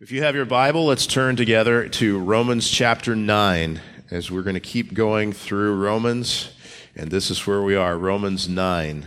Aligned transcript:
If 0.00 0.10
you 0.10 0.24
have 0.24 0.34
your 0.34 0.44
Bible, 0.44 0.86
let's 0.86 1.06
turn 1.06 1.36
together 1.36 1.88
to 1.88 2.18
Romans 2.18 2.68
chapter 2.68 3.14
9 3.14 3.80
as 4.10 4.28
we're 4.28 4.42
going 4.42 4.54
to 4.54 4.60
keep 4.60 4.92
going 4.92 5.32
through 5.32 5.76
Romans. 5.76 6.52
And 6.96 7.12
this 7.12 7.30
is 7.30 7.46
where 7.46 7.62
we 7.62 7.76
are, 7.76 7.96
Romans 7.96 8.48
9. 8.48 9.06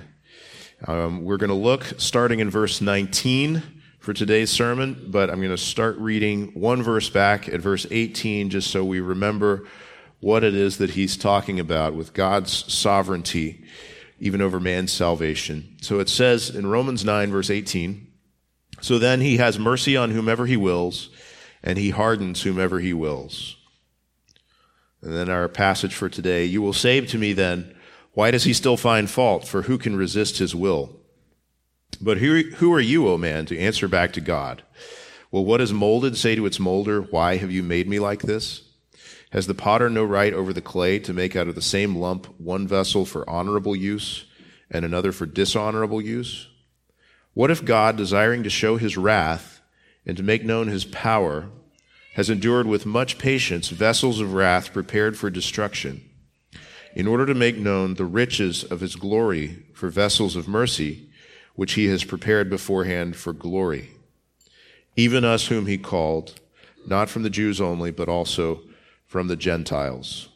Um, 0.87 1.25
we're 1.25 1.35
going 1.35 1.49
to 1.49 1.55
look 1.55 1.83
starting 1.97 2.39
in 2.39 2.49
verse 2.49 2.79
19 2.79 3.63
for 3.99 4.13
today's 4.13 4.49
sermon, 4.49 5.07
but 5.09 5.29
I'm 5.29 5.39
going 5.41 5.49
to 5.49 5.57
start 5.57 5.97
reading 5.97 6.53
one 6.53 6.81
verse 6.81 7.09
back 7.09 7.49
at 7.49 7.59
verse 7.59 7.85
18 7.91 8.49
just 8.49 8.71
so 8.71 8.85
we 8.85 9.01
remember 9.01 9.67
what 10.21 10.45
it 10.45 10.55
is 10.55 10.77
that 10.77 10.91
he's 10.91 11.17
talking 11.17 11.59
about 11.59 11.95
with 11.95 12.13
God's 12.13 12.73
sovereignty, 12.73 13.61
even 14.21 14.41
over 14.41 14.57
man's 14.57 14.93
salvation. 14.93 15.75
So 15.81 15.99
it 15.99 16.07
says 16.07 16.49
in 16.49 16.65
Romans 16.65 17.03
9, 17.03 17.29
verse 17.29 17.49
18, 17.49 18.06
so 18.81 18.99
then 18.99 19.21
he 19.21 19.37
has 19.37 19.59
mercy 19.59 19.97
on 19.97 20.11
whomever 20.11 20.45
he 20.45 20.57
wills, 20.57 21.09
and 21.63 21.77
he 21.77 21.89
hardens 21.89 22.43
whomever 22.43 22.79
he 22.79 22.93
wills. 22.93 23.57
And 25.01 25.13
then 25.13 25.29
our 25.29 25.47
passage 25.47 25.93
for 25.93 26.09
today 26.09 26.45
You 26.45 26.61
will 26.61 26.73
say 26.73 26.99
to 27.01 27.17
me 27.17 27.33
then, 27.33 27.73
why 28.17 28.31
does 28.31 28.45
he 28.45 28.53
still 28.53 28.77
find 28.77 29.07
fault? 29.07 29.47
For 29.47 29.61
who 29.61 29.77
can 29.77 29.95
resist 29.95 30.39
his 30.39 30.55
will? 30.55 30.89
But 32.01 32.17
who, 32.17 32.41
who 32.55 32.73
are 32.73 32.79
you, 32.79 33.07
O 33.07 33.15
man, 33.15 33.45
to 33.45 33.59
answer 33.59 33.87
back 33.87 34.11
to 34.13 34.21
God? 34.21 34.63
Will 35.29 35.45
what 35.45 35.61
is 35.61 35.71
molded 35.71 36.17
say 36.17 36.33
to 36.33 36.47
its 36.47 36.59
molder, 36.59 36.99
Why 36.99 37.37
have 37.37 37.51
you 37.51 37.61
made 37.61 37.87
me 37.87 37.99
like 37.99 38.23
this? 38.23 38.63
Has 39.31 39.45
the 39.45 39.53
potter 39.53 39.87
no 39.87 40.03
right 40.03 40.33
over 40.33 40.51
the 40.51 40.61
clay 40.61 40.97
to 40.97 41.13
make 41.13 41.35
out 41.35 41.47
of 41.47 41.53
the 41.53 41.61
same 41.61 41.95
lump 41.95 42.25
one 42.39 42.67
vessel 42.67 43.05
for 43.05 43.29
honorable 43.29 43.75
use 43.75 44.25
and 44.71 44.83
another 44.83 45.11
for 45.11 45.27
dishonorable 45.27 46.01
use? 46.01 46.47
What 47.37 47.51
if 47.51 47.63
God, 47.63 47.97
desiring 47.97 48.41
to 48.41 48.49
show 48.49 48.77
his 48.77 48.97
wrath 48.97 49.61
and 50.07 50.17
to 50.17 50.23
make 50.23 50.43
known 50.43 50.69
his 50.69 50.85
power, 50.85 51.49
has 52.15 52.31
endured 52.31 52.65
with 52.65 52.87
much 52.87 53.19
patience 53.19 53.69
vessels 53.69 54.19
of 54.19 54.33
wrath 54.33 54.73
prepared 54.73 55.15
for 55.19 55.29
destruction, 55.29 56.01
in 56.95 57.05
order 57.05 57.27
to 57.27 57.35
make 57.35 57.55
known 57.59 57.93
the 57.93 58.05
riches 58.05 58.63
of 58.63 58.79
his 58.79 58.95
glory 58.95 59.63
for 59.75 59.89
vessels 59.89 60.35
of 60.35 60.47
mercy, 60.47 61.11
which 61.53 61.73
he 61.73 61.85
has 61.85 62.03
prepared 62.03 62.49
beforehand 62.49 63.15
for 63.15 63.33
glory? 63.33 63.91
Even 64.95 65.23
us 65.23 65.45
whom 65.45 65.67
he 65.67 65.77
called, 65.77 66.39
not 66.87 67.07
from 67.07 67.21
the 67.21 67.29
Jews 67.29 67.61
only, 67.61 67.91
but 67.91 68.09
also 68.09 68.61
from 69.05 69.27
the 69.27 69.35
Gentiles. 69.35 70.29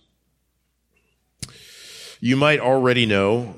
You 2.19 2.35
might 2.35 2.59
already 2.59 3.07
know 3.07 3.55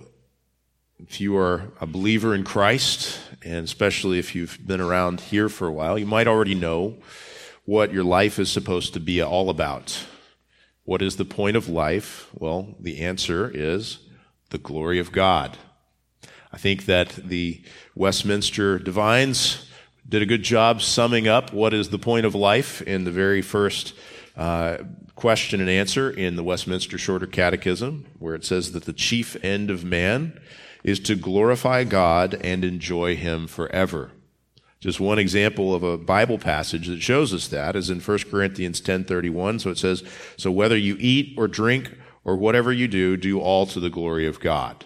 if 0.98 1.20
you 1.20 1.36
are 1.36 1.74
a 1.82 1.86
believer 1.86 2.34
in 2.34 2.46
Christ, 2.46 3.20
and 3.44 3.66
especially 3.66 4.20
if 4.20 4.36
you've 4.36 4.58
been 4.66 4.82
around 4.82 5.22
here 5.22 5.50
for 5.50 5.68
a 5.68 5.72
while, 5.72 5.98
you 5.98 6.06
might 6.06 6.28
already 6.28 6.56
know 6.56 6.98
what 7.66 7.94
your 7.94 8.04
life 8.04 8.40
is 8.40 8.52
supposed 8.52 8.94
to 8.94 9.00
be 9.00 9.22
all 9.22 9.50
about. 9.50 10.06
What 10.86 11.02
is 11.02 11.16
the 11.16 11.26
point 11.26 11.56
of 11.56 11.70
life? 11.70 12.30
Well, 12.34 12.76
the 12.80 13.00
answer 13.00 13.50
is 13.54 14.00
the 14.50 14.58
glory 14.58 15.00
of 15.00 15.12
God. 15.12 15.58
I 16.52 16.58
think 16.58 16.86
that 16.86 17.10
the 17.10 17.64
Westminster 17.96 18.78
Divines 18.78 19.70
did 20.08 20.22
a 20.22 20.26
good 20.26 20.44
job 20.44 20.82
summing 20.82 21.28
up 21.28 21.54
what 21.54 21.74
is 21.74 21.90
the 21.90 21.98
point 21.98 22.26
of 22.26 22.36
life 22.36 22.82
in 22.82 23.06
the 23.06 23.12
very 23.12 23.42
first 23.42 23.94
uh, 24.36 24.78
question 25.16 25.62
and 25.62 25.70
answer 25.70 26.12
in 26.12 26.36
the 26.36 26.44
Westminster 26.44 26.98
Shorter 26.98 27.28
Catechism, 27.28 28.06
where 28.20 28.36
it 28.36 28.44
says 28.44 28.74
that 28.74 28.84
the 28.84 28.94
chief 28.94 29.42
end 29.44 29.70
of 29.70 29.84
man 29.84 30.40
is 30.84 31.00
to 31.00 31.16
glorify 31.16 31.84
God 31.84 32.40
and 32.42 32.64
enjoy 32.64 33.16
Him 33.16 33.48
forever. 33.48 34.12
Just 34.80 35.00
one 35.00 35.18
example 35.18 35.74
of 35.74 35.82
a 35.82 35.98
Bible 35.98 36.38
passage 36.38 36.88
that 36.88 37.02
shows 37.02 37.34
us 37.34 37.48
that 37.48 37.76
is 37.78 37.90
in 37.90 38.02
1 38.02 38.30
Corinthians 38.30 38.82
10:31. 38.82 39.60
So 39.60 39.70
it 39.70 39.78
says, 39.78 40.04
"So 40.36 40.52
whether 40.52 40.76
you 40.76 40.98
eat 41.00 41.36
or 41.38 41.48
drink 41.48 41.92
or 42.26 42.36
whatever 42.36 42.74
you 42.74 42.90
do, 42.90 43.16
do 43.16 43.40
all 43.40 43.66
to 43.68 43.80
the 43.80 43.90
glory 43.90 44.28
of 44.28 44.42
God." 44.42 44.84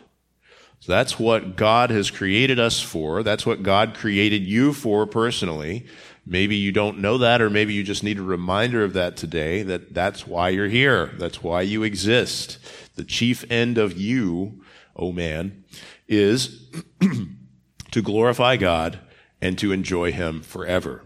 So 0.79 0.91
that's 0.91 1.17
what 1.17 1.55
God 1.55 1.89
has 1.89 2.11
created 2.11 2.59
us 2.59 2.79
for. 2.79 3.23
That's 3.23 3.47
what 3.47 3.63
God 3.63 3.95
created 3.95 4.43
you 4.43 4.71
for 4.71 5.07
personally. 5.07 5.85
Maybe 6.27 6.55
you 6.55 6.71
don't 6.71 6.99
know 6.99 7.17
that, 7.17 7.41
or 7.41 7.49
maybe 7.49 7.73
you 7.73 7.83
just 7.83 8.03
need 8.03 8.19
a 8.19 8.23
reminder 8.23 8.83
of 8.83 8.93
that 8.93 9.17
today, 9.17 9.63
that 9.63 9.95
that's 9.95 10.27
why 10.27 10.49
you're 10.49 10.67
here. 10.67 11.13
That's 11.17 11.41
why 11.41 11.61
you 11.61 11.81
exist. 11.81 12.59
The 12.95 13.03
chief 13.03 13.43
end 13.49 13.79
of 13.79 13.97
you 13.97 14.61
oh 14.97 15.11
man, 15.11 15.63
is 16.07 16.71
to 17.91 18.01
glorify 18.01 18.57
God 18.57 18.99
and 19.41 19.57
to 19.59 19.71
enjoy 19.71 20.11
Him 20.11 20.41
forever. 20.41 21.03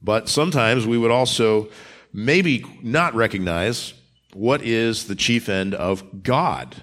But 0.00 0.28
sometimes 0.28 0.86
we 0.86 0.98
would 0.98 1.10
also 1.10 1.68
maybe 2.12 2.64
not 2.82 3.14
recognize 3.14 3.94
what 4.34 4.62
is 4.62 5.06
the 5.06 5.14
chief 5.14 5.48
end 5.48 5.74
of 5.74 6.22
God. 6.22 6.82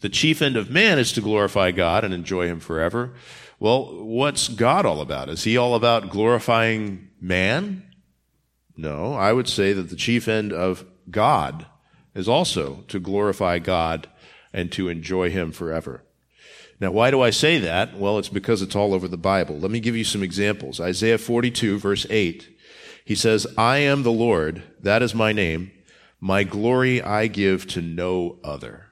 The 0.00 0.08
chief 0.08 0.42
end 0.42 0.56
of 0.56 0.70
man 0.70 0.98
is 0.98 1.12
to 1.12 1.20
glorify 1.20 1.70
God 1.70 2.04
and 2.04 2.14
enjoy 2.14 2.46
Him 2.46 2.60
forever. 2.60 3.14
Well, 3.60 4.04
what's 4.04 4.48
God 4.48 4.84
all 4.86 5.00
about? 5.00 5.28
Is 5.28 5.44
He 5.44 5.56
all 5.56 5.74
about 5.74 6.10
glorifying 6.10 7.10
man? 7.20 7.84
No, 8.76 9.14
I 9.14 9.32
would 9.32 9.48
say 9.48 9.72
that 9.72 9.90
the 9.90 9.96
chief 9.96 10.26
end 10.26 10.52
of 10.52 10.84
God 11.10 11.66
is 12.14 12.28
also 12.28 12.84
to 12.88 12.98
glorify 12.98 13.58
God 13.58 14.08
and 14.52 14.72
to 14.72 14.88
enjoy 14.88 15.30
Him 15.30 15.52
forever. 15.52 16.02
Now, 16.82 16.90
why 16.90 17.12
do 17.12 17.20
I 17.20 17.30
say 17.30 17.58
that? 17.58 17.96
Well, 17.96 18.18
it's 18.18 18.28
because 18.28 18.60
it's 18.60 18.74
all 18.74 18.92
over 18.92 19.06
the 19.06 19.16
Bible. 19.16 19.56
Let 19.56 19.70
me 19.70 19.78
give 19.78 19.94
you 19.94 20.02
some 20.02 20.24
examples. 20.24 20.80
Isaiah 20.80 21.16
42, 21.16 21.78
verse 21.78 22.08
8. 22.10 22.58
He 23.04 23.14
says, 23.14 23.46
I 23.56 23.78
am 23.78 24.02
the 24.02 24.10
Lord, 24.10 24.64
that 24.80 25.00
is 25.00 25.14
my 25.14 25.32
name. 25.32 25.70
My 26.18 26.42
glory 26.42 27.00
I 27.00 27.28
give 27.28 27.68
to 27.68 27.80
no 27.80 28.40
other. 28.42 28.86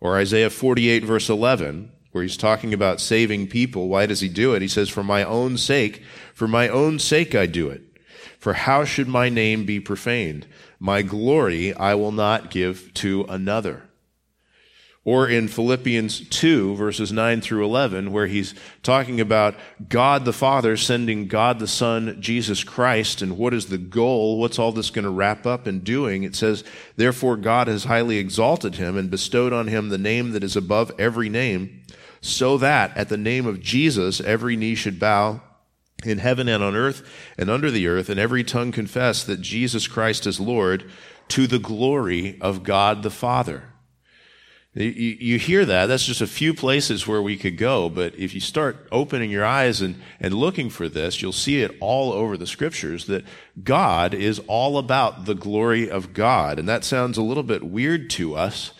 Or 0.00 0.18
Isaiah 0.18 0.50
48, 0.50 1.02
verse 1.02 1.30
11, 1.30 1.92
where 2.12 2.22
he's 2.22 2.36
talking 2.36 2.74
about 2.74 3.00
saving 3.00 3.46
people. 3.46 3.88
Why 3.88 4.04
does 4.04 4.20
he 4.20 4.28
do 4.28 4.52
it? 4.52 4.60
He 4.60 4.68
says, 4.68 4.90
For 4.90 5.02
my 5.02 5.24
own 5.24 5.56
sake, 5.56 6.02
for 6.34 6.46
my 6.46 6.68
own 6.68 6.98
sake 6.98 7.34
I 7.34 7.46
do 7.46 7.70
it. 7.70 7.84
For 8.38 8.52
how 8.52 8.84
should 8.84 9.08
my 9.08 9.30
name 9.30 9.64
be 9.64 9.80
profaned? 9.80 10.46
My 10.78 11.00
glory 11.00 11.72
I 11.72 11.94
will 11.94 12.12
not 12.12 12.50
give 12.50 12.92
to 12.94 13.24
another. 13.30 13.85
Or 15.06 15.28
in 15.28 15.46
Philippians 15.46 16.28
2, 16.30 16.74
verses 16.74 17.12
9 17.12 17.40
through 17.40 17.64
11, 17.64 18.10
where 18.10 18.26
he's 18.26 18.56
talking 18.82 19.20
about 19.20 19.54
God 19.88 20.24
the 20.24 20.32
Father 20.32 20.76
sending 20.76 21.28
God 21.28 21.60
the 21.60 21.68
Son, 21.68 22.16
Jesus 22.20 22.64
Christ, 22.64 23.22
and 23.22 23.38
what 23.38 23.54
is 23.54 23.66
the 23.66 23.78
goal? 23.78 24.40
What's 24.40 24.58
all 24.58 24.72
this 24.72 24.90
going 24.90 25.04
to 25.04 25.10
wrap 25.10 25.46
up 25.46 25.68
in 25.68 25.78
doing? 25.78 26.24
It 26.24 26.34
says, 26.34 26.64
Therefore 26.96 27.36
God 27.36 27.68
has 27.68 27.84
highly 27.84 28.18
exalted 28.18 28.74
him 28.74 28.96
and 28.96 29.08
bestowed 29.08 29.52
on 29.52 29.68
him 29.68 29.90
the 29.90 29.96
name 29.96 30.32
that 30.32 30.42
is 30.42 30.56
above 30.56 30.90
every 30.98 31.28
name, 31.28 31.82
so 32.20 32.58
that 32.58 32.96
at 32.96 33.08
the 33.08 33.16
name 33.16 33.46
of 33.46 33.62
Jesus 33.62 34.20
every 34.20 34.56
knee 34.56 34.74
should 34.74 34.98
bow 34.98 35.40
in 36.04 36.18
heaven 36.18 36.48
and 36.48 36.64
on 36.64 36.74
earth 36.74 37.08
and 37.38 37.48
under 37.48 37.70
the 37.70 37.86
earth, 37.86 38.08
and 38.08 38.18
every 38.18 38.42
tongue 38.42 38.72
confess 38.72 39.22
that 39.22 39.40
Jesus 39.40 39.86
Christ 39.86 40.26
is 40.26 40.40
Lord 40.40 40.90
to 41.28 41.46
the 41.46 41.60
glory 41.60 42.40
of 42.40 42.64
God 42.64 43.04
the 43.04 43.10
Father. 43.10 43.72
You, 44.76 44.90
you 44.90 45.38
hear 45.38 45.64
that. 45.64 45.86
That's 45.86 46.04
just 46.04 46.20
a 46.20 46.26
few 46.26 46.52
places 46.52 47.06
where 47.06 47.22
we 47.22 47.38
could 47.38 47.56
go. 47.56 47.88
But 47.88 48.14
if 48.16 48.34
you 48.34 48.40
start 48.40 48.86
opening 48.92 49.30
your 49.30 49.44
eyes 49.44 49.80
and, 49.80 50.02
and 50.20 50.34
looking 50.34 50.68
for 50.68 50.86
this, 50.86 51.22
you'll 51.22 51.32
see 51.32 51.62
it 51.62 51.74
all 51.80 52.12
over 52.12 52.36
the 52.36 52.46
scriptures 52.46 53.06
that 53.06 53.24
God 53.64 54.12
is 54.12 54.38
all 54.48 54.76
about 54.76 55.24
the 55.24 55.34
glory 55.34 55.88
of 55.88 56.12
God. 56.12 56.58
And 56.58 56.68
that 56.68 56.84
sounds 56.84 57.16
a 57.16 57.22
little 57.22 57.42
bit 57.42 57.62
weird 57.62 58.10
to 58.10 58.34
us 58.34 58.72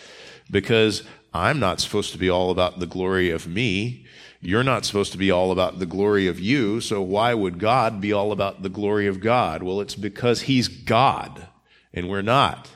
because 0.50 1.02
I'm 1.32 1.58
not 1.58 1.80
supposed 1.80 2.12
to 2.12 2.18
be 2.18 2.28
all 2.28 2.50
about 2.50 2.78
the 2.78 2.86
glory 2.86 3.30
of 3.30 3.46
me. 3.46 4.04
You're 4.42 4.64
not 4.64 4.84
supposed 4.84 5.12
to 5.12 5.18
be 5.18 5.30
all 5.30 5.50
about 5.50 5.78
the 5.78 5.86
glory 5.86 6.26
of 6.26 6.38
you. 6.38 6.82
So 6.82 7.00
why 7.00 7.32
would 7.32 7.58
God 7.58 8.02
be 8.02 8.12
all 8.12 8.32
about 8.32 8.62
the 8.62 8.68
glory 8.68 9.06
of 9.06 9.20
God? 9.20 9.62
Well, 9.62 9.80
it's 9.80 9.94
because 9.94 10.42
He's 10.42 10.68
God 10.68 11.48
and 11.94 12.10
we're 12.10 12.20
not. 12.20 12.70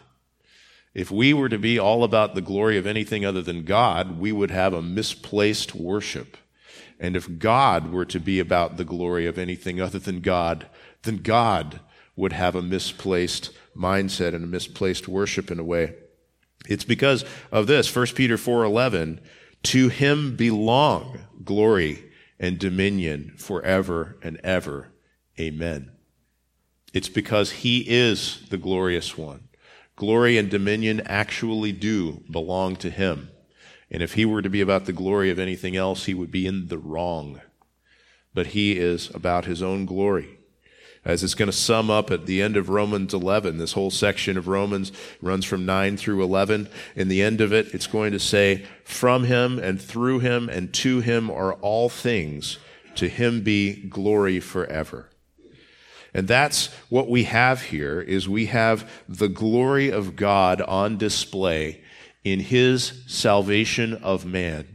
If 0.93 1.11
we 1.11 1.33
were 1.33 1.49
to 1.49 1.59
be 1.59 1.79
all 1.79 2.03
about 2.03 2.35
the 2.35 2.41
glory 2.41 2.77
of 2.77 2.87
anything 2.87 3.25
other 3.25 3.43
than 3.43 3.65
God, 3.65 4.19
we 4.19 4.33
would 4.33 4.51
have 4.51 4.73
a 4.73 4.83
misplaced 4.83 5.75
worship. 5.75 6.37
And 6.99 7.17
if 7.17 7.39
God 7.39 7.93
were 7.93 8.05
to 8.07 8.19
be 8.19 8.41
about 8.41 8.77
the 8.77 8.85
glory 8.85 9.27
of 9.27 9.39
anything 9.39 9.81
other 9.81 9.99
than 9.99 10.21
God, 10.21 10.67
then 11.03 11.19
God 11.19 11.81
would 12.17 12.33
have 12.33 12.55
a 12.55 12.63
misplaced 12.63 13.51
mindset 13.77 14.35
and 14.35 14.45
a 14.45 14.49
misplaced 14.49 15.09
worship 15.09 15.51
in 15.51 15.59
a 15.59 15.65
way. 15.65 15.95
It's 16.69 16.85
because 16.85 17.25
of 17.51 17.67
this, 17.67 17.89
1 17.89 18.15
Peter 18.15 18.37
4:11, 18.37 19.21
to 19.63 19.89
him 19.89 20.37
belong 20.37 21.21
glory 21.45 22.05
and 22.39 22.59
dominion 22.59 23.35
forever 23.37 24.19
and 24.23 24.39
ever. 24.45 24.93
Amen. 25.39 25.93
It's 26.93 27.09
because 27.09 27.51
he 27.53 27.85
is 27.89 28.43
the 28.51 28.59
glorious 28.59 29.17
one. 29.17 29.49
Glory 30.01 30.39
and 30.39 30.49
dominion 30.49 31.03
actually 31.05 31.73
do 31.73 32.23
belong 32.31 32.75
to 32.75 32.89
him. 32.89 33.29
And 33.91 34.03
if 34.03 34.15
he 34.15 34.25
were 34.25 34.41
to 34.41 34.49
be 34.49 34.63
about 34.63 34.87
the 34.87 34.95
glory 34.95 35.29
of 35.29 35.39
anything 35.39 35.77
else, 35.77 36.07
he 36.07 36.15
would 36.15 36.31
be 36.31 36.47
in 36.47 36.69
the 36.69 36.79
wrong. 36.79 37.43
But 38.33 38.47
he 38.47 38.79
is 38.79 39.15
about 39.15 39.45
his 39.45 39.63
own 39.63 39.85
glory. 39.85 40.39
as 41.05 41.23
it's 41.23 41.35
going 41.35 41.51
to 41.51 41.53
sum 41.53 41.91
up 41.91 42.11
at 42.11 42.25
the 42.25 42.41
end 42.41 42.57
of 42.57 42.71
Romans 42.71 43.13
11. 43.13 43.59
This 43.59 43.75
whole 43.75 43.91
section 43.91 44.39
of 44.39 44.49
Romans 44.49 44.91
runs 45.21 45.45
from 45.45 45.67
9 45.67 45.99
through 45.99 46.23
11. 46.23 46.71
In 46.97 47.09
the 47.09 47.21
end 47.21 47.43
of 47.43 47.53
it, 47.53 47.75
it's 47.75 47.87
going 47.87 48.13
to 48.13 48.19
say, 48.19 48.65
From 48.85 49.25
him 49.25 49.59
and 49.59 49.79
through 49.79 50.21
him 50.21 50.49
and 50.49 50.73
to 50.77 51.01
him 51.01 51.31
are 51.31 51.53
all 51.57 51.91
things. 51.91 52.57
To 52.95 53.07
him 53.07 53.43
be 53.43 53.75
glory 53.75 54.41
forever. 54.41 55.10
And 56.13 56.27
that's 56.27 56.67
what 56.89 57.09
we 57.09 57.25
have 57.25 57.63
here 57.63 58.01
is 58.01 58.29
we 58.29 58.47
have 58.47 58.91
the 59.09 59.29
glory 59.29 59.91
of 59.91 60.17
God 60.17 60.61
on 60.61 60.97
display 60.97 61.83
in 62.25 62.41
his 62.41 63.03
salvation 63.07 63.95
of 63.95 64.27
man 64.27 64.67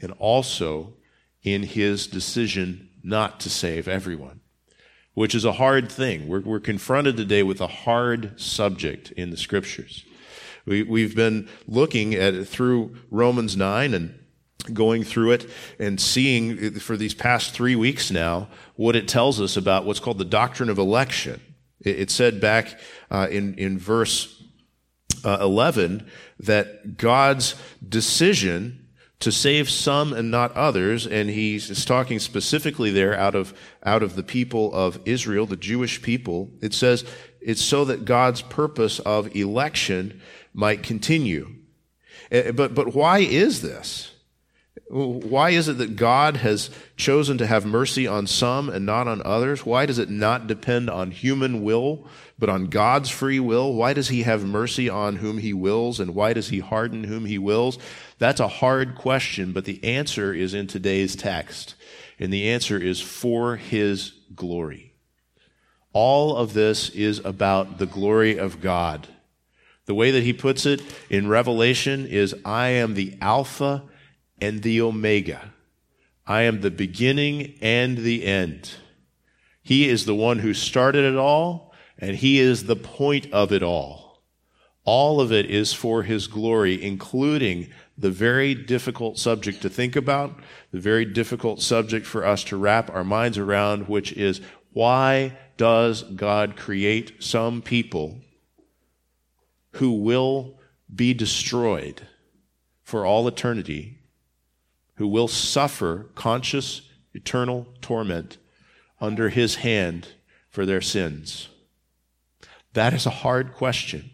and 0.00 0.12
also 0.18 0.94
in 1.42 1.62
his 1.62 2.06
decision 2.06 2.90
not 3.02 3.40
to 3.40 3.50
save 3.50 3.86
everyone 3.86 4.40
which 5.14 5.34
is 5.34 5.44
a 5.44 5.52
hard 5.52 5.90
thing. 5.90 6.28
We're, 6.28 6.40
we're 6.40 6.60
confronted 6.60 7.16
today 7.16 7.42
with 7.42 7.60
a 7.60 7.66
hard 7.66 8.38
subject 8.38 9.12
in 9.12 9.30
the 9.30 9.36
scriptures. 9.36 10.04
We, 10.66 10.82
we've 10.82 11.14
been 11.14 11.48
looking 11.66 12.14
at 12.14 12.34
it 12.34 12.46
through 12.46 12.96
Romans 13.10 13.56
9 13.56 13.94
and 13.94 14.18
going 14.72 15.04
through 15.04 15.32
it 15.32 15.50
and 15.78 16.00
seeing 16.00 16.78
for 16.80 16.96
these 16.96 17.14
past 17.14 17.52
three 17.52 17.76
weeks 17.76 18.10
now 18.10 18.48
what 18.76 18.96
it 18.96 19.08
tells 19.08 19.40
us 19.40 19.56
about 19.56 19.84
what's 19.84 20.00
called 20.00 20.18
the 20.18 20.24
doctrine 20.24 20.70
of 20.70 20.78
election. 20.78 21.40
It, 21.80 22.00
it 22.00 22.10
said 22.10 22.40
back 22.40 22.78
uh, 23.10 23.28
in, 23.30 23.54
in 23.54 23.78
verse 23.78 24.42
uh, 25.24 25.38
11 25.40 26.08
that 26.40 26.96
God's 26.96 27.54
decision 27.86 28.80
to 29.20 29.32
save 29.32 29.70
some 29.70 30.12
and 30.12 30.30
not 30.30 30.52
others, 30.52 31.06
and 31.06 31.30
he's 31.30 31.84
talking 31.84 32.18
specifically 32.18 32.90
there 32.90 33.16
out 33.16 33.34
of, 33.34 33.54
out 33.82 34.02
of 34.02 34.16
the 34.16 34.22
people 34.22 34.72
of 34.74 35.00
Israel, 35.06 35.46
the 35.46 35.56
Jewish 35.56 36.02
people. 36.02 36.50
It 36.60 36.74
says 36.74 37.06
it's 37.40 37.62
so 37.62 37.84
that 37.86 38.04
God's 38.04 38.42
purpose 38.42 38.98
of 38.98 39.34
election 39.34 40.20
might 40.52 40.82
continue. 40.82 41.54
Eh, 42.30 42.50
but, 42.50 42.74
but 42.74 42.94
why 42.94 43.20
is 43.20 43.62
this? 43.62 44.13
Why 44.88 45.50
is 45.50 45.68
it 45.68 45.78
that 45.78 45.96
God 45.96 46.36
has 46.36 46.68
chosen 46.96 47.38
to 47.38 47.46
have 47.46 47.64
mercy 47.64 48.06
on 48.06 48.26
some 48.26 48.68
and 48.68 48.84
not 48.84 49.08
on 49.08 49.22
others? 49.24 49.64
Why 49.64 49.86
does 49.86 49.98
it 49.98 50.10
not 50.10 50.46
depend 50.46 50.90
on 50.90 51.10
human 51.10 51.64
will, 51.64 52.06
but 52.38 52.50
on 52.50 52.66
God's 52.66 53.08
free 53.08 53.40
will? 53.40 53.72
Why 53.72 53.94
does 53.94 54.08
He 54.08 54.24
have 54.24 54.44
mercy 54.44 54.88
on 54.90 55.16
whom 55.16 55.38
He 55.38 55.54
wills, 55.54 56.00
and 56.00 56.14
why 56.14 56.34
does 56.34 56.48
He 56.48 56.58
harden 56.58 57.04
whom 57.04 57.24
He 57.24 57.38
wills? 57.38 57.78
That's 58.18 58.40
a 58.40 58.48
hard 58.48 58.94
question, 58.94 59.52
but 59.52 59.64
the 59.64 59.82
answer 59.82 60.34
is 60.34 60.52
in 60.52 60.66
today's 60.66 61.16
text. 61.16 61.74
And 62.18 62.32
the 62.32 62.50
answer 62.50 62.78
is 62.78 63.00
for 63.00 63.56
His 63.56 64.12
glory. 64.34 64.92
All 65.94 66.36
of 66.36 66.52
this 66.52 66.90
is 66.90 67.20
about 67.20 67.78
the 67.78 67.86
glory 67.86 68.36
of 68.38 68.60
God. 68.60 69.08
The 69.86 69.94
way 69.94 70.10
that 70.10 70.22
He 70.22 70.34
puts 70.34 70.66
it 70.66 70.82
in 71.08 71.28
Revelation 71.28 72.06
is 72.06 72.34
I 72.44 72.68
am 72.68 72.94
the 72.94 73.16
Alpha 73.20 73.82
and 74.40 74.62
the 74.62 74.80
Omega. 74.80 75.52
I 76.26 76.42
am 76.42 76.60
the 76.60 76.70
beginning 76.70 77.58
and 77.60 77.98
the 77.98 78.24
end. 78.24 78.72
He 79.62 79.88
is 79.88 80.04
the 80.04 80.14
one 80.14 80.40
who 80.40 80.54
started 80.54 81.04
it 81.04 81.16
all, 81.16 81.72
and 81.98 82.16
He 82.16 82.38
is 82.38 82.64
the 82.64 82.76
point 82.76 83.32
of 83.32 83.52
it 83.52 83.62
all. 83.62 84.22
All 84.84 85.20
of 85.20 85.32
it 85.32 85.46
is 85.46 85.72
for 85.72 86.02
His 86.02 86.26
glory, 86.26 86.82
including 86.82 87.68
the 87.96 88.10
very 88.10 88.54
difficult 88.54 89.18
subject 89.18 89.62
to 89.62 89.70
think 89.70 89.96
about, 89.96 90.38
the 90.72 90.80
very 90.80 91.04
difficult 91.04 91.62
subject 91.62 92.06
for 92.06 92.26
us 92.26 92.44
to 92.44 92.56
wrap 92.56 92.90
our 92.90 93.04
minds 93.04 93.38
around, 93.38 93.88
which 93.88 94.12
is 94.12 94.40
why 94.72 95.36
does 95.56 96.02
God 96.02 96.56
create 96.56 97.22
some 97.22 97.62
people 97.62 98.18
who 99.74 99.92
will 99.92 100.58
be 100.92 101.14
destroyed 101.14 102.02
for 102.82 103.06
all 103.06 103.26
eternity 103.26 104.00
who 104.96 105.08
will 105.08 105.28
suffer 105.28 106.10
conscious 106.14 106.82
eternal 107.12 107.66
torment 107.80 108.38
under 109.00 109.28
his 109.28 109.56
hand 109.56 110.08
for 110.48 110.64
their 110.64 110.80
sins? 110.80 111.48
That 112.74 112.92
is 112.92 113.06
a 113.06 113.10
hard 113.10 113.54
question. 113.54 114.10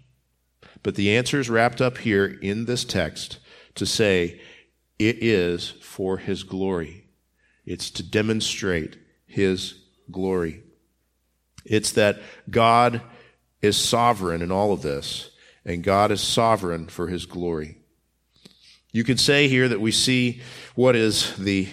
But 0.83 0.95
the 0.95 1.17
answer 1.17 1.39
is 1.39 1.51
wrapped 1.51 1.81
up 1.81 1.99
here 1.99 2.27
in 2.27 2.65
this 2.65 2.85
text 2.85 3.39
to 3.75 3.87
say 3.87 4.41
it 4.99 5.23
is 5.23 5.71
for 5.83 6.19
his 6.19 6.43
glory. 6.43 7.07
It's 7.65 7.91
to 7.93 8.03
demonstrate 8.03 8.99
his 9.27 9.75
glory. 10.11 10.63
It's 11.65 11.93
that 11.93 12.21
God 12.49 13.03
is 13.63 13.77
sovereign 13.77 14.43
in 14.43 14.51
all 14.51 14.73
of 14.73 14.83
this, 14.83 15.31
and 15.65 15.85
God 15.85 16.11
is 16.11 16.21
sovereign 16.21 16.89
for 16.89 17.09
his 17.09 17.27
glory. 17.27 17.80
You 18.93 19.05
could 19.05 19.21
say 19.21 19.47
here 19.47 19.69
that 19.69 19.81
we 19.81 19.93
see 19.93 20.41
what 20.75 20.97
is 20.97 21.37
the, 21.37 21.69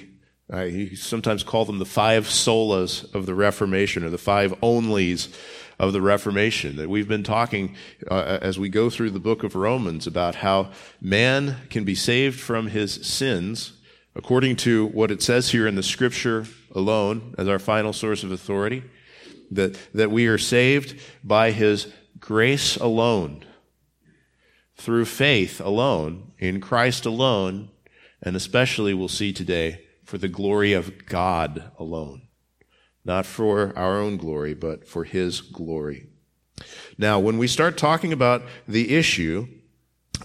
uh, 0.54 0.64
you 0.64 0.96
sometimes 0.96 1.44
call 1.44 1.66
them 1.66 1.80
the 1.80 1.86
five 1.86 2.26
solas 2.26 3.14
of 3.16 3.26
the 3.26 3.34
Reformation 3.34 4.04
or 4.04 4.10
the 4.12 4.20
five 4.20 4.52
onlys 4.62 5.34
of 5.80 5.94
the 5.94 6.02
Reformation. 6.02 6.76
That 6.76 6.90
we've 6.90 7.08
been 7.08 7.24
talking 7.24 7.76
uh, 8.10 8.38
as 8.42 8.60
we 8.60 8.70
go 8.70 8.92
through 8.92 9.12
the 9.12 9.20
book 9.20 9.44
of 9.44 9.56
Romans 9.56 10.06
about 10.06 10.36
how 10.36 10.72
man 11.02 11.58
can 11.72 11.84
be 11.84 11.96
saved 11.96 12.40
from 12.40 12.68
his 12.68 12.94
sins 13.08 13.74
according 14.16 14.56
to 14.56 14.88
what 14.88 15.12
it 15.12 15.22
says 15.22 15.50
here 15.52 15.68
in 15.68 15.76
the 15.76 15.84
scripture 15.84 16.46
alone 16.74 17.36
as 17.38 17.48
our 17.48 17.60
final 17.60 17.94
source 17.94 18.24
of 18.24 18.32
authority. 18.32 18.84
That, 19.50 19.80
that 19.94 20.12
we 20.12 20.28
are 20.28 20.38
saved 20.38 21.00
by 21.24 21.52
his 21.52 21.88
grace 22.20 22.76
alone 22.76 23.46
through 24.78 25.06
faith 25.06 25.60
alone, 25.60 26.32
in 26.38 26.62
Christ 26.62 27.06
alone, 27.06 27.70
and 28.22 28.36
especially 28.36 28.94
we'll 28.94 29.08
see 29.08 29.34
today 29.34 29.86
for 30.06 30.18
the 30.18 30.28
glory 30.28 30.74
of 30.74 31.06
God 31.06 31.72
alone. 31.78 32.22
Not 33.04 33.26
for 33.26 33.78
our 33.78 34.00
own 34.00 34.18
glory, 34.18 34.54
but 34.54 34.88
for 34.88 35.04
His 35.04 35.42
glory. 35.42 36.08
Now, 36.98 37.20
when 37.20 37.38
we 37.38 37.48
start 37.48 37.78
talking 37.78 38.14
about 38.14 38.44
the 38.68 38.96
issue 38.96 39.48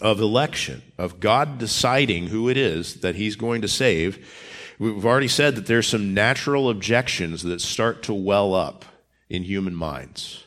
of 0.01 0.21
election, 0.21 0.83
of 0.99 1.21
God 1.21 1.59
deciding 1.59 2.29
who 2.29 2.49
it 2.49 2.57
is 2.57 3.01
that 3.01 3.15
He's 3.15 3.37
going 3.37 3.63
to 3.63 3.69
save, 3.69 4.27
we've 4.79 5.05
already 5.05 5.29
said 5.29 5.55
that 5.57 5.67
there's 5.67 5.87
some 5.87 6.15
natural 6.15 6.69
objections 6.71 7.43
that 7.43 7.61
start 7.61 8.03
to 8.05 8.15
well 8.15 8.55
up 8.55 8.85
in 9.29 9.43
human 9.43 9.75
minds. 9.75 10.45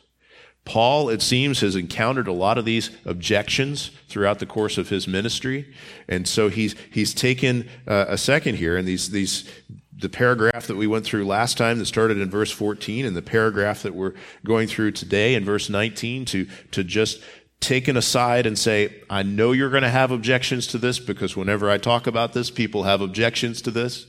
Paul, 0.65 1.10
it 1.10 1.22
seems, 1.22 1.62
has 1.62 1.75
encountered 1.75 2.27
a 2.27 2.34
lot 2.34 2.57
of 2.57 2.65
these 2.65 2.89
objections 3.05 3.91
throughout 4.10 4.39
the 4.39 4.48
course 4.48 4.77
of 4.79 4.89
his 4.89 5.07
ministry. 5.07 5.72
And 6.07 6.27
so 6.27 6.50
he's, 6.50 6.75
he's 6.91 7.13
taken 7.13 7.69
uh, 7.88 8.05
a 8.10 8.17
second 8.17 8.55
here, 8.55 8.75
and 8.75 8.88
these, 8.88 9.12
these, 9.12 9.48
the 9.95 10.10
paragraph 10.10 10.65
that 10.67 10.75
we 10.75 10.88
went 10.88 11.05
through 11.05 11.25
last 11.25 11.57
time 11.57 11.77
that 11.77 11.86
started 11.86 12.17
in 12.17 12.29
verse 12.31 12.51
14, 12.51 13.05
and 13.05 13.15
the 13.15 13.22
paragraph 13.22 13.84
that 13.84 13.93
we're 13.93 14.13
going 14.43 14.67
through 14.67 14.91
today 14.91 15.36
in 15.36 15.45
verse 15.45 15.69
19 15.69 16.25
to, 16.25 16.48
to 16.72 16.84
just 16.84 17.22
take 17.60 17.88
an 17.88 17.95
aside 17.95 18.45
and 18.45 18.57
say, 18.57 19.03
I 19.10 19.24
know 19.24 19.51
you're 19.51 19.69
going 19.69 19.84
to 19.84 19.89
have 19.89 20.12
objections 20.12 20.67
to 20.67 20.77
this 20.79 21.00
because 21.00 21.38
whenever 21.38 21.69
I 21.69 21.77
talk 21.77 22.07
about 22.07 22.34
this, 22.34 22.50
people 22.50 22.84
have 22.84 23.01
objections 23.01 23.62
to 23.63 23.72
this. 23.72 24.07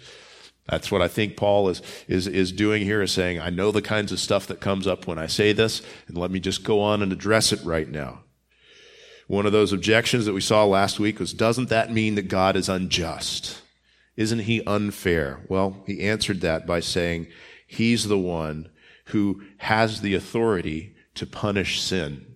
That's 0.69 0.91
what 0.91 1.03
I 1.03 1.09
think 1.09 1.37
Paul 1.37 1.69
is, 1.69 1.81
is, 2.09 2.27
is 2.27 2.51
doing 2.51 2.83
here 2.83 3.01
is 3.01 3.13
saying, 3.13 3.41
I 3.41 3.51
know 3.51 3.71
the 3.71 3.83
kinds 3.83 4.11
of 4.11 4.19
stuff 4.19 4.47
that 4.49 4.61
comes 4.61 4.87
up 4.87 5.07
when 5.07 5.19
I 5.19 5.27
say 5.27 5.53
this, 5.53 5.81
and 6.09 6.19
let 6.19 6.31
me 6.31 6.41
just 6.41 6.65
go 6.65 6.81
on 6.81 7.03
and 7.03 7.13
address 7.13 7.53
it 7.53 7.65
right 7.65 7.89
now. 7.89 8.21
One 9.29 9.47
of 9.47 9.53
those 9.53 9.73
objections 9.73 10.27
that 10.27 10.33
we 10.33 10.41
saw 10.41 10.65
last 10.65 10.99
week 10.99 11.19
was, 11.19 11.33
doesn't 11.33 11.69
that 11.69 11.93
mean 11.93 12.17
that 12.17 12.29
God 12.29 12.57
is 12.57 12.69
unjust? 12.69 13.63
Isn't 14.17 14.41
he 14.41 14.65
unfair? 14.65 15.41
Well, 15.49 15.83
he 15.87 16.03
answered 16.03 16.41
that 16.41 16.67
by 16.67 16.81
saying, 16.81 17.29
he's 17.67 18.09
the 18.09 18.19
one 18.19 18.69
who 19.07 19.43
has 19.59 20.01
the 20.01 20.15
authority 20.15 20.97
to 21.15 21.27
punish 21.27 21.81
sin. 21.81 22.35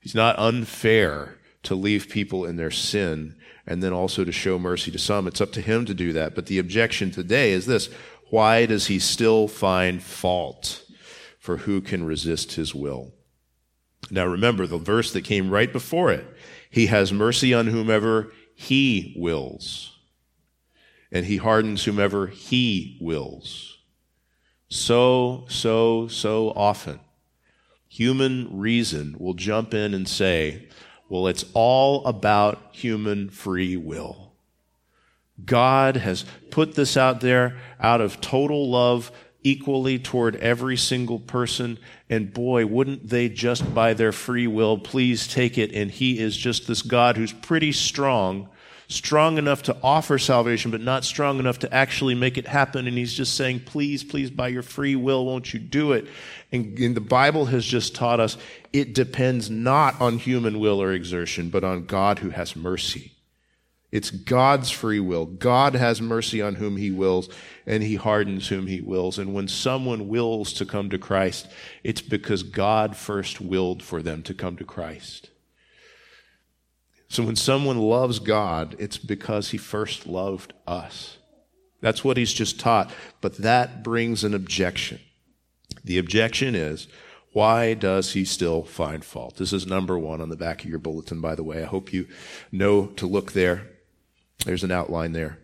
He's 0.00 0.14
not 0.14 0.38
unfair 0.38 1.38
to 1.64 1.74
leave 1.74 2.08
people 2.08 2.46
in 2.46 2.56
their 2.56 2.70
sin 2.70 3.36
and 3.70 3.84
then 3.84 3.92
also 3.92 4.24
to 4.24 4.32
show 4.32 4.58
mercy 4.58 4.90
to 4.90 4.98
some. 4.98 5.28
It's 5.28 5.40
up 5.40 5.52
to 5.52 5.60
him 5.60 5.86
to 5.86 5.94
do 5.94 6.12
that. 6.14 6.34
But 6.34 6.46
the 6.46 6.58
objection 6.58 7.12
today 7.12 7.52
is 7.52 7.66
this 7.66 7.88
why 8.28 8.66
does 8.66 8.88
he 8.88 8.98
still 8.98 9.46
find 9.46 10.02
fault 10.02 10.82
for 11.38 11.58
who 11.58 11.80
can 11.80 12.04
resist 12.04 12.54
his 12.54 12.74
will? 12.74 13.12
Now 14.10 14.26
remember 14.26 14.66
the 14.66 14.76
verse 14.76 15.12
that 15.12 15.22
came 15.22 15.50
right 15.50 15.72
before 15.72 16.10
it. 16.10 16.26
He 16.68 16.86
has 16.86 17.12
mercy 17.12 17.54
on 17.54 17.68
whomever 17.68 18.32
he 18.56 19.14
wills, 19.16 19.96
and 21.12 21.26
he 21.26 21.36
hardens 21.36 21.84
whomever 21.84 22.26
he 22.26 22.98
wills. 23.00 23.78
So, 24.68 25.44
so, 25.48 26.08
so 26.08 26.50
often, 26.56 26.98
human 27.88 28.48
reason 28.58 29.14
will 29.18 29.34
jump 29.34 29.74
in 29.74 29.94
and 29.94 30.08
say, 30.08 30.68
well, 31.10 31.26
it's 31.26 31.44
all 31.54 32.06
about 32.06 32.70
human 32.72 33.28
free 33.28 33.76
will. 33.76 34.32
God 35.44 35.96
has 35.96 36.24
put 36.50 36.74
this 36.74 36.96
out 36.96 37.20
there 37.20 37.58
out 37.80 38.00
of 38.00 38.20
total 38.20 38.70
love 38.70 39.10
equally 39.42 39.98
toward 39.98 40.36
every 40.36 40.76
single 40.76 41.18
person. 41.18 41.78
And 42.08 42.32
boy, 42.32 42.64
wouldn't 42.66 43.08
they 43.08 43.28
just 43.28 43.74
by 43.74 43.92
their 43.92 44.12
free 44.12 44.46
will 44.46 44.78
please 44.78 45.26
take 45.26 45.58
it? 45.58 45.72
And 45.72 45.90
He 45.90 46.18
is 46.20 46.36
just 46.36 46.68
this 46.68 46.82
God 46.82 47.16
who's 47.16 47.32
pretty 47.32 47.72
strong, 47.72 48.48
strong 48.90 49.38
enough 49.38 49.62
to 49.62 49.76
offer 49.82 50.18
salvation, 50.18 50.70
but 50.70 50.80
not 50.80 51.04
strong 51.04 51.38
enough 51.38 51.60
to 51.60 51.72
actually 51.72 52.14
make 52.14 52.36
it 52.36 52.46
happen. 52.46 52.86
And 52.86 52.98
He's 52.98 53.14
just 53.14 53.34
saying, 53.36 53.60
please, 53.60 54.04
please, 54.04 54.30
by 54.30 54.48
your 54.48 54.62
free 54.62 54.96
will, 54.96 55.24
won't 55.24 55.54
you 55.54 55.60
do 55.60 55.92
it? 55.92 56.06
And, 56.52 56.78
and 56.78 56.96
the 56.96 57.00
Bible 57.00 57.46
has 57.46 57.64
just 57.64 57.94
taught 57.94 58.20
us 58.20 58.36
it 58.72 58.94
depends 58.94 59.48
not 59.48 60.00
on 60.00 60.18
human 60.18 60.58
will 60.58 60.82
or 60.82 60.92
exertion, 60.92 61.48
but 61.50 61.64
on 61.64 61.86
God 61.86 62.18
who 62.18 62.30
has 62.30 62.54
mercy. 62.56 63.12
It's 63.92 64.10
God's 64.10 64.70
free 64.70 65.00
will. 65.00 65.26
God 65.26 65.74
has 65.74 66.00
mercy 66.00 66.40
on 66.40 66.56
whom 66.56 66.76
he 66.76 66.92
wills, 66.92 67.28
and 67.66 67.82
he 67.82 67.96
hardens 67.96 68.48
whom 68.48 68.68
he 68.68 68.80
wills. 68.80 69.18
And 69.18 69.34
when 69.34 69.48
someone 69.48 70.08
wills 70.08 70.52
to 70.54 70.66
come 70.66 70.90
to 70.90 70.98
Christ, 70.98 71.48
it's 71.82 72.00
because 72.00 72.44
God 72.44 72.96
first 72.96 73.40
willed 73.40 73.82
for 73.82 74.00
them 74.00 74.22
to 74.24 74.34
come 74.34 74.56
to 74.58 74.64
Christ. 74.64 75.29
So 77.10 77.24
when 77.24 77.34
someone 77.34 77.78
loves 77.78 78.20
God, 78.20 78.76
it's 78.78 78.96
because 78.96 79.50
he 79.50 79.58
first 79.58 80.06
loved 80.06 80.52
us. 80.64 81.18
That's 81.80 82.04
what 82.04 82.16
he's 82.16 82.32
just 82.32 82.60
taught. 82.60 82.92
But 83.20 83.38
that 83.38 83.82
brings 83.82 84.22
an 84.22 84.32
objection. 84.32 85.00
The 85.82 85.98
objection 85.98 86.54
is, 86.54 86.86
why 87.32 87.74
does 87.74 88.12
he 88.12 88.24
still 88.24 88.62
find 88.62 89.04
fault? 89.04 89.36
This 89.38 89.52
is 89.52 89.66
number 89.66 89.98
one 89.98 90.20
on 90.20 90.28
the 90.28 90.36
back 90.36 90.62
of 90.62 90.70
your 90.70 90.78
bulletin, 90.78 91.20
by 91.20 91.34
the 91.34 91.42
way. 91.42 91.64
I 91.64 91.66
hope 91.66 91.92
you 91.92 92.06
know 92.52 92.86
to 92.86 93.08
look 93.08 93.32
there. 93.32 93.66
There's 94.44 94.64
an 94.64 94.70
outline 94.70 95.12
there. 95.12 95.38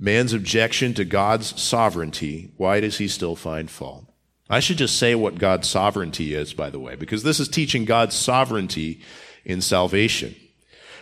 Man's 0.00 0.32
objection 0.32 0.92
to 0.94 1.04
God's 1.04 1.60
sovereignty. 1.60 2.52
Why 2.56 2.80
does 2.80 2.98
he 2.98 3.06
still 3.06 3.36
find 3.36 3.70
fault? 3.70 4.06
I 4.50 4.58
should 4.58 4.78
just 4.78 4.98
say 4.98 5.14
what 5.14 5.38
God's 5.38 5.68
sovereignty 5.68 6.34
is, 6.34 6.52
by 6.52 6.68
the 6.68 6.80
way, 6.80 6.96
because 6.96 7.22
this 7.22 7.38
is 7.38 7.48
teaching 7.48 7.84
God's 7.84 8.16
sovereignty 8.16 9.02
in 9.44 9.60
salvation. 9.60 10.34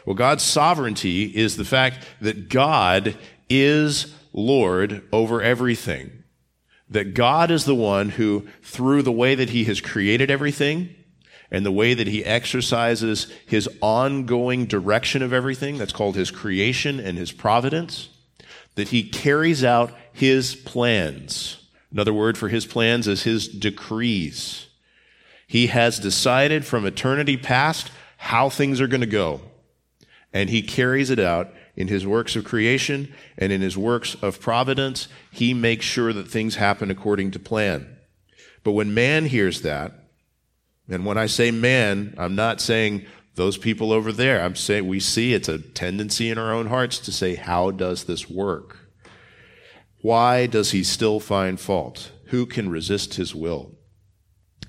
Well, 0.04 0.14
God's 0.14 0.42
sovereignty 0.42 1.24
is 1.24 1.56
the 1.56 1.64
fact 1.64 2.06
that 2.20 2.48
God 2.48 3.16
is 3.48 4.14
Lord 4.32 5.02
over 5.12 5.40
everything. 5.40 6.24
That 6.90 7.14
God 7.14 7.50
is 7.50 7.64
the 7.64 7.74
one 7.74 8.10
who, 8.10 8.46
through 8.62 9.02
the 9.02 9.12
way 9.12 9.34
that 9.34 9.50
he 9.50 9.64
has 9.64 9.80
created 9.80 10.30
everything, 10.30 10.94
and 11.50 11.64
the 11.64 11.72
way 11.72 11.94
that 11.94 12.08
he 12.08 12.24
exercises 12.24 13.32
his 13.46 13.68
ongoing 13.80 14.66
direction 14.66 15.22
of 15.22 15.32
everything, 15.32 15.78
that's 15.78 15.92
called 15.92 16.16
his 16.16 16.30
creation 16.30 16.98
and 16.98 17.16
his 17.16 17.32
providence, 17.32 18.08
that 18.74 18.88
he 18.88 19.08
carries 19.08 19.62
out 19.62 19.92
his 20.12 20.56
plans. 20.56 21.58
Another 21.92 22.12
word 22.12 22.36
for 22.36 22.48
his 22.48 22.66
plans 22.66 23.06
is 23.06 23.22
his 23.22 23.46
decrees. 23.46 24.66
He 25.46 25.68
has 25.68 26.00
decided 26.00 26.64
from 26.64 26.84
eternity 26.84 27.36
past 27.36 27.90
how 28.16 28.48
things 28.48 28.80
are 28.80 28.88
going 28.88 29.00
to 29.00 29.06
go, 29.06 29.40
and 30.34 30.50
he 30.50 30.60
carries 30.60 31.08
it 31.08 31.20
out 31.20 31.54
in 31.76 31.88
his 31.88 32.06
works 32.06 32.36
of 32.36 32.44
creation 32.44 33.14
and 33.38 33.52
in 33.52 33.62
his 33.62 33.78
works 33.78 34.16
of 34.16 34.40
providence. 34.40 35.08
He 35.30 35.54
makes 35.54 35.86
sure 35.86 36.12
that 36.12 36.28
things 36.28 36.56
happen 36.56 36.90
according 36.90 37.30
to 37.30 37.38
plan. 37.38 37.96
But 38.64 38.72
when 38.72 38.92
man 38.92 39.26
hears 39.26 39.62
that, 39.62 39.92
and 40.88 41.06
when 41.06 41.16
I 41.16 41.26
say 41.26 41.50
man, 41.50 42.14
I'm 42.18 42.34
not 42.34 42.60
saying 42.60 43.06
those 43.36 43.56
people 43.56 43.92
over 43.92 44.12
there. 44.12 44.42
I'm 44.42 44.54
saying 44.54 44.86
we 44.86 45.00
see 45.00 45.34
it's 45.34 45.48
a 45.48 45.58
tendency 45.58 46.30
in 46.30 46.38
our 46.38 46.52
own 46.52 46.66
hearts 46.66 46.98
to 47.00 47.12
say, 47.12 47.34
how 47.34 47.70
does 47.70 48.04
this 48.04 48.28
work? 48.28 48.78
Why 50.02 50.46
does 50.46 50.72
he 50.72 50.84
still 50.84 51.18
find 51.18 51.58
fault? 51.58 52.12
Who 52.26 52.46
can 52.46 52.68
resist 52.68 53.14
his 53.14 53.34
will? 53.34 53.72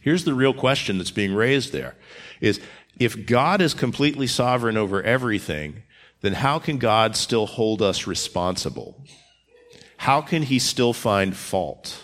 Here's 0.01 0.23
the 0.23 0.33
real 0.33 0.53
question 0.53 0.97
that's 0.97 1.11
being 1.11 1.33
raised 1.33 1.73
there 1.73 1.95
is 2.39 2.59
if 2.99 3.25
God 3.25 3.61
is 3.61 3.73
completely 3.73 4.27
sovereign 4.27 4.77
over 4.77 5.01
everything, 5.03 5.83
then 6.21 6.33
how 6.33 6.59
can 6.59 6.77
God 6.77 7.15
still 7.15 7.45
hold 7.45 7.81
us 7.81 8.07
responsible? 8.07 9.03
How 9.97 10.21
can 10.21 10.43
he 10.43 10.59
still 10.59 10.93
find 10.93 11.35
fault? 11.35 12.01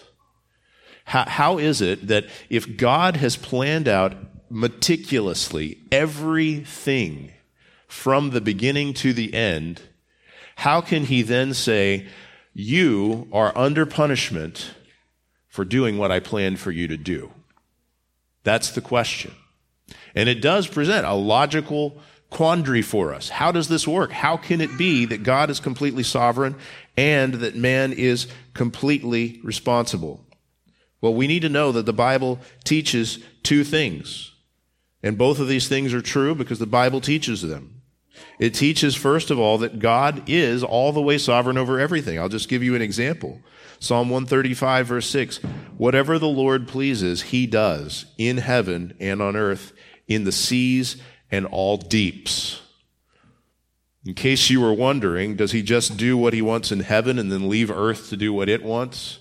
How, 1.05 1.25
how 1.27 1.57
is 1.57 1.81
it 1.81 2.07
that 2.07 2.25
if 2.49 2.77
God 2.77 3.17
has 3.17 3.35
planned 3.35 3.87
out 3.87 4.15
meticulously 4.49 5.79
everything 5.91 7.31
from 7.87 8.29
the 8.29 8.41
beginning 8.41 8.93
to 8.93 9.13
the 9.13 9.33
end, 9.33 9.81
how 10.55 10.81
can 10.81 11.05
he 11.05 11.21
then 11.21 11.53
say, 11.53 12.07
You 12.53 13.27
are 13.31 13.57
under 13.57 13.85
punishment 13.85 14.71
for 15.47 15.65
doing 15.65 15.97
what 15.97 16.11
I 16.11 16.19
planned 16.19 16.59
for 16.59 16.71
you 16.71 16.87
to 16.87 16.97
do? 16.97 17.31
That's 18.43 18.71
the 18.71 18.81
question. 18.81 19.33
And 20.15 20.27
it 20.27 20.41
does 20.41 20.67
present 20.67 21.05
a 21.05 21.13
logical 21.13 22.01
quandary 22.29 22.81
for 22.81 23.13
us. 23.13 23.29
How 23.29 23.51
does 23.51 23.67
this 23.67 23.87
work? 23.87 24.11
How 24.11 24.37
can 24.37 24.61
it 24.61 24.77
be 24.77 25.05
that 25.05 25.23
God 25.23 25.49
is 25.49 25.59
completely 25.59 26.03
sovereign 26.03 26.55
and 26.97 27.35
that 27.35 27.55
man 27.55 27.93
is 27.93 28.27
completely 28.53 29.39
responsible? 29.43 30.25
Well, 31.01 31.13
we 31.13 31.27
need 31.27 31.41
to 31.41 31.49
know 31.49 31.71
that 31.71 31.85
the 31.85 31.93
Bible 31.93 32.39
teaches 32.63 33.19
two 33.43 33.63
things. 33.63 34.31
And 35.03 35.17
both 35.17 35.39
of 35.39 35.47
these 35.47 35.67
things 35.67 35.93
are 35.93 36.01
true 36.01 36.35
because 36.35 36.59
the 36.59 36.67
Bible 36.67 37.01
teaches 37.01 37.41
them. 37.41 37.81
It 38.39 38.53
teaches, 38.53 38.95
first 38.95 39.31
of 39.31 39.39
all, 39.39 39.57
that 39.59 39.79
God 39.79 40.23
is 40.27 40.63
all 40.63 40.91
the 40.91 41.01
way 41.01 41.17
sovereign 41.17 41.57
over 41.57 41.79
everything. 41.79 42.19
I'll 42.19 42.29
just 42.29 42.49
give 42.49 42.63
you 42.63 42.75
an 42.75 42.81
example. 42.81 43.39
Psalm 43.81 44.11
135, 44.11 44.85
verse 44.85 45.09
6 45.09 45.37
Whatever 45.77 46.19
the 46.19 46.27
Lord 46.27 46.67
pleases, 46.67 47.23
he 47.23 47.47
does 47.47 48.05
in 48.17 48.37
heaven 48.37 48.95
and 48.99 49.21
on 49.23 49.35
earth, 49.35 49.73
in 50.07 50.23
the 50.23 50.31
seas 50.31 51.01
and 51.31 51.47
all 51.47 51.77
deeps. 51.77 52.61
In 54.05 54.13
case 54.13 54.51
you 54.51 54.61
were 54.61 54.73
wondering, 54.73 55.35
does 55.35 55.51
he 55.51 55.63
just 55.63 55.97
do 55.97 56.15
what 56.15 56.33
he 56.33 56.43
wants 56.43 56.71
in 56.71 56.81
heaven 56.81 57.17
and 57.17 57.31
then 57.31 57.49
leave 57.49 57.71
earth 57.71 58.09
to 58.09 58.17
do 58.17 58.31
what 58.31 58.49
it 58.49 58.63
wants? 58.63 59.17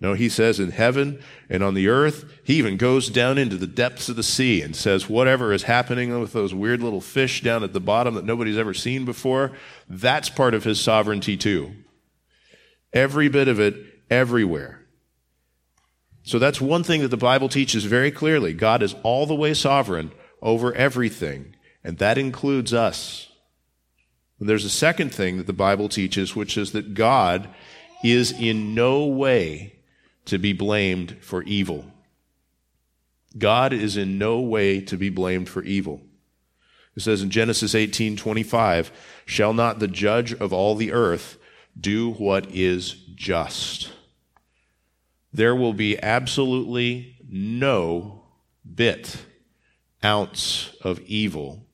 No, 0.00 0.12
he 0.12 0.28
says 0.28 0.60
in 0.60 0.72
heaven 0.72 1.22
and 1.48 1.62
on 1.62 1.72
the 1.72 1.88
earth, 1.88 2.30
he 2.42 2.56
even 2.56 2.76
goes 2.76 3.08
down 3.08 3.38
into 3.38 3.56
the 3.56 3.66
depths 3.66 4.10
of 4.10 4.16
the 4.16 4.22
sea 4.22 4.60
and 4.60 4.76
says, 4.76 5.08
whatever 5.08 5.50
is 5.50 5.62
happening 5.62 6.18
with 6.20 6.34
those 6.34 6.54
weird 6.54 6.82
little 6.82 7.00
fish 7.00 7.42
down 7.42 7.62
at 7.62 7.72
the 7.72 7.80
bottom 7.80 8.14
that 8.14 8.26
nobody's 8.26 8.58
ever 8.58 8.74
seen 8.74 9.06
before, 9.06 9.52
that's 9.88 10.28
part 10.28 10.52
of 10.52 10.64
his 10.64 10.78
sovereignty 10.78 11.38
too. 11.38 11.72
Every 12.92 13.28
bit 13.28 13.48
of 13.48 13.58
it, 13.58 13.93
everywhere. 14.14 14.80
So 16.22 16.38
that's 16.38 16.60
one 16.60 16.84
thing 16.84 17.02
that 17.02 17.08
the 17.08 17.16
Bible 17.18 17.48
teaches 17.48 17.84
very 17.84 18.10
clearly. 18.10 18.54
God 18.54 18.82
is 18.82 18.94
all 19.02 19.26
the 19.26 19.34
way 19.34 19.52
sovereign 19.52 20.12
over 20.40 20.72
everything, 20.74 21.54
and 21.82 21.98
that 21.98 22.16
includes 22.16 22.72
us. 22.72 23.28
And 24.40 24.48
there's 24.48 24.64
a 24.64 24.70
second 24.70 25.12
thing 25.12 25.36
that 25.36 25.46
the 25.46 25.52
Bible 25.52 25.88
teaches, 25.88 26.34
which 26.34 26.56
is 26.56 26.72
that 26.72 26.94
God 26.94 27.48
is 28.02 28.32
in 28.32 28.74
no 28.74 29.04
way 29.04 29.76
to 30.24 30.38
be 30.38 30.52
blamed 30.52 31.18
for 31.20 31.42
evil. 31.42 31.84
God 33.36 33.72
is 33.72 33.96
in 33.96 34.16
no 34.16 34.40
way 34.40 34.80
to 34.80 34.96
be 34.96 35.10
blamed 35.10 35.48
for 35.48 35.62
evil. 35.62 36.00
It 36.96 37.02
says 37.02 37.22
in 37.22 37.30
Genesis 37.30 37.74
18:25, 37.74 38.90
"Shall 39.26 39.52
not 39.52 39.78
the 39.78 39.88
judge 39.88 40.32
of 40.32 40.52
all 40.52 40.74
the 40.74 40.92
earth 40.92 41.38
do 41.78 42.10
what 42.12 42.50
is 42.54 42.94
just?" 43.14 43.90
There 45.34 45.56
will 45.56 45.72
be 45.72 46.00
absolutely 46.00 47.16
no 47.28 48.22
bit 48.72 49.26
ounce 50.04 50.70
of 50.80 51.00
evil 51.00 51.66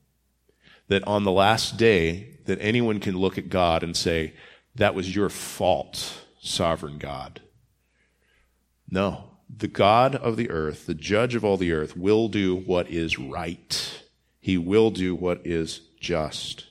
that 0.88 1.06
on 1.06 1.24
the 1.24 1.30
last 1.30 1.76
day 1.76 2.38
that 2.46 2.58
anyone 2.62 3.00
can 3.00 3.18
look 3.18 3.36
at 3.36 3.50
God 3.50 3.82
and 3.82 3.94
say, 3.94 4.32
"That 4.74 4.94
was 4.94 5.14
your 5.14 5.28
fault, 5.28 6.24
sovereign 6.40 6.96
God." 6.96 7.42
No. 8.90 9.24
The 9.54 9.68
God 9.68 10.14
of 10.14 10.38
the 10.38 10.48
earth, 10.48 10.86
the 10.86 10.94
judge 10.94 11.34
of 11.34 11.44
all 11.44 11.58
the 11.58 11.72
earth, 11.72 11.96
will 11.96 12.28
do 12.28 12.56
what 12.56 12.88
is 12.88 13.18
right. 13.18 14.04
He 14.40 14.56
will 14.56 14.90
do 14.90 15.14
what 15.14 15.42
is 15.44 15.82
just. 16.00 16.64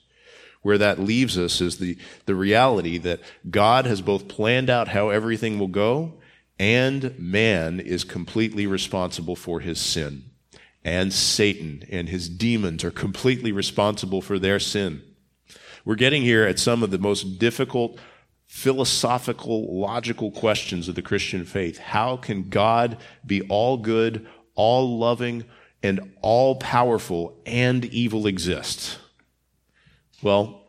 Where 0.63 0.77
that 0.79 1.00
leaves 1.00 1.38
us 1.38 1.62
is 1.62 1.77
the, 1.77 1.98
the 2.25 2.36
reality 2.36 2.98
that 2.98 3.19
God 3.50 3.86
has 3.86 4.01
both 4.01 4.27
planned 4.27 4.69
out 4.69 4.88
how 4.88 5.10
everything 5.10 5.60
will 5.60 5.67
go, 5.67 6.19
and 6.60 7.18
man 7.18 7.80
is 7.80 8.04
completely 8.04 8.68
responsible 8.68 9.38
for 9.38 9.62
his 9.62 9.80
sin. 9.80 10.25
And 10.84 11.13
Satan 11.13 11.84
and 11.89 12.10
his 12.10 12.30
demons 12.30 12.84
are 12.84 12.92
completely 12.92 13.51
responsible 13.51 14.22
for 14.22 14.38
their 14.38 14.60
sin. 14.60 15.01
We're 15.86 15.96
getting 15.96 16.22
here 16.22 16.44
at 16.44 16.60
some 16.60 16.84
of 16.84 16.92
the 16.92 17.00
most 17.00 17.39
difficult 17.39 17.98
philosophical, 18.46 19.80
logical 19.80 20.32
questions 20.32 20.89
of 20.89 20.96
the 20.96 21.01
Christian 21.01 21.46
faith. 21.46 21.78
How 21.78 22.18
can 22.18 22.50
God 22.50 22.98
be 23.25 23.42
all 23.44 23.78
good, 23.78 24.28
all 24.56 24.98
loving, 24.98 25.46
and 25.82 26.13
all 26.22 26.56
powerful, 26.56 27.42
and 27.46 27.86
evil 27.86 28.28
exist? 28.28 28.98
Well, 30.22 30.62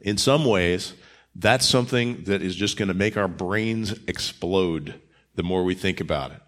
in 0.00 0.18
some 0.18 0.44
ways, 0.44 0.94
that's 1.36 1.68
something 1.68 2.24
that 2.24 2.42
is 2.42 2.56
just 2.56 2.76
going 2.76 2.88
to 2.88 2.94
make 2.94 3.16
our 3.16 3.28
brains 3.28 3.92
explode 4.08 5.00
the 5.40 5.44
more 5.44 5.64
we 5.64 5.74
think 5.74 6.02
about 6.02 6.32
it. 6.32 6.42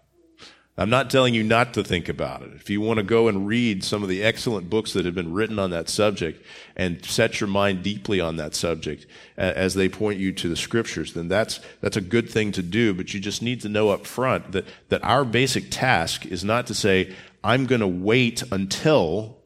I'm 0.77 0.91
not 0.91 1.09
telling 1.09 1.33
you 1.33 1.43
not 1.43 1.73
to 1.73 1.83
think 1.83 2.09
about 2.09 2.43
it. 2.43 2.51
If 2.53 2.69
you 2.69 2.79
want 2.79 2.97
to 2.97 3.03
go 3.03 3.27
and 3.27 3.47
read 3.47 3.83
some 3.83 4.03
of 4.03 4.09
the 4.09 4.21
excellent 4.21 4.69
books 4.69 4.93
that 4.93 5.03
have 5.05 5.15
been 5.15 5.33
written 5.33 5.57
on 5.57 5.71
that 5.71 5.89
subject 5.89 6.45
and 6.75 7.03
set 7.03 7.41
your 7.41 7.47
mind 7.47 7.81
deeply 7.81 8.21
on 8.21 8.35
that 8.35 8.53
subject 8.53 9.07
as 9.35 9.73
they 9.73 9.89
point 9.89 10.19
you 10.19 10.31
to 10.33 10.47
the 10.47 10.55
scriptures, 10.55 11.13
then 11.13 11.27
that's, 11.27 11.59
that's 11.81 11.97
a 11.97 12.01
good 12.01 12.29
thing 12.29 12.51
to 12.51 12.61
do. 12.61 12.93
But 12.93 13.15
you 13.15 13.19
just 13.19 13.41
need 13.41 13.61
to 13.61 13.69
know 13.69 13.89
up 13.89 14.05
front 14.05 14.51
that, 14.51 14.67
that 14.89 15.03
our 15.03 15.25
basic 15.25 15.71
task 15.71 16.27
is 16.27 16.43
not 16.43 16.67
to 16.67 16.75
say, 16.75 17.15
I'm 17.43 17.65
going 17.65 17.81
to 17.81 17.87
wait 17.87 18.43
until 18.51 19.39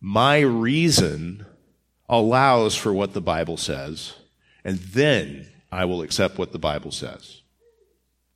my 0.00 0.40
reason 0.40 1.46
allows 2.08 2.74
for 2.74 2.92
what 2.92 3.12
the 3.12 3.20
Bible 3.20 3.56
says, 3.56 4.14
and 4.64 4.78
then 4.78 5.46
I 5.70 5.84
will 5.84 6.02
accept 6.02 6.36
what 6.36 6.50
the 6.50 6.58
Bible 6.58 6.90
says. 6.90 7.41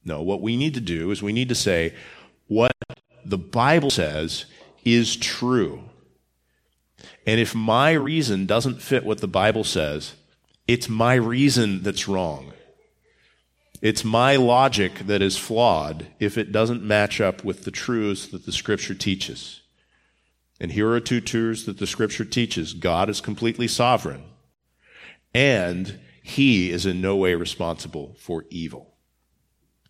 No, 0.06 0.22
what 0.22 0.40
we 0.40 0.56
need 0.56 0.72
to 0.74 0.80
do 0.80 1.10
is 1.10 1.20
we 1.20 1.32
need 1.32 1.48
to 1.48 1.54
say, 1.54 1.92
what 2.46 2.72
the 3.24 3.36
Bible 3.36 3.90
says 3.90 4.46
is 4.84 5.16
true. 5.16 5.82
And 7.26 7.40
if 7.40 7.56
my 7.56 7.90
reason 7.90 8.46
doesn't 8.46 8.80
fit 8.80 9.04
what 9.04 9.20
the 9.20 9.26
Bible 9.26 9.64
says, 9.64 10.14
it's 10.68 10.88
my 10.88 11.14
reason 11.14 11.82
that's 11.82 12.06
wrong. 12.06 12.52
It's 13.82 14.04
my 14.04 14.36
logic 14.36 15.00
that 15.00 15.22
is 15.22 15.36
flawed 15.36 16.06
if 16.20 16.38
it 16.38 16.52
doesn't 16.52 16.84
match 16.84 17.20
up 17.20 17.42
with 17.42 17.64
the 17.64 17.72
truths 17.72 18.28
that 18.28 18.46
the 18.46 18.52
Scripture 18.52 18.94
teaches. 18.94 19.60
And 20.60 20.70
here 20.72 20.90
are 20.90 21.00
two 21.00 21.20
truths 21.20 21.64
that 21.64 21.78
the 21.78 21.86
Scripture 21.86 22.24
teaches 22.24 22.74
God 22.74 23.10
is 23.10 23.20
completely 23.20 23.68
sovereign, 23.68 24.22
and 25.34 25.98
He 26.22 26.70
is 26.70 26.86
in 26.86 27.00
no 27.00 27.16
way 27.16 27.34
responsible 27.34 28.14
for 28.18 28.44
evil. 28.50 28.95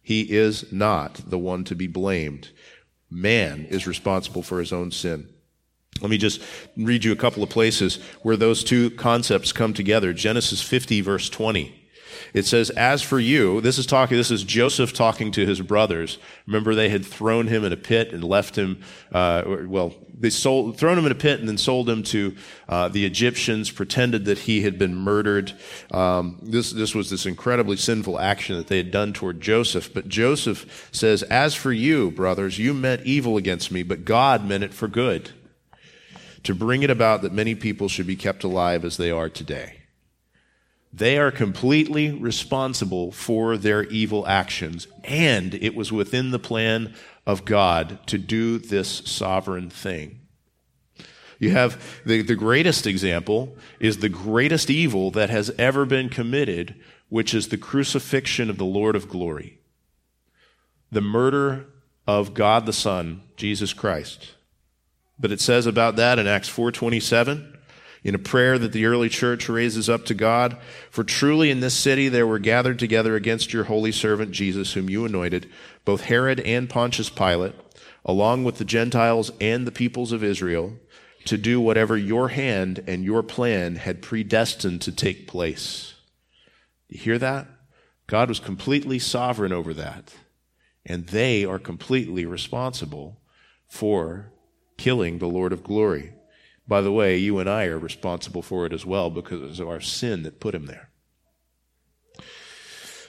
He 0.06 0.20
is 0.20 0.72
not 0.72 1.20
the 1.26 1.36
one 1.36 1.64
to 1.64 1.74
be 1.74 1.88
blamed. 1.88 2.50
Man 3.10 3.64
is 3.64 3.88
responsible 3.88 4.40
for 4.40 4.60
his 4.60 4.72
own 4.72 4.92
sin. 4.92 5.28
Let 6.00 6.12
me 6.12 6.16
just 6.16 6.40
read 6.76 7.04
you 7.04 7.10
a 7.10 7.16
couple 7.16 7.42
of 7.42 7.50
places 7.50 7.96
where 8.22 8.36
those 8.36 8.62
two 8.62 8.90
concepts 8.90 9.50
come 9.50 9.74
together. 9.74 10.12
Genesis 10.12 10.62
50, 10.62 11.00
verse 11.00 11.28
20. 11.28 11.85
It 12.34 12.46
says, 12.46 12.70
As 12.70 13.02
for 13.02 13.18
you, 13.18 13.60
this 13.60 13.78
is 13.78 13.86
talking, 13.86 14.16
this 14.16 14.30
is 14.30 14.44
Joseph 14.44 14.92
talking 14.92 15.30
to 15.32 15.46
his 15.46 15.60
brothers. 15.60 16.18
Remember, 16.46 16.74
they 16.74 16.88
had 16.88 17.04
thrown 17.04 17.46
him 17.46 17.64
in 17.64 17.72
a 17.72 17.76
pit 17.76 18.12
and 18.12 18.22
left 18.22 18.56
him, 18.56 18.82
uh, 19.12 19.42
well, 19.66 19.94
they 20.18 20.30
sold, 20.30 20.78
thrown 20.78 20.98
him 20.98 21.06
in 21.06 21.12
a 21.12 21.16
pit 21.16 21.40
and 21.40 21.48
then 21.48 21.58
sold 21.58 21.88
him 21.88 22.02
to 22.04 22.34
uh, 22.68 22.88
the 22.88 23.04
Egyptians, 23.04 23.70
pretended 23.70 24.24
that 24.24 24.38
he 24.38 24.62
had 24.62 24.78
been 24.78 24.94
murdered. 24.94 25.52
Um, 25.90 26.38
this, 26.42 26.72
this 26.72 26.94
was 26.94 27.10
this 27.10 27.26
incredibly 27.26 27.76
sinful 27.76 28.18
action 28.18 28.56
that 28.56 28.68
they 28.68 28.78
had 28.78 28.90
done 28.90 29.12
toward 29.12 29.40
Joseph. 29.40 29.92
But 29.92 30.08
Joseph 30.08 30.88
says, 30.92 31.22
As 31.24 31.54
for 31.54 31.72
you, 31.72 32.10
brothers, 32.10 32.58
you 32.58 32.72
meant 32.72 33.02
evil 33.02 33.36
against 33.36 33.70
me, 33.70 33.82
but 33.82 34.04
God 34.04 34.44
meant 34.46 34.64
it 34.64 34.72
for 34.72 34.88
good, 34.88 35.30
to 36.44 36.54
bring 36.54 36.82
it 36.82 36.90
about 36.90 37.22
that 37.22 37.32
many 37.32 37.54
people 37.54 37.88
should 37.88 38.06
be 38.06 38.16
kept 38.16 38.44
alive 38.44 38.84
as 38.84 38.96
they 38.96 39.10
are 39.10 39.28
today. 39.28 39.85
They 40.92 41.18
are 41.18 41.30
completely 41.30 42.10
responsible 42.10 43.12
for 43.12 43.56
their 43.56 43.84
evil 43.84 44.26
actions, 44.26 44.86
and 45.04 45.54
it 45.54 45.74
was 45.74 45.92
within 45.92 46.30
the 46.30 46.38
plan 46.38 46.94
of 47.26 47.44
God 47.44 48.06
to 48.06 48.18
do 48.18 48.58
this 48.58 48.88
sovereign 49.04 49.68
thing. 49.68 50.20
You 51.38 51.50
have 51.50 52.00
the, 52.06 52.22
the 52.22 52.34
greatest 52.34 52.86
example 52.86 53.56
is 53.78 53.98
the 53.98 54.08
greatest 54.08 54.70
evil 54.70 55.10
that 55.10 55.28
has 55.28 55.50
ever 55.58 55.84
been 55.84 56.08
committed, 56.08 56.76
which 57.08 57.34
is 57.34 57.48
the 57.48 57.58
crucifixion 57.58 58.48
of 58.48 58.56
the 58.56 58.64
Lord 58.64 58.96
of 58.96 59.08
glory. 59.08 59.58
The 60.90 61.02
murder 61.02 61.66
of 62.06 62.32
God 62.32 62.64
the 62.64 62.72
Son, 62.72 63.22
Jesus 63.36 63.72
Christ. 63.72 64.34
But 65.18 65.32
it 65.32 65.40
says 65.40 65.66
about 65.66 65.96
that 65.96 66.18
in 66.18 66.26
Acts 66.26 66.48
427 66.48 67.55
in 68.06 68.14
a 68.14 68.18
prayer 68.20 68.56
that 68.56 68.70
the 68.70 68.86
early 68.86 69.08
church 69.08 69.48
raises 69.48 69.90
up 69.90 70.04
to 70.04 70.14
God. 70.14 70.56
For 70.90 71.02
truly 71.02 71.50
in 71.50 71.58
this 71.58 71.74
city 71.74 72.08
there 72.08 72.26
were 72.26 72.38
gathered 72.38 72.78
together 72.78 73.16
against 73.16 73.52
your 73.52 73.64
holy 73.64 73.90
servant 73.90 74.30
Jesus, 74.30 74.74
whom 74.74 74.88
you 74.88 75.04
anointed, 75.04 75.50
both 75.84 76.02
Herod 76.02 76.38
and 76.38 76.70
Pontius 76.70 77.10
Pilate, 77.10 77.56
along 78.04 78.44
with 78.44 78.58
the 78.58 78.64
Gentiles 78.64 79.32
and 79.40 79.66
the 79.66 79.72
peoples 79.72 80.12
of 80.12 80.22
Israel, 80.22 80.74
to 81.24 81.36
do 81.36 81.60
whatever 81.60 81.96
your 81.96 82.28
hand 82.28 82.80
and 82.86 83.02
your 83.02 83.24
plan 83.24 83.74
had 83.74 84.02
predestined 84.02 84.82
to 84.82 84.92
take 84.92 85.26
place. 85.26 85.94
You 86.88 87.00
hear 87.00 87.18
that? 87.18 87.48
God 88.06 88.28
was 88.28 88.38
completely 88.38 89.00
sovereign 89.00 89.52
over 89.52 89.74
that. 89.74 90.14
And 90.84 91.08
they 91.08 91.44
are 91.44 91.58
completely 91.58 92.24
responsible 92.24 93.20
for 93.66 94.30
killing 94.76 95.18
the 95.18 95.26
Lord 95.26 95.52
of 95.52 95.64
glory. 95.64 96.12
By 96.68 96.80
the 96.80 96.92
way, 96.92 97.16
you 97.16 97.38
and 97.38 97.48
I 97.48 97.66
are 97.66 97.78
responsible 97.78 98.42
for 98.42 98.66
it 98.66 98.72
as 98.72 98.84
well 98.84 99.10
because 99.10 99.60
of 99.60 99.68
our 99.68 99.80
sin 99.80 100.24
that 100.24 100.40
put 100.40 100.54
him 100.54 100.66
there. 100.66 100.90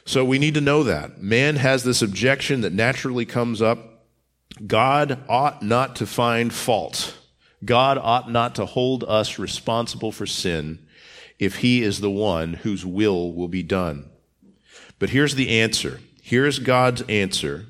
So 0.05 0.23
we 0.23 0.39
need 0.39 0.53
to 0.53 0.61
know 0.61 0.83
that. 0.83 1.21
Man 1.21 1.57
has 1.57 1.83
this 1.83 2.01
objection 2.01 2.61
that 2.61 2.71
naturally 2.71 3.25
comes 3.25 3.61
up. 3.61 4.05
God 4.65 5.19
ought 5.27 5.61
not 5.61 5.97
to 5.97 6.05
find 6.05 6.53
fault. 6.53 7.17
God 7.65 7.97
ought 7.97 8.31
not 8.31 8.55
to 8.55 8.65
hold 8.65 9.03
us 9.03 9.39
responsible 9.39 10.11
for 10.11 10.25
sin 10.25 10.87
if 11.39 11.57
he 11.57 11.83
is 11.83 11.99
the 11.99 12.11
one 12.11 12.53
whose 12.53 12.85
will 12.85 13.33
will 13.33 13.47
be 13.47 13.63
done. 13.63 14.09
But 14.99 15.09
here's 15.09 15.35
the 15.35 15.59
answer. 15.59 15.99
Here's 16.21 16.59
God's 16.59 17.01
answer. 17.03 17.65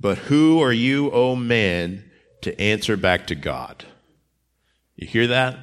But 0.00 0.18
who 0.18 0.60
are 0.62 0.72
you, 0.72 1.10
O 1.10 1.30
oh 1.30 1.36
man, 1.36 2.10
to 2.42 2.58
answer 2.60 2.96
back 2.96 3.26
to 3.28 3.34
God? 3.34 3.84
You 5.02 5.08
hear 5.08 5.26
that? 5.26 5.58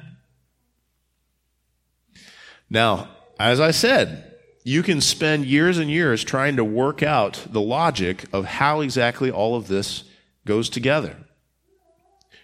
Now, 2.68 3.08
as 3.38 3.58
I 3.58 3.70
said, 3.70 4.34
you 4.64 4.82
can 4.82 5.00
spend 5.00 5.46
years 5.46 5.78
and 5.78 5.90
years 5.90 6.22
trying 6.22 6.56
to 6.56 6.64
work 6.64 7.02
out 7.02 7.46
the 7.50 7.62
logic 7.62 8.26
of 8.34 8.44
how 8.44 8.82
exactly 8.82 9.30
all 9.30 9.56
of 9.56 9.66
this 9.66 10.04
goes 10.44 10.68
together. 10.68 11.16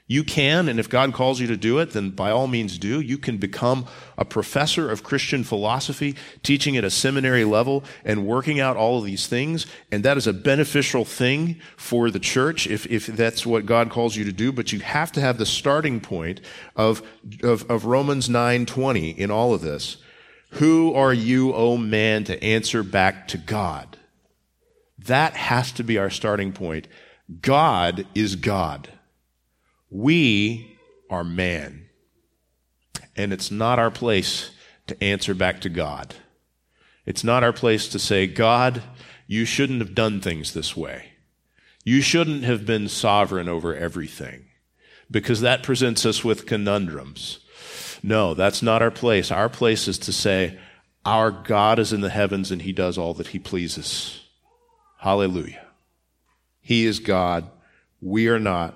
You 0.09 0.23
can, 0.23 0.69
and 0.69 0.79
if 0.79 0.88
God 0.88 1.12
calls 1.12 1.40
you 1.40 1.49
to 1.49 1.57
do 1.57 1.81
it, 1.81 1.90
then 1.90 2.11
by 2.11 2.31
all 2.31 2.47
means 2.47 2.79
do. 2.79 3.01
You 3.01 3.19
can 3.19 3.38
become 3.38 3.87
a 4.16 4.25
professor 4.25 4.88
of 4.88 5.03
Christian 5.03 5.42
philosophy, 5.42 6.14
teaching 6.45 6.77
at 6.77 6.85
a 6.85 6.90
seminary 6.90 7.45
level 7.45 7.83
and 8.05 8.25
working 8.25 8.61
out 8.61 8.77
all 8.77 8.99
of 8.99 9.05
these 9.05 9.27
things. 9.27 9.66
And 9.90 10.05
that 10.05 10.16
is 10.16 10.29
a 10.29 10.33
beneficial 10.33 11.05
thing 11.05 11.61
for 11.77 12.09
the 12.12 12.21
church 12.21 12.69
if, 12.69 12.87
if 12.87 13.07
that's 13.07 13.45
what 13.45 13.66
God 13.66 13.90
calls 13.90 14.14
you 14.14 14.25
to 14.25 14.33
do. 14.33 14.53
But 14.53 14.73
you 14.73 14.79
have 14.79 15.11
to 15.12 15.21
have 15.21 15.38
the 15.38 15.47
starting 15.47 15.99
point 15.99 16.40
of, 16.77 17.03
of, 17.42 17.69
of 17.69 17.85
Romans 17.85 18.29
9:20 18.29 19.16
in 19.16 19.33
all 19.33 19.55
of 19.55 19.61
this. 19.61 19.97
Who 20.51 20.95
are 20.95 21.12
you, 21.12 21.53
O 21.53 21.73
oh 21.73 21.77
man, 21.77 22.23
to 22.25 22.42
answer 22.45 22.85
back 22.85 23.27
to 23.29 23.38
God? 23.38 23.99
That 24.99 25.35
has 25.35 25.73
to 25.73 25.83
be 25.83 25.99
our 25.99 26.11
starting 26.11 26.53
point. 26.53 26.87
God 27.42 28.07
is 28.14 28.37
God. 28.37 28.88
We 29.90 30.79
are 31.11 31.25
man. 31.25 31.87
And 33.16 33.33
it's 33.33 33.51
not 33.51 33.79
our 33.79 33.90
place 33.90 34.51
to 34.87 35.03
answer 35.03 35.35
back 35.35 35.61
to 35.62 35.68
God. 35.68 36.14
It's 37.05 37.25
not 37.25 37.44
our 37.44 37.53
place 37.53 37.88
to 37.88 37.99
say, 37.99 38.27
God, 38.27 38.83
you 39.27 39.44
shouldn't 39.44 39.81
have 39.81 39.94
done 39.94 40.20
things 40.20 40.53
this 40.53 40.77
way. 40.77 41.12
You 41.85 42.01
shouldn't 42.01 42.42
have 42.42 42.66
been 42.66 42.88
sovereign 42.88 43.49
over 43.49 43.75
everything 43.75 44.46
because 45.11 45.40
that 45.40 45.62
presents 45.62 46.05
us 46.05 46.25
with 46.25 46.46
conundrums. 46.46 47.38
No, 48.03 48.35
that's 48.35 48.62
not 48.62 48.83
our 48.83 48.90
place. 48.90 49.31
Our 49.31 49.49
place 49.49 49.87
is 49.87 49.99
to 50.01 50.12
say, 50.12 50.59
Our 51.05 51.31
God 51.31 51.79
is 51.79 51.92
in 51.92 52.01
the 52.01 52.11
heavens 52.11 52.51
and 52.51 52.62
he 52.62 52.72
does 52.72 52.99
all 52.99 53.14
that 53.14 53.29
he 53.29 53.38
pleases. 53.38 54.25
Hallelujah. 54.99 55.66
He 56.61 56.85
is 56.87 56.99
God. 56.99 57.49
We 58.01 58.29
are 58.29 58.40
not. 58.40 58.75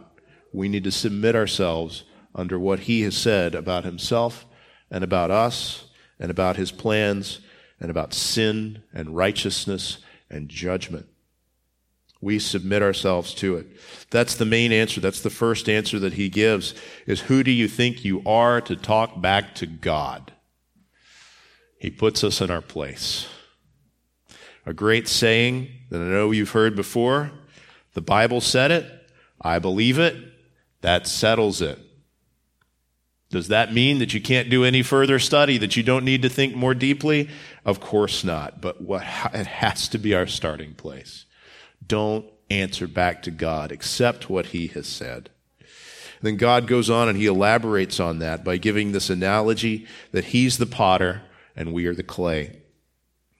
We 0.52 0.68
need 0.68 0.84
to 0.84 0.90
submit 0.90 1.36
ourselves 1.36 2.04
under 2.34 2.58
what 2.58 2.80
he 2.80 3.02
has 3.02 3.16
said 3.16 3.54
about 3.54 3.84
himself 3.84 4.46
and 4.90 5.04
about 5.04 5.30
us 5.30 5.86
and 6.18 6.30
about 6.30 6.56
his 6.56 6.72
plans 6.72 7.40
and 7.80 7.90
about 7.90 8.12
sin 8.12 8.82
and 8.92 9.16
righteousness 9.16 9.98
and 10.28 10.48
judgment. 10.48 11.06
We 12.20 12.38
submit 12.38 12.82
ourselves 12.82 13.32
to 13.36 13.56
it. 13.56 13.66
That's 14.10 14.34
the 14.34 14.44
main 14.44 14.72
answer. 14.72 15.00
That's 15.00 15.22
the 15.22 15.30
first 15.30 15.68
answer 15.68 15.98
that 16.00 16.14
he 16.14 16.28
gives 16.28 16.74
is 17.06 17.22
who 17.22 17.42
do 17.42 17.50
you 17.50 17.66
think 17.66 18.04
you 18.04 18.22
are 18.26 18.60
to 18.60 18.76
talk 18.76 19.22
back 19.22 19.54
to 19.56 19.66
God? 19.66 20.32
He 21.78 21.90
puts 21.90 22.22
us 22.22 22.42
in 22.42 22.50
our 22.50 22.60
place. 22.60 23.26
A 24.66 24.74
great 24.74 25.08
saying 25.08 25.68
that 25.88 26.02
I 26.02 26.04
know 26.04 26.30
you've 26.30 26.50
heard 26.50 26.76
before. 26.76 27.32
The 27.94 28.02
Bible 28.02 28.42
said 28.42 28.70
it. 28.70 28.86
I 29.40 29.58
believe 29.58 29.98
it. 29.98 30.14
That 30.80 31.06
settles 31.06 31.60
it. 31.60 31.78
Does 33.30 33.48
that 33.48 33.72
mean 33.72 34.00
that 34.00 34.12
you 34.12 34.20
can't 34.20 34.50
do 34.50 34.64
any 34.64 34.82
further 34.82 35.20
study, 35.20 35.56
that 35.58 35.76
you 35.76 35.84
don't 35.84 36.04
need 36.04 36.22
to 36.22 36.28
think 36.28 36.56
more 36.56 36.74
deeply? 36.74 37.30
Of 37.64 37.78
course 37.78 38.24
not. 38.24 38.60
But 38.60 38.80
what, 38.80 39.02
it 39.02 39.46
has 39.46 39.88
to 39.88 39.98
be 39.98 40.14
our 40.14 40.26
starting 40.26 40.74
place. 40.74 41.26
Don't 41.86 42.26
answer 42.50 42.88
back 42.88 43.22
to 43.22 43.30
God. 43.30 43.70
Accept 43.70 44.28
what 44.28 44.46
he 44.46 44.66
has 44.68 44.88
said. 44.88 45.30
then 46.22 46.36
God 46.36 46.66
goes 46.66 46.90
on 46.90 47.08
and 47.08 47.16
he 47.16 47.26
elaborates 47.26 48.00
on 48.00 48.18
that 48.18 48.44
by 48.44 48.56
giving 48.56 48.90
this 48.90 49.08
analogy 49.08 49.86
that 50.10 50.26
he's 50.26 50.58
the 50.58 50.66
potter 50.66 51.22
and 51.54 51.72
we 51.72 51.86
are 51.86 51.94
the 51.94 52.02
clay. 52.02 52.56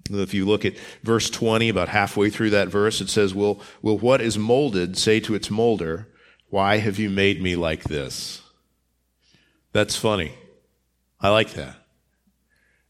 If 0.08 0.34
you 0.34 0.46
look 0.46 0.64
at 0.64 0.78
verse 1.02 1.30
20, 1.30 1.68
about 1.68 1.88
halfway 1.88 2.30
through 2.30 2.50
that 2.50 2.68
verse, 2.68 3.00
it 3.00 3.08
says, 3.08 3.34
will, 3.34 3.60
will 3.82 3.98
what 3.98 4.20
is 4.20 4.38
molded 4.38 4.96
say 4.96 5.20
to 5.20 5.34
its 5.34 5.50
molder, 5.50 6.08
Why 6.50 6.78
have 6.78 6.98
you 6.98 7.08
made 7.08 7.40
me 7.40 7.56
like 7.56 7.84
this? 7.84 8.42
That's 9.72 9.96
funny. 9.96 10.32
I 11.20 11.30
like 11.30 11.52
that. 11.52 11.76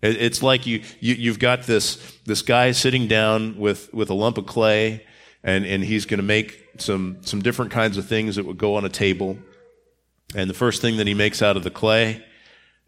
It's 0.02 0.42
like 0.42 0.66
you, 0.66 0.82
you, 0.98 1.30
have 1.30 1.38
got 1.38 1.64
this, 1.64 2.16
this 2.24 2.40
guy 2.40 2.72
sitting 2.72 3.06
down 3.06 3.58
with, 3.58 3.92
with 3.92 4.08
a 4.08 4.14
lump 4.14 4.38
of 4.38 4.46
clay, 4.46 5.04
and, 5.44 5.66
and 5.66 5.84
he's 5.84 6.06
going 6.06 6.18
to 6.18 6.24
make 6.24 6.68
some, 6.78 7.18
some 7.20 7.42
different 7.42 7.70
kinds 7.70 7.98
of 7.98 8.06
things 8.06 8.36
that 8.36 8.46
would 8.46 8.56
go 8.56 8.76
on 8.76 8.86
a 8.86 8.88
table. 8.88 9.36
And 10.34 10.48
the 10.48 10.54
first 10.54 10.80
thing 10.80 10.96
that 10.96 11.06
he 11.06 11.12
makes 11.12 11.42
out 11.42 11.58
of 11.58 11.64
the 11.64 11.70
clay 11.70 12.24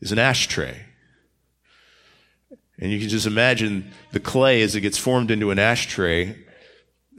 is 0.01 0.11
an 0.11 0.19
ashtray. 0.19 0.87
And 2.79 2.91
you 2.91 2.99
can 2.99 3.11
just 3.11 3.27
imagine 3.27 3.93
the 4.13 4.21
clay 4.21 4.63
as 4.63 4.75
it 4.75 4.81
gets 4.81 4.97
formed 4.97 5.31
into 5.31 5.51
an 5.51 5.59
ashtray, 5.59 6.35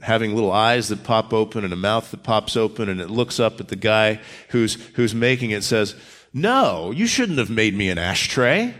having 0.02 0.34
little 0.34 0.52
eyes 0.52 0.88
that 0.88 1.04
pop 1.04 1.32
open 1.32 1.64
and 1.64 1.72
a 1.72 1.76
mouth 1.76 2.10
that 2.10 2.22
pops 2.22 2.56
open, 2.56 2.88
and 2.88 3.00
it 3.00 3.10
looks 3.10 3.40
up 3.40 3.60
at 3.60 3.68
the 3.68 3.76
guy 3.76 4.20
who's, 4.50 4.74
who's 4.94 5.14
making 5.14 5.50
it, 5.50 5.64
says, 5.64 5.94
No, 6.32 6.90
you 6.90 7.06
shouldn't 7.06 7.38
have 7.38 7.50
made 7.50 7.74
me 7.74 7.88
an 7.90 7.98
ashtray. 7.98 8.74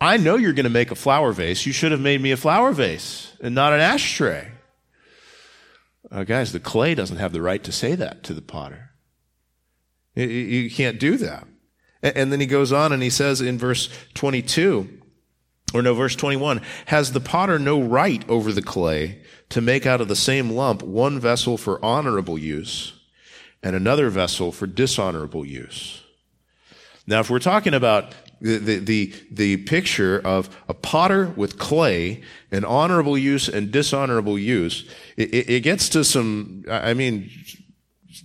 I 0.00 0.16
know 0.16 0.36
you're 0.36 0.52
going 0.52 0.64
to 0.64 0.70
make 0.70 0.90
a 0.90 0.96
flower 0.96 1.32
vase. 1.32 1.64
You 1.64 1.72
should 1.72 1.92
have 1.92 2.00
made 2.00 2.20
me 2.20 2.30
a 2.30 2.36
flower 2.36 2.72
vase 2.72 3.34
and 3.40 3.54
not 3.54 3.72
an 3.72 3.80
ashtray. 3.80 4.50
Uh, 6.10 6.24
guys, 6.24 6.52
the 6.52 6.60
clay 6.60 6.94
doesn't 6.94 7.16
have 7.16 7.32
the 7.32 7.40
right 7.40 7.64
to 7.64 7.72
say 7.72 7.94
that 7.94 8.22
to 8.24 8.34
the 8.34 8.42
potter. 8.42 8.90
You 10.14 10.70
can't 10.70 11.00
do 11.00 11.16
that. 11.16 11.46
And 12.02 12.30
then 12.30 12.38
he 12.38 12.46
goes 12.46 12.70
on 12.70 12.92
and 12.92 13.02
he 13.02 13.10
says 13.10 13.40
in 13.40 13.58
verse 13.58 13.88
22, 14.12 15.00
or 15.72 15.82
no, 15.82 15.94
verse 15.94 16.14
21, 16.14 16.60
has 16.86 17.12
the 17.12 17.20
potter 17.20 17.58
no 17.58 17.80
right 17.80 18.28
over 18.28 18.52
the 18.52 18.62
clay 18.62 19.22
to 19.54 19.60
make 19.60 19.86
out 19.86 20.00
of 20.00 20.08
the 20.08 20.16
same 20.16 20.50
lump 20.50 20.82
one 20.82 21.20
vessel 21.20 21.56
for 21.56 21.82
honorable 21.84 22.36
use 22.36 22.92
and 23.62 23.76
another 23.76 24.10
vessel 24.10 24.50
for 24.50 24.66
dishonorable 24.66 25.46
use? 25.46 26.02
Now, 27.06 27.20
if 27.20 27.30
we're 27.30 27.38
talking 27.38 27.72
about 27.72 28.12
the, 28.40 28.58
the, 28.58 28.78
the, 28.80 29.14
the, 29.30 29.56
picture 29.58 30.20
of 30.24 30.50
a 30.68 30.74
potter 30.74 31.32
with 31.36 31.56
clay 31.56 32.22
and 32.50 32.64
honorable 32.64 33.16
use 33.16 33.48
and 33.48 33.70
dishonorable 33.70 34.36
use, 34.40 34.90
it, 35.16 35.32
it, 35.32 35.50
it 35.50 35.60
gets 35.60 35.88
to 35.90 36.02
some, 36.02 36.64
I 36.68 36.92
mean, 36.92 37.30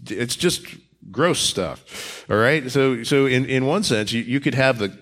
it's 0.09 0.35
just 0.35 0.65
gross 1.11 1.39
stuff. 1.39 2.25
All 2.27 2.37
right. 2.37 2.71
So, 2.71 3.03
so 3.03 3.27
in, 3.27 3.45
in 3.45 3.67
one 3.67 3.83
sense, 3.83 4.11
you, 4.11 4.23
you 4.23 4.39
could 4.39 4.55
have 4.55 4.79
the, 4.79 4.97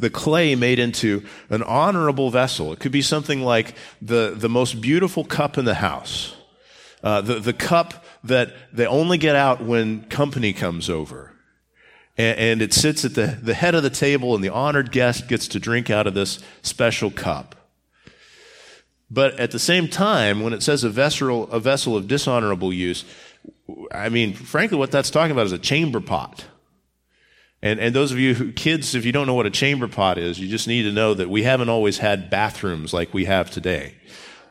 the 0.00 0.10
clay 0.10 0.54
made 0.54 0.78
into 0.78 1.24
an 1.48 1.62
honorable 1.62 2.30
vessel. 2.30 2.72
It 2.72 2.80
could 2.80 2.92
be 2.92 3.02
something 3.02 3.42
like 3.42 3.74
the, 4.00 4.34
the 4.36 4.48
most 4.48 4.80
beautiful 4.80 5.24
cup 5.24 5.58
in 5.58 5.64
the 5.64 5.74
house. 5.74 6.34
Uh, 7.02 7.20
the, 7.20 7.40
the 7.40 7.52
cup 7.52 8.04
that 8.24 8.52
they 8.72 8.86
only 8.86 9.16
get 9.16 9.34
out 9.34 9.62
when 9.62 10.04
company 10.04 10.52
comes 10.52 10.90
over 10.90 11.30
and, 12.20 12.38
and 12.38 12.62
it 12.62 12.74
sits 12.74 13.04
at 13.04 13.14
the, 13.14 13.38
the 13.42 13.54
head 13.54 13.74
of 13.74 13.82
the 13.82 13.90
table, 13.90 14.34
and 14.34 14.44
the 14.44 14.50
honored 14.50 14.92
guest 14.92 15.28
gets 15.28 15.48
to 15.48 15.58
drink 15.58 15.90
out 15.90 16.06
of 16.06 16.14
this 16.14 16.38
special 16.62 17.10
cup. 17.10 17.54
But 19.10 19.40
at 19.40 19.50
the 19.50 19.58
same 19.58 19.88
time, 19.88 20.40
when 20.40 20.52
it 20.52 20.62
says 20.62 20.84
a 20.84 20.90
vessel, 20.90 21.50
a 21.50 21.58
vessel 21.58 21.96
of 21.96 22.06
dishonorable 22.06 22.72
use, 22.72 23.04
I 23.90 24.08
mean, 24.08 24.34
frankly, 24.34 24.78
what 24.78 24.90
that's 24.90 25.10
talking 25.10 25.32
about 25.32 25.46
is 25.46 25.52
a 25.52 25.58
chamber 25.58 26.00
pot. 26.00 26.44
And, 27.62 27.78
and 27.78 27.94
those 27.94 28.10
of 28.10 28.18
you 28.18 28.34
who, 28.34 28.52
kids, 28.52 28.94
if 28.94 29.04
you 29.04 29.12
don't 29.12 29.26
know 29.26 29.34
what 29.34 29.46
a 29.46 29.50
chamber 29.50 29.86
pot 29.86 30.16
is, 30.16 30.38
you 30.40 30.48
just 30.48 30.66
need 30.66 30.84
to 30.84 30.92
know 30.92 31.12
that 31.14 31.28
we 31.28 31.42
haven't 31.42 31.68
always 31.68 31.98
had 31.98 32.30
bathrooms 32.30 32.94
like 32.94 33.12
we 33.12 33.26
have 33.26 33.50
today. 33.50 33.94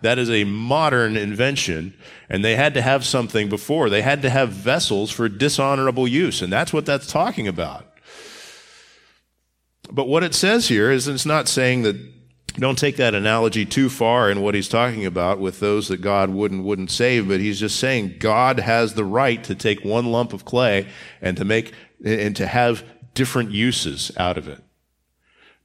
That 0.01 0.19
is 0.19 0.29
a 0.29 0.43
modern 0.43 1.17
invention, 1.17 1.93
and 2.29 2.45
they 2.45 2.55
had 2.55 2.75
to 2.75 2.81
have 2.81 3.03
something 3.03 3.49
before. 3.49 3.89
They 3.89 4.01
had 4.01 4.21
to 4.21 4.29
have 4.29 4.49
vessels 4.49 5.11
for 5.11 5.27
dishonorable 5.27 6.07
use, 6.07 6.41
and 6.41 6.53
that's 6.53 6.71
what 6.71 6.85
that's 6.85 7.07
talking 7.07 7.47
about. 7.47 7.85
But 9.91 10.07
what 10.07 10.23
it 10.23 10.35
says 10.35 10.67
here 10.67 10.91
is 10.91 11.07
it's 11.07 11.25
not 11.25 11.47
saying 11.47 11.81
that 11.81 11.97
don't 12.57 12.77
take 12.77 12.97
that 12.97 13.15
analogy 13.15 13.65
too 13.65 13.89
far 13.89 14.29
in 14.29 14.41
what 14.41 14.55
he's 14.55 14.67
talking 14.67 15.05
about 15.05 15.39
with 15.39 15.59
those 15.59 15.87
that 15.87 16.01
God 16.01 16.29
would 16.29 16.51
and 16.51 16.63
wouldn't 16.63 16.91
save, 16.91 17.27
but 17.27 17.39
he's 17.39 17.59
just 17.59 17.79
saying 17.79 18.17
God 18.19 18.59
has 18.59 18.93
the 18.93 19.05
right 19.05 19.43
to 19.45 19.55
take 19.55 19.83
one 19.83 20.11
lump 20.11 20.33
of 20.33 20.45
clay 20.45 20.87
and 21.21 21.35
to 21.37 21.45
make 21.45 21.73
and 22.03 22.35
to 22.37 22.47
have 22.47 22.83
different 23.13 23.51
uses 23.51 24.11
out 24.17 24.37
of 24.37 24.47
it. 24.47 24.61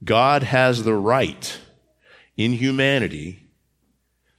God 0.03 0.43
has 0.43 0.83
the 0.83 0.93
right 0.93 1.57
in 2.37 2.53
humanity 2.53 3.47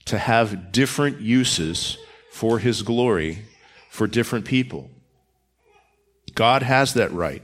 to 0.04 0.18
have 0.18 0.72
different 0.72 1.20
uses 1.20 1.98
for 2.30 2.58
his 2.58 2.82
glory 2.82 3.44
for 3.90 4.06
different 4.06 4.44
people. 4.44 4.90
God 6.34 6.62
has 6.62 6.94
that 6.94 7.10
right. 7.12 7.42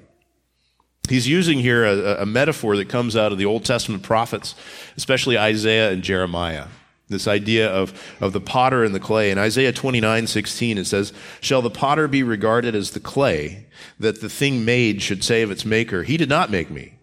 He's 1.09 1.27
using 1.27 1.59
here 1.59 1.85
a, 1.85 2.23
a, 2.23 2.27
metaphor 2.27 2.77
that 2.77 2.89
comes 2.89 3.17
out 3.17 3.33
of 3.33 3.39
the 3.39 3.47
Old 3.47 3.65
Testament 3.65 4.03
prophets, 4.03 4.55
especially 4.97 5.37
Isaiah 5.37 5.91
and 5.91 6.03
Jeremiah. 6.03 6.67
This 7.13 7.29
idea 7.29 7.71
of, 7.71 7.93
of 8.21 8.33
the 8.33 8.41
potter 8.41 8.83
and 8.83 8.95
the 8.95 9.01
clay. 9.01 9.31
In 9.31 9.39
Isaiah 9.39 9.73
29, 9.73 10.27
16, 10.27 10.79
it 10.79 10.87
says, 10.87 11.13
Shall 11.41 11.63
the 11.63 11.71
potter 11.71 12.09
be 12.09 12.23
regarded 12.23 12.75
as 12.75 12.91
the 12.91 13.01
clay, 13.01 13.67
that 14.01 14.21
the 14.21 14.29
thing 14.29 14.65
made 14.65 15.03
should 15.03 15.23
say 15.23 15.43
of 15.43 15.51
its 15.51 15.65
maker, 15.65 16.03
He 16.03 16.17
did 16.17 16.29
not 16.29 16.51
make 16.51 16.71
me? 16.71 16.99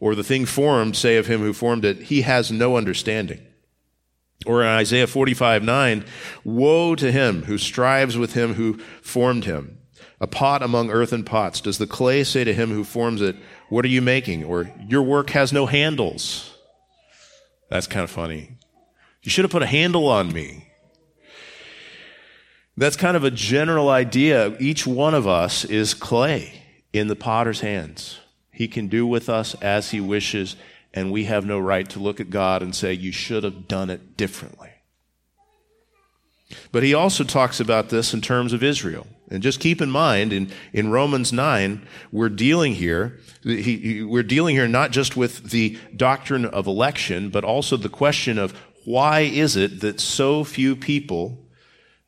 Or 0.00 0.16
the 0.16 0.24
thing 0.24 0.46
formed 0.46 0.96
say 0.96 1.16
of 1.16 1.28
him 1.28 1.40
who 1.40 1.52
formed 1.52 1.84
it, 1.84 2.04
He 2.04 2.22
has 2.22 2.50
no 2.50 2.76
understanding. 2.76 3.40
Or 4.46 4.62
in 4.62 4.68
Isaiah 4.68 5.06
45, 5.06 5.62
9, 5.62 6.04
woe 6.44 6.94
to 6.96 7.12
him 7.12 7.44
who 7.44 7.58
strives 7.58 8.18
with 8.18 8.34
him 8.34 8.54
who 8.54 8.78
formed 9.00 9.44
him. 9.44 9.78
A 10.20 10.26
pot 10.26 10.62
among 10.62 10.90
earthen 10.90 11.24
pots. 11.24 11.60
Does 11.60 11.78
the 11.78 11.86
clay 11.86 12.24
say 12.24 12.44
to 12.44 12.54
him 12.54 12.70
who 12.70 12.84
forms 12.84 13.20
it, 13.20 13.36
What 13.68 13.84
are 13.84 13.88
you 13.88 14.02
making? 14.02 14.44
Or, 14.44 14.72
Your 14.88 15.02
work 15.02 15.30
has 15.30 15.52
no 15.52 15.66
handles. 15.66 16.56
That's 17.68 17.86
kind 17.86 18.04
of 18.04 18.10
funny. 18.10 18.58
You 19.22 19.30
should 19.30 19.44
have 19.44 19.52
put 19.52 19.62
a 19.62 19.66
handle 19.66 20.08
on 20.08 20.32
me. 20.32 20.68
That's 22.76 22.96
kind 22.96 23.16
of 23.16 23.24
a 23.24 23.30
general 23.30 23.88
idea. 23.88 24.56
Each 24.58 24.86
one 24.86 25.14
of 25.14 25.26
us 25.26 25.64
is 25.64 25.94
clay 25.94 26.62
in 26.92 27.08
the 27.08 27.16
potter's 27.16 27.60
hands. 27.60 28.18
He 28.50 28.66
can 28.66 28.88
do 28.88 29.06
with 29.06 29.28
us 29.28 29.54
as 29.56 29.90
he 29.90 30.00
wishes 30.00 30.56
and 30.94 31.10
we 31.10 31.24
have 31.24 31.46
no 31.46 31.58
right 31.58 31.88
to 31.90 31.98
look 31.98 32.20
at 32.20 32.30
God 32.30 32.62
and 32.62 32.74
say, 32.74 32.92
You 32.92 33.12
should 33.12 33.44
have 33.44 33.66
done 33.66 33.90
it 33.90 34.16
differently. 34.16 34.70
But 36.70 36.82
he 36.82 36.92
also 36.92 37.24
talks 37.24 37.60
about 37.60 37.88
this 37.88 38.12
in 38.12 38.20
terms 38.20 38.52
of 38.52 38.62
Israel. 38.62 39.06
And 39.30 39.42
just 39.42 39.60
keep 39.60 39.80
in 39.80 39.90
mind, 39.90 40.34
in, 40.34 40.50
in 40.74 40.90
Romans 40.90 41.32
9, 41.32 41.86
we're 42.10 42.28
dealing 42.28 42.74
here, 42.74 43.18
he, 43.42 43.62
he, 43.62 44.02
we're 44.02 44.22
dealing 44.22 44.54
here 44.54 44.68
not 44.68 44.90
just 44.90 45.16
with 45.16 45.50
the 45.50 45.78
doctrine 45.96 46.44
of 46.44 46.66
election, 46.66 47.30
but 47.30 47.42
also 47.42 47.78
the 47.78 47.88
question 47.88 48.38
of 48.38 48.54
why 48.84 49.20
is 49.20 49.56
it 49.56 49.80
that 49.80 50.00
so 50.00 50.44
few 50.44 50.76
people 50.76 51.42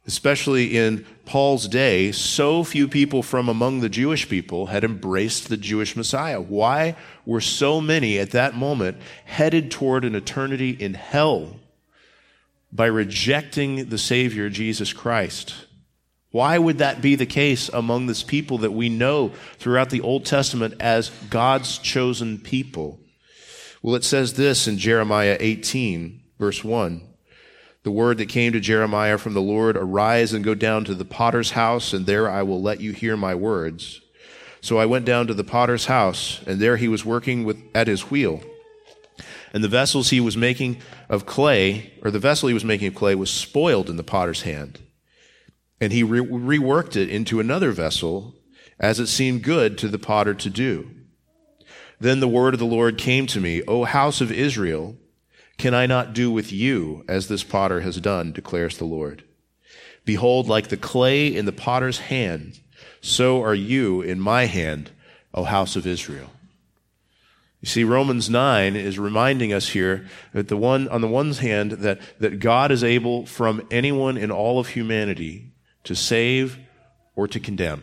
especially 0.06 0.76
in 0.76 1.04
Paul's 1.24 1.66
day, 1.66 2.12
so 2.12 2.62
few 2.62 2.88
people 2.88 3.22
from 3.22 3.48
among 3.48 3.80
the 3.80 3.88
Jewish 3.88 4.28
people 4.28 4.66
had 4.66 4.84
embraced 4.84 5.48
the 5.48 5.56
Jewish 5.56 5.96
Messiah. 5.96 6.40
Why 6.40 6.96
were 7.24 7.40
so 7.40 7.80
many 7.80 8.18
at 8.18 8.32
that 8.32 8.54
moment 8.54 8.98
headed 9.24 9.70
toward 9.70 10.04
an 10.04 10.14
eternity 10.14 10.70
in 10.70 10.94
hell 10.94 11.56
by 12.70 12.86
rejecting 12.86 13.88
the 13.88 13.98
Savior, 13.98 14.50
Jesus 14.50 14.92
Christ? 14.92 15.54
Why 16.30 16.58
would 16.58 16.78
that 16.78 17.00
be 17.00 17.14
the 17.14 17.26
case 17.26 17.70
among 17.72 18.06
this 18.06 18.24
people 18.24 18.58
that 18.58 18.72
we 18.72 18.88
know 18.88 19.32
throughout 19.58 19.90
the 19.90 20.00
Old 20.00 20.26
Testament 20.26 20.74
as 20.80 21.10
God's 21.30 21.78
chosen 21.78 22.38
people? 22.38 22.98
Well, 23.80 23.94
it 23.94 24.04
says 24.04 24.34
this 24.34 24.66
in 24.66 24.76
Jeremiah 24.76 25.36
18, 25.38 26.23
verse 26.38 26.62
1 26.64 27.14
the 27.84 27.90
word 27.90 28.16
that 28.16 28.30
came 28.30 28.52
to 28.52 28.60
Jeremiah 28.60 29.18
from 29.18 29.34
the 29.34 29.42
Lord, 29.42 29.76
arise 29.76 30.32
and 30.32 30.42
go 30.42 30.54
down 30.54 30.84
to 30.86 30.94
the 30.94 31.04
potter's 31.04 31.50
house, 31.50 31.92
and 31.92 32.06
there 32.06 32.30
I 32.30 32.42
will 32.42 32.60
let 32.60 32.80
you 32.80 32.92
hear 32.92 33.14
my 33.14 33.34
words. 33.34 34.00
So 34.62 34.78
I 34.78 34.86
went 34.86 35.04
down 35.04 35.26
to 35.26 35.34
the 35.34 35.44
potter's 35.44 35.84
house, 35.84 36.40
and 36.46 36.58
there 36.58 36.78
he 36.78 36.88
was 36.88 37.04
working 37.04 37.44
with, 37.44 37.62
at 37.74 37.86
his 37.86 38.10
wheel. 38.10 38.42
And 39.52 39.62
the 39.62 39.68
vessels 39.68 40.08
he 40.08 40.18
was 40.18 40.34
making 40.34 40.78
of 41.10 41.26
clay, 41.26 41.92
or 42.02 42.10
the 42.10 42.18
vessel 42.18 42.48
he 42.48 42.54
was 42.54 42.64
making 42.64 42.88
of 42.88 42.94
clay, 42.94 43.14
was 43.14 43.30
spoiled 43.30 43.90
in 43.90 43.96
the 43.96 44.02
potter's 44.02 44.42
hand. 44.42 44.80
And 45.78 45.92
he 45.92 46.02
re- 46.02 46.20
reworked 46.20 46.96
it 46.96 47.10
into 47.10 47.38
another 47.38 47.70
vessel, 47.70 48.34
as 48.80 48.98
it 48.98 49.08
seemed 49.08 49.44
good 49.44 49.76
to 49.76 49.88
the 49.88 49.98
potter 49.98 50.32
to 50.32 50.48
do. 50.48 50.90
Then 52.00 52.20
the 52.20 52.28
word 52.28 52.54
of 52.54 52.60
the 52.60 52.66
Lord 52.66 52.96
came 52.96 53.26
to 53.26 53.40
me, 53.40 53.62
O 53.68 53.84
house 53.84 54.22
of 54.22 54.32
Israel, 54.32 54.96
can 55.58 55.74
I 55.74 55.86
not 55.86 56.14
do 56.14 56.30
with 56.30 56.52
you 56.52 57.04
as 57.08 57.28
this 57.28 57.44
potter 57.44 57.80
has 57.80 58.00
done, 58.00 58.32
declares 58.32 58.78
the 58.78 58.84
Lord? 58.84 59.24
Behold, 60.04 60.48
like 60.48 60.68
the 60.68 60.76
clay 60.76 61.34
in 61.34 61.46
the 61.46 61.52
potter's 61.52 61.98
hand, 61.98 62.60
so 63.00 63.42
are 63.42 63.54
you 63.54 64.02
in 64.02 64.20
my 64.20 64.46
hand, 64.46 64.90
O 65.32 65.44
house 65.44 65.76
of 65.76 65.86
Israel. 65.86 66.30
You 67.60 67.68
see, 67.68 67.84
Romans 67.84 68.28
9 68.28 68.76
is 68.76 68.98
reminding 68.98 69.52
us 69.52 69.68
here 69.68 70.06
that 70.34 70.48
the 70.48 70.56
one, 70.56 70.86
on 70.88 71.00
the 71.00 71.08
one 71.08 71.32
hand, 71.32 71.72
that, 71.72 71.98
that 72.18 72.38
God 72.38 72.70
is 72.70 72.84
able 72.84 73.24
from 73.24 73.66
anyone 73.70 74.18
in 74.18 74.30
all 74.30 74.58
of 74.58 74.68
humanity 74.68 75.52
to 75.84 75.94
save 75.94 76.58
or 77.16 77.26
to 77.26 77.40
condemn. 77.40 77.82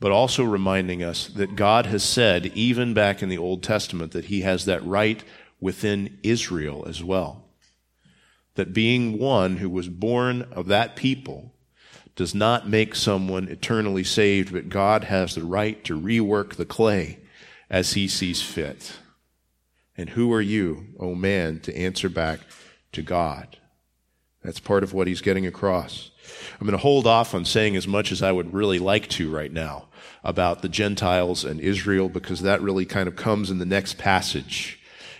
But 0.00 0.10
also 0.10 0.42
reminding 0.42 1.04
us 1.04 1.28
that 1.28 1.54
God 1.54 1.86
has 1.86 2.02
said, 2.02 2.46
even 2.56 2.92
back 2.92 3.22
in 3.22 3.28
the 3.28 3.38
Old 3.38 3.62
Testament, 3.62 4.10
that 4.12 4.24
he 4.26 4.40
has 4.40 4.64
that 4.64 4.84
right 4.84 5.22
within 5.60 6.18
Israel 6.22 6.84
as 6.88 7.02
well. 7.02 7.44
That 8.54 8.72
being 8.72 9.18
one 9.18 9.58
who 9.58 9.68
was 9.68 9.88
born 9.88 10.42
of 10.52 10.66
that 10.68 10.96
people 10.96 11.52
does 12.14 12.34
not 12.34 12.68
make 12.68 12.94
someone 12.94 13.48
eternally 13.48 14.04
saved, 14.04 14.52
but 14.52 14.70
God 14.70 15.04
has 15.04 15.34
the 15.34 15.44
right 15.44 15.82
to 15.84 16.00
rework 16.00 16.54
the 16.54 16.64
clay 16.64 17.18
as 17.68 17.92
he 17.92 18.08
sees 18.08 18.40
fit. 18.40 18.98
And 19.96 20.10
who 20.10 20.32
are 20.32 20.42
you, 20.42 20.88
O 20.98 21.10
oh 21.10 21.14
man, 21.14 21.60
to 21.60 21.76
answer 21.76 22.08
back 22.08 22.40
to 22.92 23.02
God? 23.02 23.58
That's 24.42 24.60
part 24.60 24.82
of 24.82 24.92
what 24.92 25.06
he's 25.06 25.20
getting 25.20 25.46
across. 25.46 26.10
I'm 26.60 26.66
going 26.66 26.76
to 26.76 26.82
hold 26.82 27.06
off 27.06 27.34
on 27.34 27.44
saying 27.44 27.76
as 27.76 27.88
much 27.88 28.12
as 28.12 28.22
I 28.22 28.32
would 28.32 28.54
really 28.54 28.78
like 28.78 29.08
to 29.10 29.30
right 29.30 29.52
now 29.52 29.88
about 30.22 30.62
the 30.62 30.68
Gentiles 30.68 31.44
and 31.44 31.60
Israel 31.60 32.08
because 32.08 32.40
that 32.40 32.62
really 32.62 32.84
kind 32.84 33.08
of 33.08 33.16
comes 33.16 33.50
in 33.50 33.58
the 33.58 33.66
next 33.66 33.98
passage. 33.98 34.75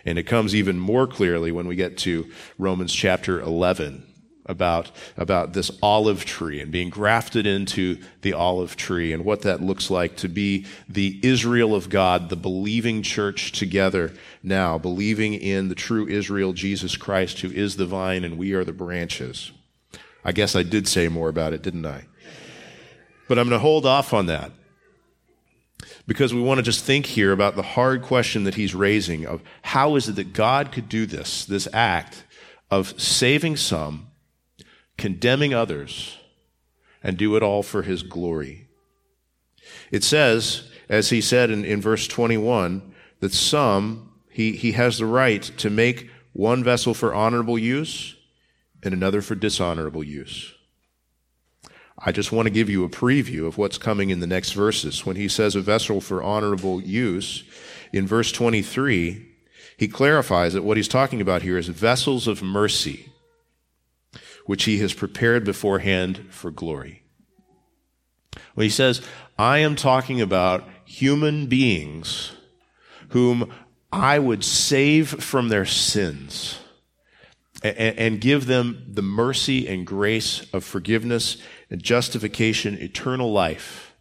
And 0.07 0.19
it 0.19 0.23
comes 0.23 0.55
even 0.55 0.79
more 0.79 1.07
clearly 1.07 1.51
when 1.51 1.66
we 1.66 1.75
get 1.75 1.99
to 1.99 2.31
Romans 2.59 2.95
chapter 2.95 3.40
11 3.40 4.07
about, 4.47 4.92
about 5.16 5.53
this 5.53 5.71
olive 5.83 6.25
tree 6.25 6.61
and 6.61 6.71
being 6.71 6.88
grafted 6.88 7.47
into 7.47 8.01
the 8.23 8.33
olive 8.33 8.77
tree 8.77 9.12
and 9.12 9.25
what 9.25 9.42
that 9.42 9.61
looks 9.61 9.90
like 9.90 10.16
to 10.19 10.29
be 10.29 10.64
the 10.88 11.19
Israel 11.25 11.75
of 11.75 11.90
God, 11.90 12.29
the 12.29 12.37
believing 12.37 13.03
church 13.03 13.51
together 13.51 14.12
now, 14.45 14.79
believing 14.79 15.35
in 15.35 15.69
the 15.69 15.75
true 15.75 16.07
Israel, 16.07 16.53
Jesus 16.53 16.97
Christ, 16.97 17.40
who 17.40 17.51
is 17.51 17.77
the 17.77 17.87
vine 17.87 18.23
and 18.23 18.38
we 18.38 18.53
are 18.53 18.64
the 18.64 18.73
branches. 18.73 19.51
I 20.25 20.31
guess 20.31 20.55
I 20.55 20.62
did 20.62 20.87
say 20.87 21.09
more 21.09 21.29
about 21.29 21.53
it, 21.53 21.62
didn't 21.62 21.87
I? 21.87 22.07
But 23.29 23.40
I'm 23.40 23.49
going 23.49 23.59
to 23.59 23.62
hold 23.62 23.85
off 23.85 24.14
on 24.14 24.27
that 24.27 24.53
because 26.07 26.33
we 26.33 26.40
want 26.40 26.59
to 26.59 26.62
just 26.62 26.85
think 26.85 27.07
here 27.07 27.33
about 27.33 27.57
the 27.57 27.62
hard 27.62 28.03
question 28.03 28.45
that 28.45 28.55
he's 28.55 28.75
raising 28.75 29.27
of 29.27 29.42
how 29.62 29.97
is 29.97 30.09
it 30.09 30.16
that 30.16 30.33
God 30.33 30.71
could 30.71 30.88
do 30.88 31.07
this, 31.07 31.45
this 31.45 31.66
act 31.73 32.25
of 32.71 33.01
saving 33.01 33.57
some 33.57 34.09
condemning 34.97 35.53
others, 35.53 36.16
and 37.03 37.16
do 37.16 37.37
it 37.37 37.42
all 37.42 37.62
for 37.62 37.83
his 37.83 38.03
glory. 38.03 38.66
It 39.90 40.03
says, 40.03 40.71
as 40.88 41.11
he 41.11 41.21
said 41.21 41.51
in, 41.51 41.64
in 41.64 41.81
verse 41.81 42.07
21, 42.09 42.95
that 43.21 43.33
some, 43.33 44.12
he, 44.31 44.53
he 44.53 44.73
has 44.73 44.99
the 44.99 45.07
right 45.07 45.42
to 45.42 45.71
make 45.71 46.11
one 46.33 46.64
vessel 46.64 46.95
for 46.95 47.14
honorable 47.14 47.59
use 47.59 48.16
and 48.83 48.92
another 48.92 49.23
for 49.23 49.35
dishonorable 49.35 50.05
use. 50.05 50.53
I 52.07 52.12
just 52.12 52.33
want 52.33 52.47
to 52.47 52.51
give 52.51 52.71
you 52.71 52.85
a 52.85 52.88
preview 52.88 53.47
of 53.47 53.59
what's 53.59 53.79
coming 53.79 54.11
in 54.11 54.21
the 54.21 54.27
next 54.29 54.53
verses. 54.53 55.05
When 55.05 55.16
he 55.16 55.27
says 55.29 55.57
a 55.57 55.61
vessel 55.61 56.01
for 56.01 56.23
honorable 56.23 56.81
use, 56.81 57.42
in 57.92 58.07
verse 58.07 58.31
23, 58.31 59.27
he 59.77 59.88
clarifies 59.88 60.55
that 60.55 60.62
what 60.62 60.77
he's 60.77 60.88
talking 60.88 61.21
about 61.21 61.42
here 61.42 61.59
is 61.59 61.66
vessels 61.66 62.29
of 62.29 62.42
mercy 62.42 63.11
which 64.47 64.64
he 64.64 64.79
has 64.79 64.95
prepared 64.95 65.45
beforehand 65.45 66.25
for 66.31 66.51
glory. 66.51 67.03
When 68.55 68.64
he 68.64 68.71
says, 68.71 69.03
I 69.38 69.59
am 69.59 69.77
talking 69.77 70.21
about 70.21 70.64
human 70.85 71.47
beings 71.47 72.33
whom 73.09 73.53
I 73.92 74.19
would 74.19 74.45
save 74.45 75.09
from 75.23 75.49
their 75.49 75.66
sins 75.66 76.59
and, 77.62 77.99
and 77.99 78.21
give 78.21 78.47
them 78.47 78.85
the 78.88 79.03
mercy 79.03 79.66
and 79.66 79.87
grace 79.87 80.47
of 80.53 80.64
forgiveness 80.64 81.38
and 81.70 81.83
justification, 81.83 82.74
eternal 82.81 83.33
life. 83.33 83.94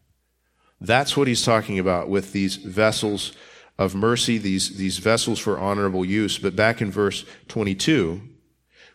That's 0.80 1.15
what 1.15 1.28
he's 1.28 1.43
talking 1.43 1.80
about 1.80 2.10
with 2.10 2.32
these 2.32 2.58
vessels 2.58 3.34
of 3.78 3.95
mercy, 3.95 4.38
these, 4.38 4.78
these 4.78 4.99
vessels 4.99 5.39
for 5.39 5.60
honorable 5.60 6.06
use. 6.06 6.38
But 6.38 6.56
back 6.56 6.82
in 6.82 6.91
verse 6.91 7.25
22, 7.47 8.21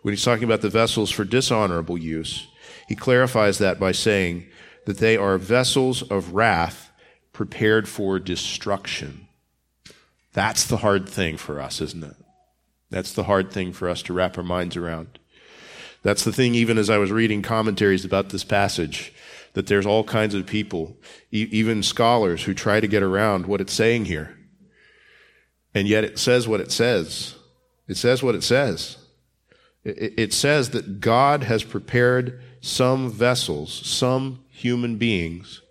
when 0.03 0.13
he's 0.13 0.25
talking 0.25 0.45
about 0.45 0.63
the 0.63 0.71
vessels 0.71 1.11
for 1.11 1.25
dishonorable 1.25 1.99
use, 1.99 2.49
he 2.89 2.97
clarifies 2.97 3.59
that 3.59 3.79
by 3.79 3.93
saying 3.93 4.47
that 4.87 4.99
they 4.99 5.17
are 5.17 5.39
vessels 5.39 6.03
of 6.03 6.35
wrath 6.35 6.91
prepared 7.33 7.89
for 7.89 8.19
destruction. 8.19 9.29
That's 10.33 10.65
the 10.65 10.79
hard 10.79 11.09
thing 11.09 11.37
for 11.37 11.61
us, 11.61 11.81
isn't 11.81 12.05
it? 12.05 12.17
That's 12.91 13.13
the 13.13 13.25
hard 13.25 13.53
thing 13.53 13.73
for 13.73 13.89
us 13.89 14.03
to 14.03 14.13
wrap 14.13 14.37
our 14.37 14.45
minds 14.45 14.77
around. 14.77 15.20
That's 16.03 16.25
the 16.25 16.33
thing, 16.33 16.55
even 16.55 16.79
as 16.79 16.89
I 16.89 16.99
was 16.99 17.11
reading 17.11 17.43
commentaries 17.43 18.05
about 18.05 18.31
this 18.31 18.45
passage, 18.45 19.13
that 19.53 19.67
there's 19.67 19.87
all 19.87 20.05
kinds 20.05 20.35
of 20.35 20.47
people, 20.47 20.97
e- 21.31 21.49
even 21.51 21.83
scholars, 21.83 22.45
who 22.45 22.55
try 22.55 22.81
to 22.81 22.89
get 22.89 23.03
around 23.03 23.47
what 23.47 23.61
it's 23.61 23.73
saying 23.73 24.07
here. 24.07 24.39
And 25.75 25.87
yet 25.87 26.05
it 26.05 26.19
says 26.19 26.49
what 26.49 26.61
it 26.61 26.73
says. 26.73 27.35
It 27.87 27.97
says 27.97 28.23
what 28.23 28.35
it 28.35 28.43
says. 28.43 28.97
It 29.83 30.35
says 30.35 30.71
that 30.71 31.01
God 31.01 31.45
has 31.45 31.65
prepared 31.65 32.43
some 32.61 33.11
vessels, 33.11 33.73
some 33.73 34.45
human 34.51 34.97
beings, 34.97 35.63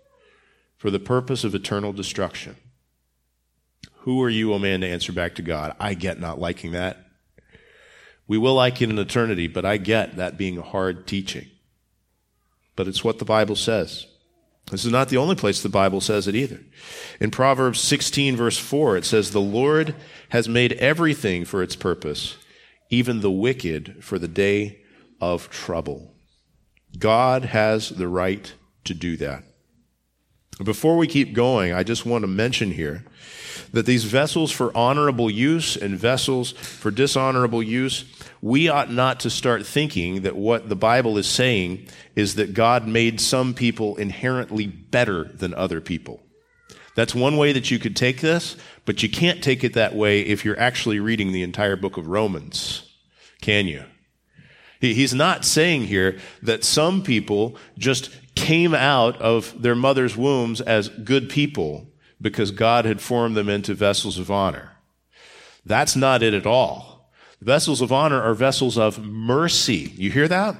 for 0.76 0.90
the 0.90 0.98
purpose 0.98 1.44
of 1.44 1.54
eternal 1.54 1.92
destruction. 1.92 2.56
Who 3.98 4.20
are 4.22 4.30
you, 4.30 4.52
O 4.52 4.58
man, 4.58 4.80
to 4.80 4.88
answer 4.88 5.12
back 5.12 5.36
to 5.36 5.42
God? 5.42 5.76
I 5.78 5.94
get 5.94 6.18
not 6.18 6.40
liking 6.40 6.72
that. 6.72 7.09
We 8.30 8.38
will 8.38 8.54
like 8.54 8.80
it 8.80 8.88
in 8.88 8.96
eternity, 8.96 9.48
but 9.48 9.64
I 9.64 9.76
get 9.76 10.14
that 10.14 10.38
being 10.38 10.56
a 10.56 10.62
hard 10.62 11.08
teaching. 11.08 11.48
But 12.76 12.86
it's 12.86 13.02
what 13.02 13.18
the 13.18 13.24
Bible 13.24 13.56
says. 13.56 14.06
This 14.70 14.84
is 14.84 14.92
not 14.92 15.08
the 15.08 15.16
only 15.16 15.34
place 15.34 15.60
the 15.60 15.68
Bible 15.68 16.00
says 16.00 16.28
it 16.28 16.36
either. 16.36 16.60
In 17.18 17.32
Proverbs 17.32 17.80
16, 17.80 18.36
verse 18.36 18.56
4, 18.56 18.98
it 18.98 19.04
says, 19.04 19.32
The 19.32 19.40
Lord 19.40 19.96
has 20.28 20.48
made 20.48 20.74
everything 20.74 21.44
for 21.44 21.60
its 21.60 21.74
purpose 21.74 22.36
even 22.88 23.20
the 23.20 23.32
wicked 23.32 23.96
for 24.04 24.16
the 24.16 24.28
day 24.28 24.78
of 25.20 25.50
trouble. 25.50 26.14
God 26.96 27.46
has 27.46 27.88
the 27.88 28.06
right 28.06 28.54
to 28.84 28.94
do 28.94 29.16
that. 29.16 29.42
Before 30.62 30.96
we 30.96 31.08
keep 31.08 31.32
going, 31.32 31.72
I 31.72 31.82
just 31.82 32.06
want 32.06 32.22
to 32.22 32.28
mention 32.28 32.70
here 32.70 33.04
that 33.72 33.86
these 33.86 34.04
vessels 34.04 34.50
for 34.50 34.76
honorable 34.76 35.30
use 35.30 35.76
and 35.76 35.98
vessels 35.98 36.52
for 36.52 36.90
dishonorable 36.90 37.62
use, 37.62 38.04
we 38.42 38.68
ought 38.68 38.90
not 38.90 39.20
to 39.20 39.30
start 39.30 39.66
thinking 39.66 40.22
that 40.22 40.36
what 40.36 40.68
the 40.68 40.76
Bible 40.76 41.18
is 41.18 41.26
saying 41.26 41.86
is 42.16 42.36
that 42.36 42.54
God 42.54 42.86
made 42.86 43.20
some 43.20 43.54
people 43.54 43.96
inherently 43.96 44.66
better 44.66 45.24
than 45.24 45.54
other 45.54 45.80
people. 45.80 46.20
That's 46.94 47.14
one 47.14 47.36
way 47.36 47.52
that 47.52 47.70
you 47.70 47.78
could 47.78 47.96
take 47.96 48.20
this, 48.20 48.56
but 48.84 49.02
you 49.02 49.08
can't 49.08 49.42
take 49.42 49.62
it 49.62 49.74
that 49.74 49.94
way 49.94 50.20
if 50.20 50.44
you're 50.44 50.58
actually 50.58 51.00
reading 51.00 51.32
the 51.32 51.42
entire 51.42 51.76
book 51.76 51.96
of 51.96 52.06
Romans. 52.06 52.90
Can 53.40 53.66
you? 53.66 53.84
He's 54.80 55.14
not 55.14 55.44
saying 55.44 55.84
here 55.84 56.18
that 56.42 56.64
some 56.64 57.02
people 57.02 57.56
just 57.76 58.10
came 58.34 58.74
out 58.74 59.20
of 59.20 59.60
their 59.60 59.74
mother's 59.74 60.16
wombs 60.16 60.62
as 60.62 60.88
good 60.88 61.28
people 61.28 61.86
because 62.20 62.50
God 62.50 62.86
had 62.86 63.00
formed 63.00 63.36
them 63.36 63.50
into 63.50 63.74
vessels 63.74 64.18
of 64.18 64.30
honor. 64.30 64.72
That's 65.66 65.94
not 65.96 66.22
it 66.22 66.32
at 66.32 66.46
all. 66.46 66.89
Vessels 67.40 67.80
of 67.80 67.92
honor 67.92 68.20
are 68.20 68.34
vessels 68.34 68.76
of 68.76 69.02
mercy. 69.04 69.92
You 69.96 70.10
hear 70.10 70.28
that? 70.28 70.56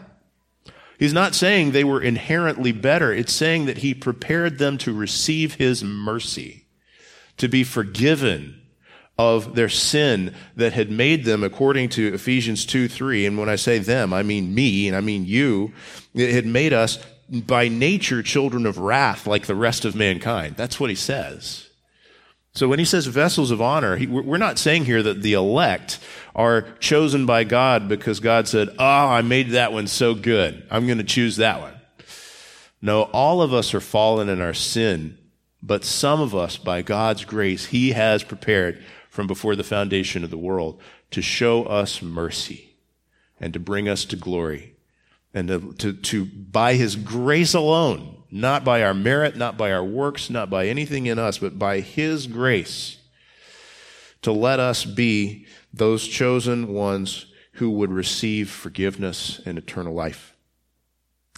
He's 0.99 1.13
not 1.15 1.35
saying 1.35 1.71
they 1.71 1.85
were 1.85 2.03
inherently 2.03 2.73
better. 2.73 3.13
It's 3.13 3.33
saying 3.33 3.65
that 3.67 3.79
he 3.79 3.95
prepared 3.95 4.59
them 4.59 4.77
to 4.79 4.93
receive 4.93 5.55
his 5.55 5.83
mercy, 5.83 6.67
to 7.39 7.49
be 7.49 7.65
forgiven 7.65 8.61
of 9.19 9.55
their 9.55 9.69
sin 9.69 10.35
that 10.57 10.75
had 10.75 10.91
made 10.91 11.25
them, 11.25 11.43
according 11.43 11.91
to 11.91 12.15
Ephesians 12.15 12.67
2 12.67 12.89
3. 12.89 13.27
And 13.27 13.39
when 13.39 13.49
I 13.49 13.57
say 13.57 13.79
them, 13.79 14.13
I 14.13 14.23
mean 14.23 14.55
me 14.55 14.89
and 14.89 14.97
I 14.97 15.01
mean 15.01 15.25
you. 15.25 15.73
It 16.15 16.35
had 16.35 16.47
made 16.47 16.75
us 16.75 16.99
by 17.31 17.69
nature 17.69 18.23
children 18.23 18.67
of 18.67 18.79
wrath 18.79 19.27
like 19.27 19.47
the 19.47 19.55
rest 19.55 19.87
of 19.87 19.95
mankind. 19.95 20.57
That's 20.57 20.79
what 20.79 20.91
he 20.91 20.97
says. 20.97 21.70
So 22.53 22.69
when 22.69 22.81
he 22.81 22.85
says 22.85 23.07
vessels 23.07 23.51
of 23.51 23.63
honor, 23.63 23.97
he, 23.97 24.07
we're 24.07 24.37
not 24.37 24.59
saying 24.59 24.85
here 24.85 25.03
that 25.03 25.23
the 25.23 25.35
elect 25.35 26.01
are 26.35 26.63
chosen 26.81 27.25
by 27.25 27.45
God 27.45 27.89
because 27.89 28.19
God 28.19 28.49
said, 28.49 28.71
Oh, 28.79 28.85
I 28.85 29.23
made 29.23 29.51
that 29.51 29.73
one 29.73 29.87
so 29.87 30.15
good. 30.15 30.67
I'm 30.71 30.87
going 30.87 30.99
to 30.99 31.05
choose 31.05 31.37
that 31.37 31.61
one. 31.61 31.75
No, 32.83 33.03
all 33.03 33.43
of 33.43 33.53
us 33.53 33.75
are 33.75 33.81
fallen 33.81 34.29
in 34.29 34.41
our 34.41 34.55
sin, 34.55 35.19
but 35.63 35.85
some 35.85 36.21
of 36.21 36.35
us, 36.35 36.57
by 36.57 36.83
God's 36.83 37.25
grace, 37.25 37.67
he 37.67 37.93
has 37.93 38.25
prepared 38.25 38.83
from 39.11 39.27
before 39.27 39.55
the 39.55 39.65
foundation 39.65 40.25
of 40.25 40.31
the 40.31 40.39
world 40.39 40.81
to 41.11 41.21
show 41.21 41.65
us 41.65 42.01
mercy 42.01 42.77
and 43.39 43.53
to 43.53 43.61
bring 43.61 43.89
us 43.89 44.05
to 44.07 44.17
glory 44.17 44.75
and 45.35 45.49
to, 45.49 45.73
to, 45.75 45.93
to, 45.93 46.25
by 46.25 46.75
his 46.75 46.97
grace 46.97 47.55
alone, 47.55 48.20
not 48.31 48.65
by 48.65 48.83
our 48.83 48.95
merit, 48.95 49.37
not 49.37 49.57
by 49.57 49.73
our 49.73 49.85
works, 49.85 50.31
not 50.31 50.49
by 50.51 50.67
anything 50.67 51.07
in 51.07 51.19
us, 51.19 51.39
but 51.39 51.59
by 51.59 51.81
his 51.81 52.27
grace, 52.27 52.99
to 54.23 54.33
let 54.33 54.61
us 54.61 54.85
be 54.85 55.47
those 55.73 56.07
chosen 56.07 56.73
ones 56.73 57.27
who 57.55 57.71
would 57.71 57.93
receive 57.93 58.51
forgiveness 58.51 59.41
and 59.45 59.59
eternal 59.59 59.95
life. 59.95 60.35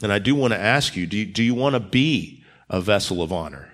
And 0.02 0.12
I 0.12 0.18
do 0.18 0.34
want 0.34 0.52
to 0.52 0.60
ask 0.60 0.96
you, 0.96 1.06
do 1.06 1.16
you, 1.16 1.26
do 1.26 1.42
you 1.42 1.54
want 1.54 1.74
to 1.74 1.80
be 1.80 2.42
a 2.68 2.80
vessel 2.80 3.22
of 3.22 3.32
honor? 3.32 3.70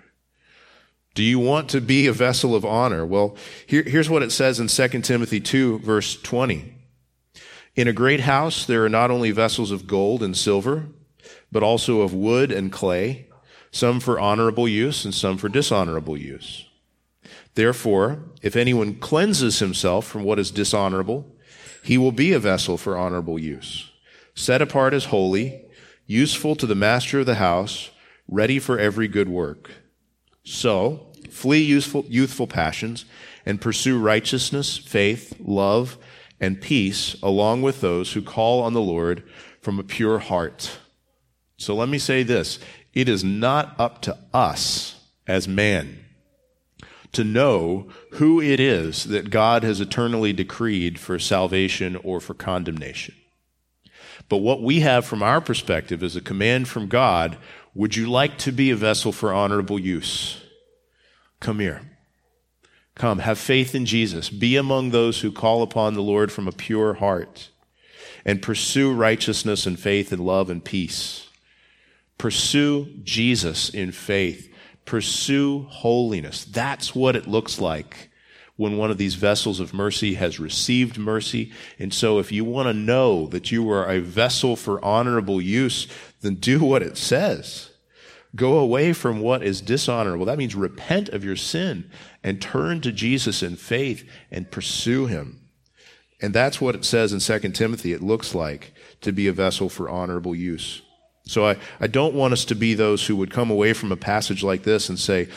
Do 1.14 1.22
you 1.22 1.38
want 1.38 1.70
to 1.70 1.80
be 1.80 2.06
a 2.06 2.12
vessel 2.12 2.54
of 2.54 2.64
honor? 2.64 3.04
Well, 3.04 3.36
here, 3.66 3.82
here's 3.82 4.10
what 4.10 4.22
it 4.22 4.30
says 4.30 4.60
in 4.60 4.68
2 4.68 5.00
Timothy 5.00 5.40
2, 5.40 5.80
verse 5.80 6.20
20. 6.20 6.74
In 7.74 7.88
a 7.88 7.92
great 7.92 8.20
house, 8.20 8.64
there 8.66 8.84
are 8.84 8.88
not 8.88 9.10
only 9.10 9.30
vessels 9.30 9.70
of 9.70 9.86
gold 9.86 10.22
and 10.22 10.36
silver, 10.36 10.86
but 11.50 11.62
also 11.62 12.00
of 12.00 12.14
wood 12.14 12.52
and 12.52 12.72
clay, 12.72 13.28
some 13.70 14.00
for 14.00 14.18
honorable 14.18 14.68
use 14.68 15.04
and 15.04 15.14
some 15.14 15.36
for 15.38 15.48
dishonorable 15.48 16.16
use. 16.16 16.66
Therefore, 17.54 18.24
if 18.42 18.56
anyone 18.56 18.94
cleanses 18.94 19.58
himself 19.58 20.06
from 20.06 20.24
what 20.24 20.38
is 20.38 20.50
dishonorable, 20.50 21.34
he 21.82 21.98
will 21.98 22.12
be 22.12 22.32
a 22.32 22.38
vessel 22.38 22.76
for 22.76 22.96
honorable 22.96 23.38
use, 23.38 23.90
set 24.34 24.62
apart 24.62 24.94
as 24.94 25.06
holy, 25.06 25.64
useful 26.06 26.54
to 26.56 26.66
the 26.66 26.74
master 26.74 27.20
of 27.20 27.26
the 27.26 27.36
house, 27.36 27.90
ready 28.26 28.58
for 28.58 28.78
every 28.78 29.08
good 29.08 29.28
work. 29.28 29.70
So, 30.44 31.08
Flee 31.30 31.62
youthful, 31.62 32.04
youthful 32.08 32.46
passions 32.46 33.04
and 33.44 33.60
pursue 33.60 33.98
righteousness, 33.98 34.76
faith, 34.76 35.36
love, 35.40 35.98
and 36.40 36.60
peace 36.60 37.16
along 37.22 37.62
with 37.62 37.80
those 37.80 38.12
who 38.12 38.22
call 38.22 38.62
on 38.62 38.72
the 38.72 38.80
Lord 38.80 39.22
from 39.60 39.78
a 39.78 39.84
pure 39.84 40.18
heart. 40.18 40.78
So 41.58 41.74
let 41.74 41.88
me 41.88 41.98
say 41.98 42.22
this. 42.22 42.58
It 42.94 43.08
is 43.08 43.22
not 43.22 43.78
up 43.78 44.00
to 44.02 44.16
us 44.32 45.04
as 45.26 45.46
man 45.46 46.04
to 47.12 47.24
know 47.24 47.88
who 48.12 48.40
it 48.40 48.60
is 48.60 49.04
that 49.04 49.30
God 49.30 49.62
has 49.62 49.80
eternally 49.80 50.32
decreed 50.32 50.98
for 50.98 51.18
salvation 51.18 51.96
or 51.96 52.20
for 52.20 52.34
condemnation. 52.34 53.14
But 54.28 54.38
what 54.38 54.62
we 54.62 54.80
have 54.80 55.04
from 55.04 55.22
our 55.22 55.40
perspective 55.40 56.02
is 56.02 56.16
a 56.16 56.20
command 56.20 56.68
from 56.68 56.88
God 56.88 57.38
would 57.74 57.94
you 57.94 58.10
like 58.10 58.38
to 58.38 58.50
be 58.50 58.70
a 58.70 58.76
vessel 58.76 59.12
for 59.12 59.32
honorable 59.32 59.78
use? 59.78 60.42
Come 61.38 61.60
here. 61.60 61.82
Come, 62.96 63.20
have 63.20 63.38
faith 63.38 63.72
in 63.72 63.86
Jesus. 63.86 64.30
Be 64.30 64.56
among 64.56 64.90
those 64.90 65.20
who 65.20 65.30
call 65.30 65.62
upon 65.62 65.94
the 65.94 66.02
Lord 66.02 66.32
from 66.32 66.48
a 66.48 66.52
pure 66.52 66.94
heart 66.94 67.50
and 68.24 68.42
pursue 68.42 68.92
righteousness 68.92 69.64
and 69.64 69.78
faith 69.78 70.10
and 70.10 70.26
love 70.26 70.50
and 70.50 70.64
peace. 70.64 71.27
Pursue 72.18 72.86
Jesus 73.04 73.70
in 73.70 73.92
faith. 73.92 74.52
Pursue 74.84 75.66
holiness. 75.70 76.44
That's 76.44 76.94
what 76.94 77.16
it 77.16 77.26
looks 77.26 77.60
like 77.60 78.10
when 78.56 78.76
one 78.76 78.90
of 78.90 78.98
these 78.98 79.14
vessels 79.14 79.60
of 79.60 79.72
mercy 79.72 80.14
has 80.14 80.40
received 80.40 80.98
mercy. 80.98 81.52
And 81.78 81.94
so 81.94 82.18
if 82.18 82.32
you 82.32 82.44
want 82.44 82.66
to 82.66 82.74
know 82.74 83.28
that 83.28 83.52
you 83.52 83.70
are 83.70 83.88
a 83.88 84.00
vessel 84.00 84.56
for 84.56 84.84
honorable 84.84 85.40
use, 85.40 85.86
then 86.22 86.34
do 86.34 86.64
what 86.64 86.82
it 86.82 86.96
says. 86.96 87.70
Go 88.34 88.58
away 88.58 88.92
from 88.92 89.20
what 89.20 89.44
is 89.44 89.60
dishonorable. 89.60 90.26
That 90.26 90.38
means 90.38 90.56
repent 90.56 91.08
of 91.10 91.24
your 91.24 91.36
sin 91.36 91.88
and 92.24 92.42
turn 92.42 92.80
to 92.80 92.90
Jesus 92.90 93.44
in 93.44 93.54
faith 93.54 94.06
and 94.28 94.50
pursue 94.50 95.06
him. 95.06 95.48
And 96.20 96.34
that's 96.34 96.60
what 96.60 96.74
it 96.74 96.84
says 96.84 97.12
in 97.12 97.20
2 97.20 97.50
Timothy 97.50 97.92
it 97.92 98.02
looks 98.02 98.34
like 98.34 98.72
to 99.02 99.12
be 99.12 99.28
a 99.28 99.32
vessel 99.32 99.68
for 99.68 99.88
honorable 99.88 100.34
use. 100.34 100.82
So 101.28 101.46
I, 101.46 101.56
I 101.78 101.86
don't 101.86 102.14
want 102.14 102.32
us 102.32 102.46
to 102.46 102.54
be 102.54 102.72
those 102.72 103.06
who 103.06 103.14
would 103.16 103.30
come 103.30 103.50
away 103.50 103.74
from 103.74 103.92
a 103.92 103.96
passage 103.96 104.42
like 104.42 104.62
this 104.62 104.88
and 104.88 104.98
say, 104.98 105.28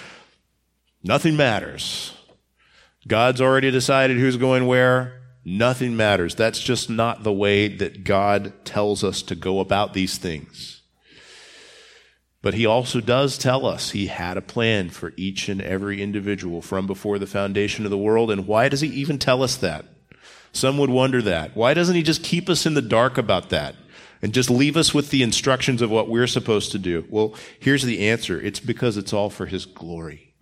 nothing 1.04 1.36
matters. 1.36 2.14
God's 3.08 3.42
already 3.42 3.72
decided 3.72 4.18
who's 4.18 4.38
going 4.38 4.68
where. 4.68 5.22
Nothing 5.44 5.98
matters. 5.98 6.34
That's 6.34 6.62
just 6.62 6.90
not 6.90 7.24
the 7.24 7.34
way 7.34 7.68
that 7.68 8.06
God 8.06 8.54
tells 8.64 9.04
us 9.04 9.22
to 9.24 9.36
go 9.36 9.60
about 9.60 9.94
these 9.94 10.18
things. 10.18 10.82
But 12.42 12.54
he 12.54 12.66
also 12.66 13.02
does 13.02 13.38
tell 13.38 13.66
us 13.66 13.92
he 13.92 14.08
had 14.08 14.38
a 14.38 14.42
plan 14.42 14.92
for 14.92 15.12
each 15.18 15.50
and 15.50 15.62
every 15.62 16.02
individual 16.02 16.62
from 16.62 16.88
before 16.88 17.20
the 17.20 17.28
foundation 17.28 17.86
of 17.86 17.92
the 17.92 17.98
world. 17.98 18.32
And 18.32 18.48
why 18.48 18.70
does 18.70 18.82
he 18.82 18.88
even 18.88 19.20
tell 19.20 19.44
us 19.44 19.58
that? 19.58 19.86
Some 20.54 20.78
would 20.78 20.90
wonder 20.90 21.22
that. 21.24 21.56
Why 21.56 21.74
doesn't 21.74 21.96
he 21.96 22.04
just 22.04 22.24
keep 22.24 22.50
us 22.50 22.66
in 22.66 22.76
the 22.76 22.82
dark 22.82 23.18
about 23.18 23.50
that 23.50 23.76
and 24.22 24.34
just 24.34 24.50
leave 24.50 24.78
us 24.78 24.94
with 24.94 25.10
the 25.10 25.24
instructions 25.24 25.82
of 25.82 25.90
what 25.90 26.10
we're 26.10 26.28
supposed 26.28 26.72
to 26.72 26.80
do? 26.80 27.06
Well, 27.10 27.34
here's 27.60 27.84
the 27.84 28.08
answer. 28.08 28.40
It's 28.40 28.60
because 28.60 28.98
it's 28.98 29.14
all 29.14 29.30
for 29.30 29.46
his 29.46 29.66
glory. 29.66 30.34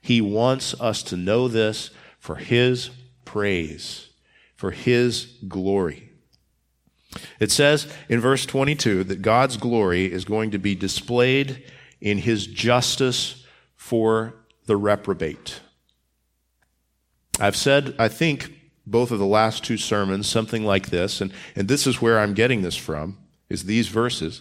He 0.00 0.20
wants 0.20 0.78
us 0.80 1.02
to 1.04 1.16
know 1.16 1.48
this 1.48 1.90
for 2.18 2.36
his 2.36 2.90
praise, 3.24 4.08
for 4.54 4.70
his 4.70 5.38
glory. 5.46 6.10
It 7.40 7.50
says 7.50 7.92
in 8.08 8.20
verse 8.20 8.44
22 8.44 9.04
that 9.04 9.22
God's 9.22 9.56
glory 9.56 10.12
is 10.12 10.24
going 10.24 10.50
to 10.50 10.58
be 10.58 10.74
displayed 10.74 11.64
in 12.00 12.18
his 12.18 12.46
justice 12.46 13.44
for 13.74 14.34
the 14.66 14.76
reprobate. 14.76 15.60
I've 17.40 17.56
said, 17.56 17.94
I 17.98 18.08
think, 18.08 18.52
both 18.90 19.10
of 19.10 19.18
the 19.18 19.26
last 19.26 19.64
two 19.64 19.76
sermons, 19.76 20.26
something 20.26 20.64
like 20.64 20.90
this, 20.90 21.20
and, 21.20 21.32
and 21.54 21.68
this 21.68 21.86
is 21.86 22.00
where 22.00 22.18
I'm 22.18 22.34
getting 22.34 22.62
this 22.62 22.76
from, 22.76 23.18
is 23.48 23.64
these 23.64 23.88
verses, 23.88 24.40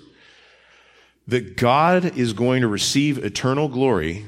that 1.27 1.57
God 1.57 2.17
is 2.17 2.33
going 2.33 2.61
to 2.61 2.67
receive 2.67 3.23
eternal 3.23 3.67
glory 3.67 4.25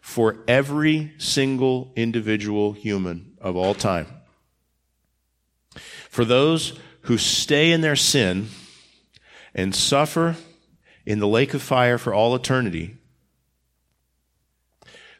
for 0.00 0.44
every 0.46 1.12
single 1.16 1.92
individual 1.96 2.72
human 2.72 3.32
of 3.40 3.56
all 3.56 3.74
time. 3.74 4.06
For 6.10 6.24
those 6.24 6.78
who 7.02 7.16
stay 7.16 7.72
in 7.72 7.80
their 7.80 7.96
sin 7.96 8.48
and 9.54 9.74
suffer 9.74 10.36
in 11.06 11.18
the 11.18 11.28
lake 11.28 11.54
of 11.54 11.62
fire 11.62 11.98
for 11.98 12.12
all 12.12 12.34
eternity, 12.34 12.98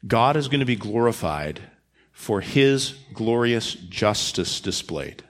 God 0.06 0.36
is 0.36 0.48
going 0.48 0.60
to 0.60 0.66
be 0.66 0.76
glorified 0.76 1.62
for 2.14 2.40
his 2.40 2.94
glorious 3.12 3.74
justice 3.74 4.60
displayed. 4.60 5.22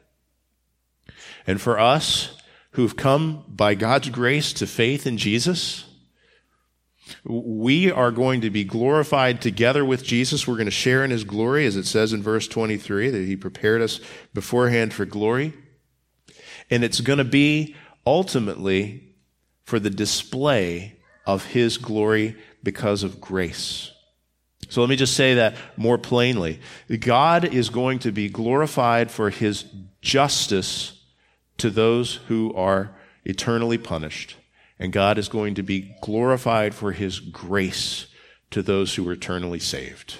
And 1.47 1.61
for 1.61 1.79
us 1.79 2.37
who've 2.73 2.95
come 2.95 3.45
by 3.49 3.75
God's 3.75 4.11
grace 4.11 4.53
to 4.53 4.67
faith 4.67 5.07
in 5.07 5.19
Jesus, 5.19 5.87
we 7.25 7.91
are 7.91 8.11
going 8.11 8.43
to 8.43 8.51
be 8.51 8.65
glorified 8.65 9.41
together 9.41 9.85
with 9.85 10.05
Jesus. 10.05 10.47
We're 10.47 10.55
going 10.55 10.67
to 10.67 10.71
share 10.71 11.05
in 11.05 11.11
his 11.11 11.25
glory, 11.25 11.67
as 11.67 11.77
it 11.77 11.87
says 11.87 12.13
in 12.13 12.23
verse 12.23 12.47
23, 12.47 13.11
that 13.11 13.27
he 13.27 13.37
prepared 13.37 13.83
us 13.83 14.01
beforehand 14.33 14.95
for 14.95 15.05
glory. 15.05 15.55
And 16.71 16.85
it's 16.85 17.01
going 17.01 17.19
to 17.19 17.25
be 17.25 17.75
ultimately 18.07 19.15
for 19.65 19.79
the 19.79 19.91
display 19.91 20.99
of 21.27 21.47
his 21.47 21.79
glory 21.79 22.37
because 22.63 23.03
of 23.03 23.21
grace. 23.21 23.91
So 24.75 24.81
let 24.81 24.91
me 24.91 24.97
just 24.97 25.15
say 25.15 25.35
that 25.35 25.55
more 25.77 25.99
plainly. 25.99 26.59
God 26.99 27.45
is 27.45 27.71
going 27.71 28.01
to 28.01 28.11
be 28.11 28.29
glorified 28.29 29.09
for 29.09 29.31
his 29.31 29.67
justice 30.03 31.01
to 31.59 31.71
those 31.71 32.17
who 32.27 32.53
are 32.55 32.91
eternally 33.25 33.79
punished. 33.79 34.35
And 34.81 34.93
God 34.93 35.17
is 35.17 35.29
going 35.29 35.55
to 35.55 35.63
be 35.63 35.95
glorified 36.03 36.75
for 36.75 36.91
his 36.91 37.21
grace 37.21 38.09
to 38.51 38.63
those 38.63 38.97
who 38.97 39.09
are 39.09 39.13
eternally 39.13 39.61
saved. 39.61 40.17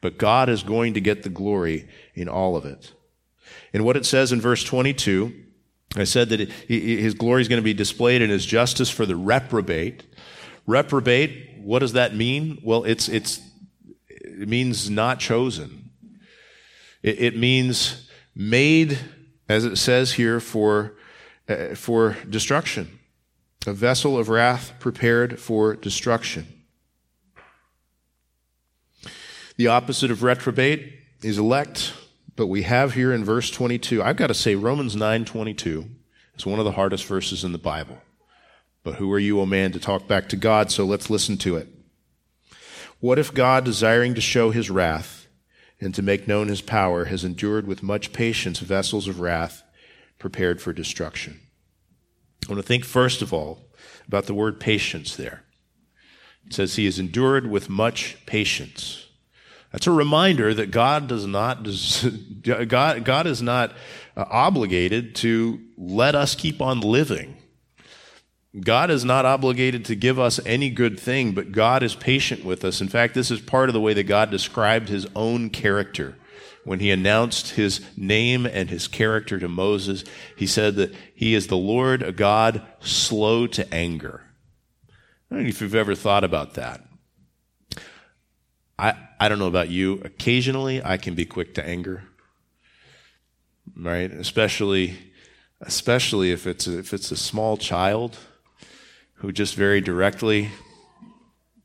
But 0.00 0.18
God 0.18 0.48
is 0.48 0.62
going 0.62 0.94
to 0.94 1.00
get 1.00 1.24
the 1.24 1.28
glory 1.28 1.88
in 2.14 2.28
all 2.28 2.54
of 2.54 2.64
it. 2.64 2.92
And 3.72 3.84
what 3.84 3.96
it 3.96 4.06
says 4.06 4.30
in 4.30 4.40
verse 4.40 4.62
22 4.62 5.34
I 5.96 6.04
said 6.04 6.28
that 6.28 6.48
his 6.68 7.14
glory 7.14 7.42
is 7.42 7.48
going 7.48 7.60
to 7.60 7.64
be 7.64 7.74
displayed 7.74 8.22
in 8.22 8.30
his 8.30 8.46
justice 8.46 8.88
for 8.88 9.04
the 9.04 9.16
reprobate. 9.16 10.04
Reprobate, 10.64 11.58
what 11.58 11.80
does 11.80 11.94
that 11.94 12.14
mean? 12.14 12.60
Well, 12.62 12.84
it's, 12.84 13.08
it's, 13.08 13.40
it 14.38 14.48
means 14.48 14.88
not 14.90 15.18
chosen. 15.18 15.90
It, 17.02 17.20
it 17.20 17.36
means 17.36 18.08
made, 18.34 18.98
as 19.48 19.64
it 19.64 19.76
says 19.76 20.12
here, 20.12 20.40
for, 20.40 20.96
uh, 21.48 21.74
for 21.74 22.16
destruction. 22.28 22.98
A 23.66 23.72
vessel 23.72 24.18
of 24.18 24.28
wrath 24.28 24.74
prepared 24.78 25.38
for 25.38 25.74
destruction. 25.74 26.46
The 29.56 29.66
opposite 29.66 30.10
of 30.10 30.22
reprobate 30.22 30.94
is 31.22 31.38
elect. 31.38 31.92
But 32.36 32.46
we 32.46 32.62
have 32.62 32.94
here 32.94 33.12
in 33.12 33.22
verse 33.22 33.50
22, 33.50 34.02
I've 34.02 34.16
got 34.16 34.28
to 34.28 34.34
say 34.34 34.54
Romans 34.54 34.96
9:22 34.96 35.90
is 36.38 36.46
one 36.46 36.58
of 36.58 36.64
the 36.64 36.72
hardest 36.72 37.04
verses 37.04 37.44
in 37.44 37.52
the 37.52 37.58
Bible. 37.58 37.98
But 38.82 38.94
who 38.94 39.12
are 39.12 39.18
you, 39.18 39.40
O 39.40 39.44
man, 39.44 39.72
to 39.72 39.78
talk 39.78 40.08
back 40.08 40.30
to 40.30 40.36
God? 40.36 40.70
So 40.70 40.86
let's 40.86 41.10
listen 41.10 41.36
to 41.38 41.56
it. 41.56 41.68
What 43.00 43.18
if 43.18 43.32
God, 43.32 43.64
desiring 43.64 44.14
to 44.14 44.20
show 44.20 44.50
his 44.50 44.70
wrath 44.70 45.26
and 45.80 45.94
to 45.94 46.02
make 46.02 46.28
known 46.28 46.48
his 46.48 46.60
power, 46.60 47.06
has 47.06 47.24
endured 47.24 47.66
with 47.66 47.82
much 47.82 48.12
patience 48.12 48.60
vessels 48.60 49.08
of 49.08 49.20
wrath 49.20 49.62
prepared 50.18 50.60
for 50.60 50.74
destruction? 50.74 51.40
I 52.46 52.52
want 52.52 52.62
to 52.62 52.66
think 52.66 52.84
first 52.84 53.22
of 53.22 53.32
all 53.32 53.70
about 54.06 54.26
the 54.26 54.34
word 54.34 54.60
patience 54.60 55.16
there. 55.16 55.44
It 56.46 56.54
says 56.54 56.76
he 56.76 56.84
has 56.84 56.98
endured 56.98 57.50
with 57.50 57.70
much 57.70 58.18
patience. 58.26 59.06
That's 59.72 59.86
a 59.86 59.92
reminder 59.92 60.52
that 60.52 60.70
God 60.70 61.06
does 61.06 61.26
not, 61.26 61.62
God, 62.42 63.04
God 63.04 63.26
is 63.26 63.40
not 63.40 63.72
uh, 64.16 64.24
obligated 64.28 65.14
to 65.16 65.60
let 65.78 66.14
us 66.14 66.34
keep 66.34 66.60
on 66.60 66.80
living. 66.80 67.36
God 68.58 68.90
is 68.90 69.04
not 69.04 69.24
obligated 69.24 69.84
to 69.84 69.94
give 69.94 70.18
us 70.18 70.40
any 70.44 70.70
good 70.70 70.98
thing, 70.98 71.32
but 71.32 71.52
God 71.52 71.84
is 71.84 71.94
patient 71.94 72.44
with 72.44 72.64
us. 72.64 72.80
In 72.80 72.88
fact, 72.88 73.14
this 73.14 73.30
is 73.30 73.40
part 73.40 73.68
of 73.68 73.74
the 73.74 73.80
way 73.80 73.94
that 73.94 74.04
God 74.04 74.30
described 74.30 74.88
his 74.88 75.06
own 75.14 75.50
character. 75.50 76.16
When 76.64 76.80
he 76.80 76.90
announced 76.90 77.50
his 77.50 77.80
name 77.96 78.46
and 78.46 78.68
his 78.68 78.88
character 78.88 79.38
to 79.38 79.48
Moses, 79.48 80.04
he 80.36 80.46
said 80.46 80.74
that 80.76 80.92
he 81.14 81.34
is 81.34 81.46
the 81.46 81.56
Lord, 81.56 82.02
a 82.02 82.12
God 82.12 82.66
slow 82.80 83.46
to 83.46 83.72
anger. 83.72 84.22
I 85.30 85.36
don't 85.36 85.44
know 85.44 85.48
if 85.48 85.60
you've 85.60 85.74
ever 85.74 85.94
thought 85.94 86.24
about 86.24 86.54
that. 86.54 86.84
I, 88.78 88.94
I 89.20 89.28
don't 89.28 89.38
know 89.38 89.46
about 89.46 89.70
you. 89.70 90.00
Occasionally, 90.04 90.82
I 90.84 90.96
can 90.96 91.14
be 91.14 91.24
quick 91.24 91.54
to 91.54 91.64
anger, 91.64 92.02
right? 93.76 94.10
Especially, 94.10 94.98
especially 95.60 96.32
if 96.32 96.46
it's 96.48 96.66
a, 96.66 96.78
if 96.80 96.92
it's 96.92 97.12
a 97.12 97.16
small 97.16 97.56
child 97.56 98.18
who 99.20 99.32
just 99.32 99.54
very 99.54 99.80
directly 99.80 100.50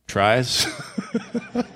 tries. 0.07 0.67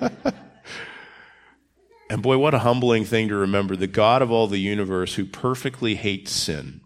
and 2.10 2.22
boy, 2.22 2.38
what 2.38 2.54
a 2.54 2.60
humbling 2.60 3.04
thing 3.04 3.28
to 3.28 3.34
remember 3.34 3.76
the 3.76 3.86
God 3.86 4.22
of 4.22 4.30
all 4.30 4.46
the 4.46 4.58
universe 4.58 5.14
who 5.14 5.24
perfectly 5.24 5.94
hates 5.94 6.32
sin, 6.32 6.82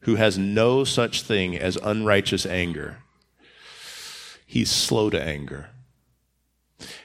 who 0.00 0.16
has 0.16 0.38
no 0.38 0.82
such 0.84 1.22
thing 1.22 1.56
as 1.56 1.76
unrighteous 1.76 2.46
anger. 2.46 2.98
He's 4.46 4.70
slow 4.70 5.10
to 5.10 5.22
anger. 5.22 5.68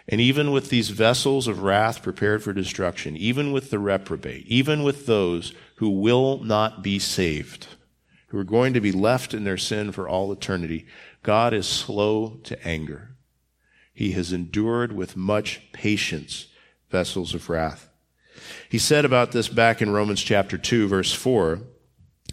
And 0.07 0.21
even 0.21 0.51
with 0.51 0.69
these 0.69 0.89
vessels 0.89 1.47
of 1.47 1.61
wrath 1.61 2.01
prepared 2.01 2.41
for 2.41 2.53
destruction, 2.53 3.17
even 3.17 3.51
with 3.51 3.69
the 3.69 3.79
reprobate, 3.79 4.45
even 4.47 4.81
with 4.83 5.05
those 5.05 5.53
who 5.75 5.89
will 5.89 6.43
not 6.43 6.81
be 6.81 6.99
saved, 6.99 7.67
who 8.27 8.37
are 8.37 8.43
going 8.43 8.73
to 8.73 8.81
be 8.81 8.91
left 8.91 9.33
in 9.33 9.43
their 9.43 9.57
sin 9.57 9.91
for 9.91 10.07
all 10.07 10.31
eternity, 10.31 10.85
God 11.27 11.53
is 11.53 11.67
slow 11.67 12.39
to 12.45 12.65
anger. 12.65 13.17
He 13.93 14.13
has 14.13 14.31
endured 14.31 14.93
with 14.93 15.17
much 15.17 15.61
patience 15.73 16.47
vessels 16.89 17.33
of 17.33 17.49
wrath. 17.49 17.89
He 18.69 18.77
said 18.77 19.03
about 19.03 19.33
this 19.33 19.49
back 19.49 19.81
in 19.81 19.89
Romans 19.89 20.23
chapter 20.23 20.57
2, 20.57 20.87
verse 20.87 21.11
4, 21.13 21.59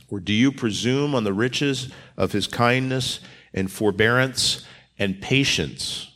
or 0.09 0.21
do 0.21 0.33
you 0.33 0.53
presume 0.53 1.13
on 1.13 1.25
the 1.25 1.33
riches 1.33 1.91
of 2.17 2.31
his 2.31 2.47
kindness 2.47 3.19
and 3.53 3.69
forbearance 3.69 4.65
and 4.97 5.21
patience? 5.21 6.13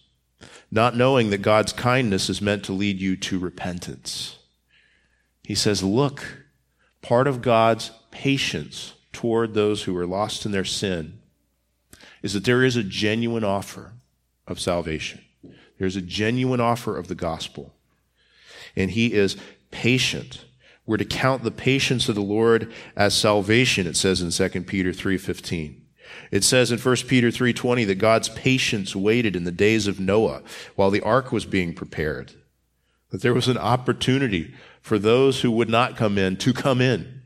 not 0.70 0.94
knowing 0.94 1.30
that 1.30 1.42
God's 1.42 1.72
kindness 1.72 2.28
is 2.28 2.42
meant 2.42 2.62
to 2.66 2.72
lead 2.72 3.00
you 3.00 3.16
to 3.16 3.40
repentance. 3.40 4.38
He 5.42 5.54
says, 5.56 5.82
Look, 5.82 6.44
part 7.00 7.26
of 7.26 7.42
God's 7.42 7.90
patience 8.12 8.94
toward 9.12 9.54
those 9.54 9.82
who 9.82 9.96
are 9.96 10.06
lost 10.06 10.46
in 10.46 10.52
their 10.52 10.64
sin 10.64 11.17
is 12.22 12.32
that 12.32 12.44
there 12.44 12.64
is 12.64 12.76
a 12.76 12.82
genuine 12.82 13.44
offer 13.44 13.92
of 14.46 14.60
salvation. 14.60 15.20
There's 15.78 15.96
a 15.96 16.02
genuine 16.02 16.60
offer 16.60 16.96
of 16.96 17.08
the 17.08 17.14
gospel. 17.14 17.74
And 18.74 18.90
he 18.90 19.12
is 19.12 19.36
patient. 19.70 20.44
We're 20.86 20.96
to 20.96 21.04
count 21.04 21.44
the 21.44 21.50
patience 21.50 22.08
of 22.08 22.14
the 22.14 22.22
Lord 22.22 22.72
as 22.96 23.14
salvation, 23.14 23.86
it 23.86 23.96
says 23.96 24.20
in 24.20 24.30
2 24.30 24.66
Peter 24.66 24.92
3:15. 24.92 25.82
It 26.30 26.44
says 26.44 26.72
in 26.72 26.78
1 26.78 27.08
Peter 27.08 27.30
3:20 27.30 27.84
that 27.84 27.96
God's 27.96 28.28
patience 28.30 28.96
waited 28.96 29.36
in 29.36 29.44
the 29.44 29.52
days 29.52 29.86
of 29.86 30.00
Noah 30.00 30.42
while 30.74 30.90
the 30.90 31.02
ark 31.02 31.30
was 31.30 31.44
being 31.44 31.74
prepared. 31.74 32.32
That 33.10 33.22
there 33.22 33.34
was 33.34 33.48
an 33.48 33.58
opportunity 33.58 34.54
for 34.80 34.98
those 34.98 35.40
who 35.40 35.50
would 35.50 35.68
not 35.68 35.96
come 35.96 36.18
in 36.18 36.36
to 36.38 36.52
come 36.52 36.80
in. 36.80 37.22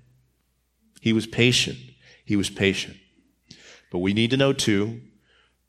He 1.00 1.12
was 1.12 1.26
patient. 1.26 1.78
He 2.24 2.36
was 2.36 2.50
patient. 2.50 2.96
But 3.92 3.98
we 3.98 4.14
need 4.14 4.30
to 4.30 4.38
know 4.38 4.54
too 4.54 5.02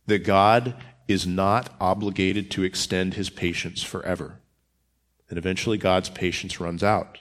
that 0.08 0.20
God 0.20 0.76
is 1.10 1.28
not 1.28 1.76
obligated 1.82 2.50
to 2.52 2.64
extend 2.64 3.16
his 3.16 3.30
patience 3.30 3.84
forever. 3.84 4.40
And 5.30 5.38
eventually 5.38 5.78
God's 5.78 6.10
patience 6.10 6.62
runs 6.62 6.84
out. 6.84 7.20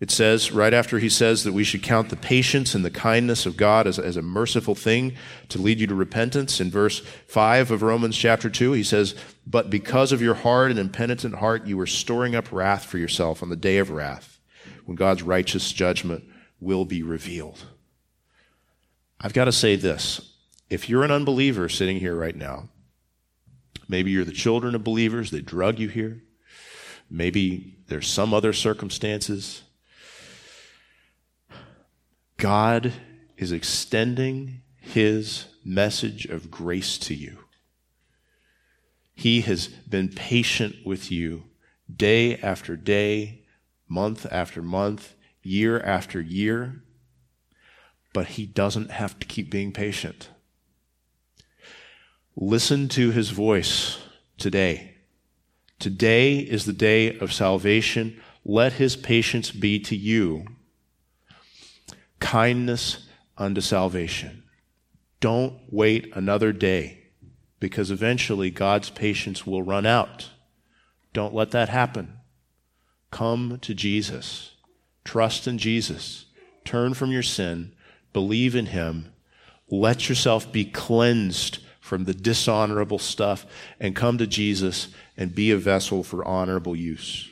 It 0.00 0.10
says, 0.10 0.50
right 0.50 0.74
after 0.74 0.98
he 0.98 1.08
says 1.08 1.44
that 1.44 1.52
we 1.52 1.64
should 1.64 1.82
count 1.82 2.08
the 2.08 2.16
patience 2.16 2.74
and 2.74 2.84
the 2.84 2.90
kindness 2.90 3.46
of 3.46 3.56
God 3.56 3.86
as, 3.86 3.98
as 3.98 4.16
a 4.16 4.22
merciful 4.22 4.74
thing 4.74 5.14
to 5.48 5.60
lead 5.60 5.80
you 5.80 5.86
to 5.86 5.94
repentance, 5.94 6.60
in 6.60 6.70
verse 6.70 7.00
5 7.28 7.70
of 7.70 7.82
Romans 7.82 8.16
chapter 8.16 8.50
2, 8.50 8.72
he 8.72 8.84
says, 8.84 9.14
But 9.46 9.70
because 9.70 10.10
of 10.10 10.22
your 10.22 10.34
hard 10.34 10.70
and 10.70 10.80
impenitent 10.80 11.36
heart, 11.36 11.66
you 11.66 11.78
are 11.80 11.86
storing 11.86 12.34
up 12.34 12.50
wrath 12.52 12.84
for 12.84 12.98
yourself 12.98 13.42
on 13.42 13.50
the 13.50 13.56
day 13.56 13.78
of 13.78 13.90
wrath, 13.90 14.38
when 14.84 14.96
God's 14.96 15.22
righteous 15.22 15.72
judgment 15.72 16.24
will 16.60 16.84
be 16.84 17.02
revealed. 17.02 17.64
I've 19.20 19.32
got 19.32 19.46
to 19.46 19.52
say 19.52 19.76
this. 19.76 20.20
If 20.70 20.88
you're 20.88 21.04
an 21.04 21.10
unbeliever 21.10 21.68
sitting 21.68 21.98
here 22.00 22.14
right 22.14 22.36
now, 22.36 22.68
maybe 23.88 24.10
you're 24.10 24.24
the 24.24 24.32
children 24.32 24.74
of 24.74 24.84
believers, 24.84 25.30
they 25.30 25.40
drug 25.40 25.78
you 25.78 25.88
here, 25.88 26.22
maybe 27.10 27.78
there's 27.88 28.06
some 28.06 28.34
other 28.34 28.52
circumstances 28.52 29.62
God 32.38 32.92
is 33.36 33.50
extending 33.50 34.62
his 34.80 35.46
message 35.64 36.24
of 36.26 36.50
grace 36.50 36.96
to 36.98 37.14
you. 37.14 37.38
He 39.14 39.40
has 39.42 39.66
been 39.66 40.08
patient 40.08 40.76
with 40.86 41.10
you 41.10 41.44
day 41.94 42.36
after 42.36 42.76
day, 42.76 43.42
month 43.88 44.24
after 44.30 44.62
month, 44.62 45.14
year 45.42 45.80
after 45.80 46.20
year, 46.20 46.84
but 48.12 48.26
he 48.26 48.46
doesn't 48.46 48.90
have 48.90 49.18
to 49.18 49.26
keep 49.26 49.50
being 49.50 49.72
patient. 49.72 50.30
Listen 52.36 52.88
to 52.88 53.10
his 53.10 53.30
voice 53.30 53.98
today. 54.36 54.94
Today 55.78 56.38
is 56.38 56.64
the 56.64 56.72
day 56.72 57.18
of 57.18 57.32
salvation. 57.32 58.20
Let 58.44 58.74
his 58.74 58.96
patience 58.96 59.50
be 59.50 59.78
to 59.80 59.96
you 59.96 60.46
kindness 62.20 63.06
unto 63.36 63.60
salvation. 63.60 64.42
Don't 65.20 65.54
wait 65.70 66.10
another 66.14 66.52
day 66.52 67.04
because 67.60 67.90
eventually 67.90 68.50
God's 68.50 68.90
patience 68.90 69.46
will 69.46 69.62
run 69.62 69.86
out. 69.86 70.30
Don't 71.12 71.34
let 71.34 71.50
that 71.52 71.68
happen. 71.68 72.18
Come 73.10 73.58
to 73.62 73.74
Jesus. 73.74 74.56
Trust 75.04 75.46
in 75.46 75.58
Jesus. 75.58 76.26
Turn 76.64 76.94
from 76.94 77.10
your 77.10 77.22
sin. 77.22 77.74
Believe 78.18 78.56
in 78.56 78.66
Him. 78.66 79.12
Let 79.70 80.08
yourself 80.08 80.50
be 80.50 80.64
cleansed 80.64 81.60
from 81.78 82.02
the 82.02 82.12
dishonorable 82.12 82.98
stuff 82.98 83.46
and 83.78 83.94
come 83.94 84.18
to 84.18 84.26
Jesus 84.26 84.88
and 85.16 85.32
be 85.32 85.52
a 85.52 85.56
vessel 85.56 86.02
for 86.02 86.26
honorable 86.26 86.74
use. 86.74 87.30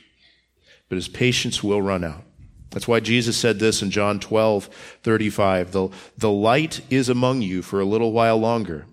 But 0.87 0.95
His 0.95 1.09
patience 1.09 1.61
will 1.61 1.81
run 1.81 2.05
out. 2.05 2.23
That's 2.69 2.87
why 2.87 3.01
Jesus 3.01 3.35
said 3.35 3.59
this 3.59 3.81
in 3.81 3.91
John 3.91 4.21
12, 4.21 4.69
35. 5.03 5.73
The, 5.73 5.89
the 6.17 6.31
light 6.31 6.79
is 6.89 7.09
among 7.09 7.41
you 7.41 7.61
for 7.61 7.81
a 7.81 7.85
little 7.85 8.13
while 8.13 8.37
longer. 8.37 8.85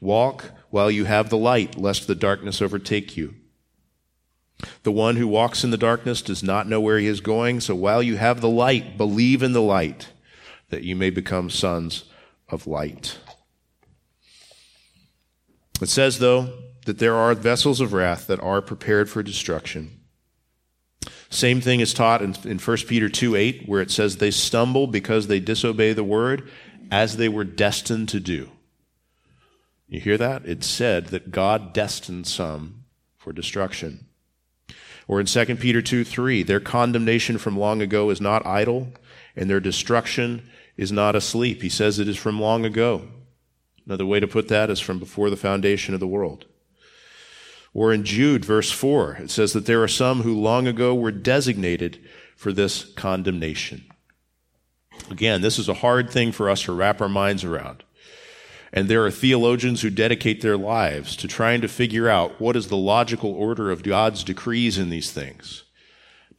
Walk 0.00 0.44
while 0.70 0.92
you 0.92 1.06
have 1.06 1.28
the 1.28 1.36
light, 1.36 1.76
lest 1.76 2.06
the 2.06 2.14
darkness 2.14 2.62
overtake 2.62 3.16
you. 3.16 3.34
The 4.84 4.92
one 4.92 5.16
who 5.16 5.26
walks 5.26 5.64
in 5.64 5.72
the 5.72 5.76
darkness 5.76 6.22
does 6.22 6.44
not 6.44 6.68
know 6.68 6.80
where 6.80 7.00
he 7.00 7.08
is 7.08 7.20
going, 7.20 7.58
so 7.58 7.74
while 7.74 8.00
you 8.00 8.16
have 8.16 8.40
the 8.40 8.48
light, 8.48 8.96
believe 8.96 9.42
in 9.42 9.54
the 9.54 9.60
light, 9.60 10.12
that 10.72 10.84
you 10.84 10.96
may 10.96 11.10
become 11.10 11.50
sons 11.50 12.04
of 12.48 12.66
light. 12.66 13.18
It 15.82 15.90
says, 15.90 16.18
though, 16.18 16.48
that 16.86 16.98
there 16.98 17.14
are 17.14 17.34
vessels 17.34 17.80
of 17.80 17.92
wrath 17.92 18.26
that 18.26 18.40
are 18.40 18.62
prepared 18.62 19.10
for 19.10 19.22
destruction. 19.22 20.00
Same 21.28 21.60
thing 21.60 21.80
is 21.80 21.92
taught 21.92 22.22
in, 22.22 22.34
in 22.44 22.58
1 22.58 22.76
Peter 22.88 23.10
2 23.10 23.36
8, 23.36 23.68
where 23.68 23.82
it 23.82 23.90
says, 23.90 24.16
They 24.16 24.30
stumble 24.30 24.86
because 24.86 25.26
they 25.26 25.40
disobey 25.40 25.92
the 25.92 26.02
word 26.02 26.48
as 26.90 27.18
they 27.18 27.28
were 27.28 27.44
destined 27.44 28.08
to 28.08 28.20
do. 28.20 28.50
You 29.88 30.00
hear 30.00 30.16
that? 30.16 30.46
It 30.46 30.64
said 30.64 31.08
that 31.08 31.30
God 31.30 31.74
destined 31.74 32.26
some 32.26 32.84
for 33.18 33.34
destruction. 33.34 34.06
Or 35.06 35.20
in 35.20 35.26
2 35.26 35.56
Peter 35.56 35.82
2 35.82 36.02
3, 36.02 36.42
their 36.42 36.60
condemnation 36.60 37.36
from 37.36 37.58
long 37.58 37.82
ago 37.82 38.08
is 38.08 38.22
not 38.22 38.46
idle, 38.46 38.88
and 39.36 39.50
their 39.50 39.60
destruction 39.60 40.48
is 40.82 40.92
not 40.92 41.16
asleep. 41.16 41.62
He 41.62 41.68
says 41.68 41.98
it 41.98 42.08
is 42.08 42.18
from 42.18 42.40
long 42.40 42.66
ago. 42.66 43.08
Another 43.86 44.06
way 44.06 44.20
to 44.20 44.28
put 44.28 44.48
that 44.48 44.70
is 44.70 44.80
from 44.80 44.98
before 44.98 45.30
the 45.30 45.36
foundation 45.36 45.94
of 45.94 46.00
the 46.00 46.06
world. 46.06 46.44
Or 47.74 47.92
in 47.92 48.04
Jude, 48.04 48.44
verse 48.44 48.70
4, 48.70 49.14
it 49.22 49.30
says 49.30 49.54
that 49.54 49.66
there 49.66 49.82
are 49.82 49.88
some 49.88 50.22
who 50.22 50.38
long 50.38 50.66
ago 50.66 50.94
were 50.94 51.10
designated 51.10 51.98
for 52.36 52.52
this 52.52 52.84
condemnation. 52.94 53.84
Again, 55.10 55.40
this 55.40 55.58
is 55.58 55.68
a 55.68 55.74
hard 55.74 56.10
thing 56.10 56.32
for 56.32 56.50
us 56.50 56.62
to 56.62 56.72
wrap 56.72 57.00
our 57.00 57.08
minds 57.08 57.44
around. 57.44 57.82
And 58.72 58.88
there 58.88 59.04
are 59.04 59.10
theologians 59.10 59.82
who 59.82 59.90
dedicate 59.90 60.40
their 60.40 60.56
lives 60.56 61.16
to 61.16 61.28
trying 61.28 61.60
to 61.60 61.68
figure 61.68 62.08
out 62.08 62.40
what 62.40 62.56
is 62.56 62.68
the 62.68 62.76
logical 62.76 63.32
order 63.32 63.70
of 63.70 63.82
God's 63.82 64.24
decrees 64.24 64.78
in 64.78 64.90
these 64.90 65.10
things. 65.10 65.64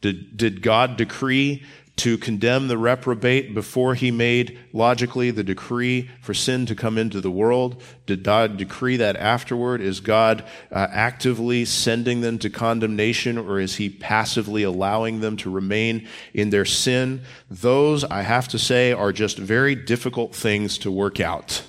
Did, 0.00 0.36
did 0.36 0.62
God 0.62 0.96
decree 0.96 1.64
to 1.96 2.18
condemn 2.18 2.68
the 2.68 2.76
reprobate 2.76 3.54
before 3.54 3.94
he 3.94 4.10
made 4.10 4.58
logically 4.72 5.30
the 5.30 5.44
decree 5.44 6.10
for 6.20 6.34
sin 6.34 6.66
to 6.66 6.74
come 6.74 6.98
into 6.98 7.20
the 7.20 7.30
world? 7.30 7.80
Did 8.06 8.24
God 8.24 8.56
decree 8.56 8.96
that 8.96 9.16
afterward? 9.16 9.80
Is 9.80 10.00
God 10.00 10.42
uh, 10.72 10.88
actively 10.90 11.64
sending 11.64 12.20
them 12.20 12.38
to 12.40 12.50
condemnation 12.50 13.38
or 13.38 13.60
is 13.60 13.76
he 13.76 13.88
passively 13.88 14.64
allowing 14.64 15.20
them 15.20 15.36
to 15.38 15.50
remain 15.50 16.08
in 16.32 16.50
their 16.50 16.64
sin? 16.64 17.22
Those, 17.48 18.02
I 18.04 18.22
have 18.22 18.48
to 18.48 18.58
say, 18.58 18.92
are 18.92 19.12
just 19.12 19.38
very 19.38 19.74
difficult 19.74 20.34
things 20.34 20.78
to 20.78 20.90
work 20.90 21.20
out. 21.20 21.62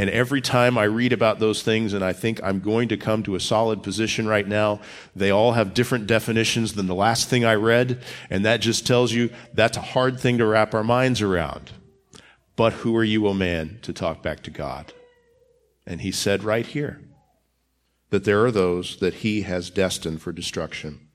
And 0.00 0.08
every 0.08 0.40
time 0.40 0.78
I 0.78 0.84
read 0.84 1.12
about 1.12 1.40
those 1.40 1.62
things 1.62 1.92
and 1.92 2.02
I 2.02 2.14
think 2.14 2.40
I'm 2.42 2.60
going 2.60 2.88
to 2.88 2.96
come 2.96 3.22
to 3.24 3.34
a 3.34 3.40
solid 3.40 3.82
position 3.82 4.26
right 4.26 4.48
now, 4.48 4.80
they 5.14 5.28
all 5.30 5.52
have 5.52 5.74
different 5.74 6.06
definitions 6.06 6.72
than 6.72 6.86
the 6.86 6.94
last 6.94 7.28
thing 7.28 7.44
I 7.44 7.56
read. 7.56 8.02
And 8.30 8.42
that 8.46 8.62
just 8.62 8.86
tells 8.86 9.12
you 9.12 9.28
that's 9.52 9.76
a 9.76 9.82
hard 9.82 10.18
thing 10.18 10.38
to 10.38 10.46
wrap 10.46 10.72
our 10.72 10.82
minds 10.82 11.20
around. 11.20 11.72
But 12.56 12.72
who 12.72 12.96
are 12.96 13.04
you, 13.04 13.26
O 13.28 13.34
man, 13.34 13.78
to 13.82 13.92
talk 13.92 14.22
back 14.22 14.42
to 14.44 14.50
God? 14.50 14.94
And 15.86 16.00
he 16.00 16.12
said 16.12 16.44
right 16.44 16.66
here 16.66 17.02
that 18.08 18.24
there 18.24 18.42
are 18.42 18.50
those 18.50 18.96
that 19.00 19.16
he 19.16 19.42
has 19.42 19.68
destined 19.68 20.22
for 20.22 20.32
destruction. 20.32 21.08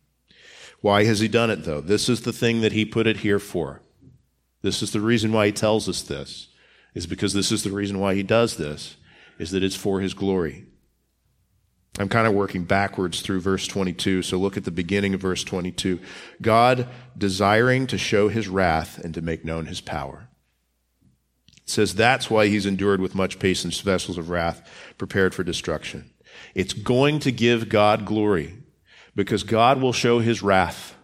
Why 0.81 1.05
has 1.05 1.21
he 1.21 1.27
done 1.27 1.49
it, 1.49 1.63
though? 1.63 1.81
This 1.81 2.07
is 2.07 2.21
the 2.21 2.31
thing 2.31 2.61
that 2.61 2.73
he 2.73 2.85
put 2.85 3.07
it 3.07 3.17
here 3.17 3.39
for. 3.39 3.81
This 4.61 4.83
is 4.83 4.91
the 4.91 5.01
reason 5.01 5.31
why 5.31 5.47
he 5.47 5.51
tells 5.51 5.89
us 5.89 6.03
this 6.03 6.49
is 6.95 7.05
because 7.05 7.33
this 7.33 7.51
is 7.51 7.63
the 7.63 7.71
reason 7.71 7.99
why 7.99 8.15
he 8.15 8.23
does 8.23 8.57
this, 8.57 8.95
is 9.37 9.51
that 9.51 9.63
it's 9.63 9.75
for 9.75 9.99
his 9.99 10.15
glory. 10.15 10.65
I'm 11.97 12.09
kind 12.09 12.27
of 12.27 12.33
working 12.33 12.65
backwards 12.65 13.21
through 13.21 13.41
verse 13.41 13.67
22, 13.67 14.21
so 14.23 14.37
look 14.37 14.57
at 14.57 14.65
the 14.65 14.71
beginning 14.71 15.13
of 15.13 15.21
verse 15.21 15.43
22. 15.43 15.99
God 16.41 16.87
desiring 17.17 17.87
to 17.87 17.97
show 17.97 18.27
his 18.27 18.47
wrath 18.47 18.97
and 18.97 19.13
to 19.13 19.21
make 19.21 19.45
known 19.45 19.67
his 19.67 19.79
power. 19.79 20.27
It 21.57 21.69
says 21.69 21.95
that's 21.95 22.29
why 22.29 22.47
he's 22.47 22.65
endured 22.65 22.99
with 22.99 23.15
much 23.15 23.39
patience 23.39 23.79
vessels 23.79 24.17
of 24.17 24.29
wrath 24.29 24.69
prepared 24.97 25.33
for 25.33 25.43
destruction. 25.43 26.11
It's 26.53 26.73
going 26.73 27.19
to 27.19 27.31
give 27.31 27.69
God 27.69 28.05
glory 28.05 28.55
because 29.15 29.43
God 29.43 29.81
will 29.81 29.93
show 29.93 30.19
his 30.19 30.43
wrath. 30.43 30.95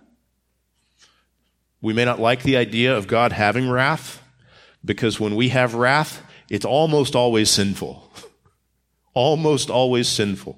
We 1.81 1.93
may 1.93 2.05
not 2.05 2.19
like 2.19 2.43
the 2.43 2.57
idea 2.57 2.95
of 2.95 3.07
God 3.07 3.31
having 3.31 3.69
wrath, 3.69 4.20
because 4.83 5.19
when 5.19 5.35
we 5.35 5.49
have 5.49 5.75
wrath, 5.75 6.21
it's 6.49 6.65
almost 6.65 7.15
always 7.15 7.49
sinful. 7.49 8.11
almost 9.13 9.69
always 9.69 10.07
sinful. 10.07 10.57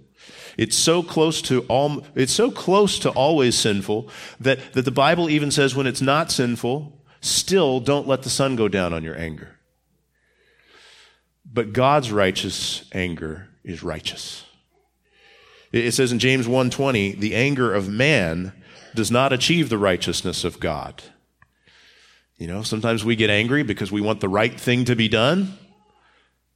It's 0.58 0.78
so 0.78 1.02
close 1.02 1.42
to 1.44 1.62
all, 1.62 2.06
it's 2.16 2.34
so 2.34 2.52
close 2.52 3.00
to 3.00 3.10
always 3.10 3.58
sinful 3.58 4.10
that, 4.40 4.74
that 4.74 4.86
the 4.86 4.92
Bible 4.92 5.30
even 5.30 5.52
says 5.52 5.76
when 5.76 5.88
it's 5.88 6.02
not 6.02 6.32
sinful, 6.32 7.02
still 7.22 7.80
don't 7.80 8.08
let 8.08 8.22
the 8.22 8.30
sun 8.30 8.56
go 8.56 8.68
down 8.68 8.94
on 8.94 9.04
your 9.04 9.18
anger. 9.18 9.60
But 11.52 11.74
God's 11.74 12.12
righteous 12.12 12.86
anger 12.92 13.50
is 13.64 13.84
righteous. 13.84 14.46
It 15.72 15.94
says 15.94 16.12
in 16.12 16.20
James 16.20 16.48
1:20, 16.48 17.20
the 17.20 17.36
anger 17.36 17.74
of 17.74 17.90
man 17.90 18.54
does 18.94 19.10
not 19.10 19.34
achieve 19.34 19.70
the 19.70 19.78
righteousness 19.78 20.44
of 20.44 20.60
God. 20.60 21.02
You 22.38 22.48
know, 22.48 22.64
sometimes 22.64 23.06
we 23.06 23.16
get 23.16 23.30
angry 23.30 23.64
because 23.64 23.92
we 23.92 24.02
want 24.02 24.20
the 24.20 24.30
right 24.30 24.60
thing 24.60 24.86
to 24.86 24.96
be 24.96 25.08
done, 25.08 25.58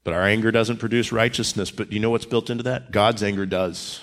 but 0.03 0.13
our 0.13 0.23
anger 0.23 0.51
doesn't 0.51 0.77
produce 0.77 1.11
righteousness. 1.11 1.71
But 1.71 1.89
do 1.89 1.95
you 1.95 2.01
know 2.01 2.09
what's 2.09 2.25
built 2.25 2.49
into 2.49 2.63
that? 2.63 2.91
God's 2.91 3.23
anger 3.23 3.45
does. 3.45 4.01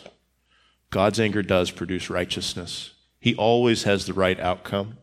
God's 0.90 1.18
anger 1.18 1.42
does 1.42 1.70
produce 1.70 2.08
righteousness. 2.08 2.92
He 3.18 3.34
always 3.34 3.82
has 3.84 4.06
the 4.06 4.12
right 4.12 4.38
outcome, 4.38 4.98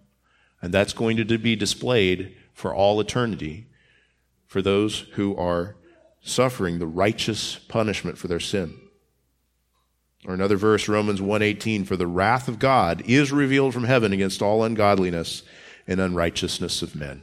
and 0.62 0.74
that's 0.74 0.94
going 0.94 1.18
to 1.18 1.38
be 1.38 1.56
displayed 1.56 2.36
for 2.54 2.74
all 2.74 3.00
eternity 3.00 3.68
for 4.46 4.62
those 4.62 5.00
who 5.14 5.36
are 5.36 5.76
suffering 6.22 6.78
the 6.80 6.88
righteous 6.88 7.56
punishment 7.56 8.18
for 8.18 8.28
their 8.28 8.40
sin. 8.40 8.78
Or 10.26 10.34
another 10.34 10.56
verse, 10.56 10.88
Romans 10.88 11.20
1:18, 11.20 11.86
for 11.86 11.98
the 11.98 12.08
wrath 12.08 12.48
of 12.48 12.60
God 12.60 13.02
is 13.06 13.32
revealed 13.32 13.74
from 13.74 13.86
heaven 13.86 14.14
against 14.14 14.42
all 14.42 14.64
ungodliness 14.64 15.42
and 15.88 16.00
unrighteousness 16.00 16.82
of 16.82 16.96
men. 16.96 17.22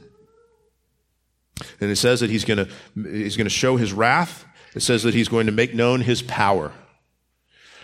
And 1.80 1.90
it 1.90 1.96
says 1.96 2.20
that 2.20 2.30
he's 2.30 2.44
going 2.44 2.66
to 2.66 3.10
he's 3.10 3.36
to 3.36 3.48
show 3.48 3.76
his 3.76 3.92
wrath. 3.92 4.44
It 4.74 4.80
says 4.80 5.02
that 5.02 5.14
he's 5.14 5.28
going 5.28 5.46
to 5.46 5.52
make 5.52 5.74
known 5.74 6.02
his 6.02 6.22
power. 6.22 6.72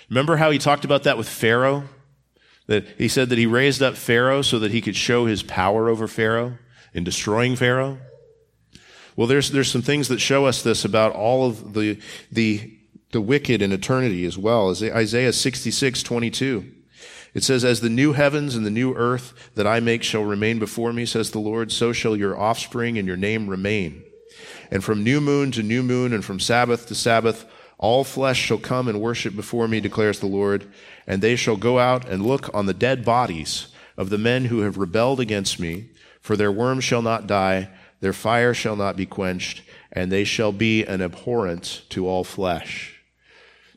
Remember 0.09 0.37
how 0.37 0.51
he 0.51 0.59
talked 0.59 0.85
about 0.85 1.05
that 1.05 1.19
with 1.19 1.29
Pharaoh? 1.29 1.85
That 2.67 2.87
he 2.99 3.09
said 3.09 3.29
that 3.31 3.39
he 3.39 3.47
raised 3.47 3.83
up 3.83 3.97
Pharaoh 3.97 4.43
so 4.43 4.59
that 4.59 4.71
he 4.71 4.81
could 4.81 4.97
show 4.97 5.27
his 5.27 5.43
power 5.43 5.89
over 5.89 6.07
Pharaoh 6.07 6.59
in 6.93 7.05
destroying 7.05 7.57
Pharaoh? 7.57 7.99
Well, 9.17 9.27
there's, 9.27 9.51
there's 9.51 9.71
some 9.71 9.83
things 9.83 10.09
that 10.09 10.21
show 10.21 10.47
us 10.47 10.63
this 10.63 10.85
about 10.85 11.13
all 11.13 11.47
of 11.47 11.75
the, 11.75 11.99
the, 12.33 12.79
the 13.13 13.21
wicked 13.21 13.63
in 13.63 13.73
eternity 13.73 14.25
as 14.25 14.37
well. 14.37 14.71
Isaiah 14.71 15.33
66, 15.33 16.03
22. 16.03 16.73
It 17.35 17.43
says, 17.43 17.65
As 17.65 17.81
the 17.81 17.91
new 17.91 18.13
heavens 18.13 18.55
and 18.55 18.65
the 18.65 18.71
new 18.71 18.95
earth 18.95 19.51
that 19.57 19.67
I 19.67 19.81
make 19.81 20.03
shall 20.03 20.25
remain 20.25 20.59
before 20.59 20.93
me, 20.93 21.05
says 21.05 21.31
the 21.31 21.41
Lord, 21.41 21.73
so 21.73 21.93
shall 21.93 22.17
your 22.17 22.39
offspring 22.39 22.97
and 22.97 23.07
your 23.07 23.17
name 23.17 23.49
remain. 23.49 24.05
And 24.71 24.83
from 24.83 25.05
new 25.05 25.21
moon 25.21 25.51
to 25.53 25.63
new 25.63 25.83
moon 25.83 26.13
and 26.13 26.25
from 26.25 26.41
Sabbath 26.41 26.87
to 26.87 26.95
Sabbath, 26.95 27.45
all 27.77 28.05
flesh 28.05 28.39
shall 28.39 28.59
come 28.59 28.89
and 28.89 29.01
worship 29.01 29.35
before 29.35 29.69
me, 29.69 29.81
declares 29.81 30.21
the 30.21 30.27
Lord. 30.27 30.67
And 31.07 31.21
they 31.21 31.37
shall 31.37 31.57
go 31.57 31.79
out 31.79 32.09
and 32.09 32.25
look 32.25 32.53
on 32.55 32.67
the 32.67 32.75
dead 32.75 33.05
bodies 33.05 33.67
of 33.97 34.11
the 34.11 34.19
men 34.19 34.47
who 34.47 34.61
have 34.61 34.79
rebelled 34.79 35.21
against 35.21 35.61
me, 35.61 35.91
for 36.21 36.37
their 36.37 36.53
worm 36.53 36.81
shall 36.81 37.03
not 37.03 37.27
die, 37.27 37.69
their 38.01 38.13
fire 38.13 38.55
shall 38.55 38.77
not 38.77 38.97
be 38.97 39.07
quenched, 39.07 39.63
and 39.93 40.11
they 40.11 40.25
shall 40.25 40.53
be 40.53 40.85
an 40.85 41.01
abhorrence 41.01 41.83
to 41.91 42.07
all 42.09 42.25
flesh. 42.25 42.94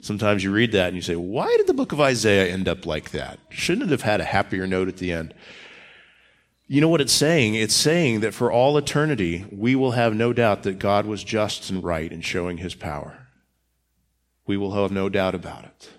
Sometimes 0.08 0.42
you 0.42 0.54
read 0.54 0.72
that 0.72 0.88
and 0.88 0.96
you 0.96 1.02
say, 1.02 1.18
why 1.18 1.54
did 1.58 1.68
the 1.68 1.74
book 1.74 1.92
of 1.92 2.00
Isaiah 2.00 2.48
end 2.48 2.70
up 2.70 2.86
like 2.86 3.12
that? 3.12 3.40
Shouldn't 3.50 3.88
it 3.88 3.92
have 3.92 4.04
had 4.04 4.22
a 4.22 4.24
happier 4.24 4.66
note 4.66 4.88
at 4.88 4.96
the 4.96 5.12
end? 5.12 5.34
You 6.66 6.80
know 6.80 6.88
what 6.88 7.02
it's 7.02 7.12
saying? 7.12 7.56
It's 7.56 7.74
saying 7.74 8.22
that 8.22 8.34
for 8.34 8.50
all 8.50 8.78
eternity, 8.78 9.46
we 9.52 9.76
will 9.76 9.92
have 9.92 10.16
no 10.16 10.32
doubt 10.32 10.64
that 10.64 10.80
God 10.80 11.06
was 11.06 11.26
just 11.26 11.70
and 11.70 11.84
right 11.84 12.10
in 12.10 12.22
showing 12.22 12.60
his 12.60 12.74
power. 12.74 13.28
We 14.46 14.56
will 14.56 14.82
have 14.82 14.92
no 14.92 15.10
doubt 15.10 15.36
about 15.36 15.66
it. 15.66 15.90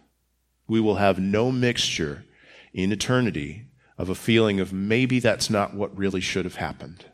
We 0.67 0.81
will 0.81 0.97
have 0.97 1.19
no 1.19 1.53
mixture 1.53 2.25
in 2.73 2.93
eternity 2.93 3.67
of 3.99 4.09
a 4.09 4.15
feeling 4.15 4.59
of 4.59 4.73
maybe 4.73 5.21
that's 5.21 5.51
not 5.51 5.75
what 5.75 5.95
really 5.99 6.23
should 6.23 6.47
have 6.47 6.57
happened. 6.57 7.05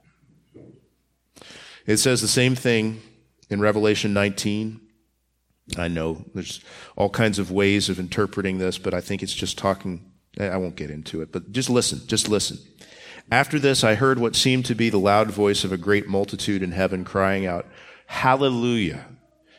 It 1.86 1.96
says 1.96 2.20
the 2.20 2.28
same 2.28 2.54
thing 2.54 3.02
in 3.50 3.60
Revelation 3.60 4.12
19. 4.12 4.80
I 5.76 5.88
know 5.88 6.24
there's 6.34 6.60
all 6.96 7.08
kinds 7.08 7.38
of 7.38 7.50
ways 7.50 7.88
of 7.88 7.98
interpreting 7.98 8.58
this, 8.58 8.78
but 8.78 8.94
I 8.94 9.00
think 9.00 9.22
it's 9.22 9.34
just 9.34 9.56
talking. 9.56 10.10
I 10.38 10.56
won't 10.56 10.76
get 10.76 10.90
into 10.90 11.22
it, 11.22 11.32
but 11.32 11.52
just 11.52 11.70
listen, 11.70 12.02
just 12.06 12.28
listen. 12.28 12.58
After 13.30 13.58
this, 13.58 13.82
I 13.82 13.94
heard 13.94 14.18
what 14.18 14.36
seemed 14.36 14.66
to 14.66 14.74
be 14.74 14.90
the 14.90 14.98
loud 14.98 15.30
voice 15.30 15.64
of 15.64 15.72
a 15.72 15.78
great 15.78 16.06
multitude 16.08 16.62
in 16.62 16.72
heaven 16.72 17.04
crying 17.04 17.46
out, 17.46 17.66
Hallelujah! 18.06 19.06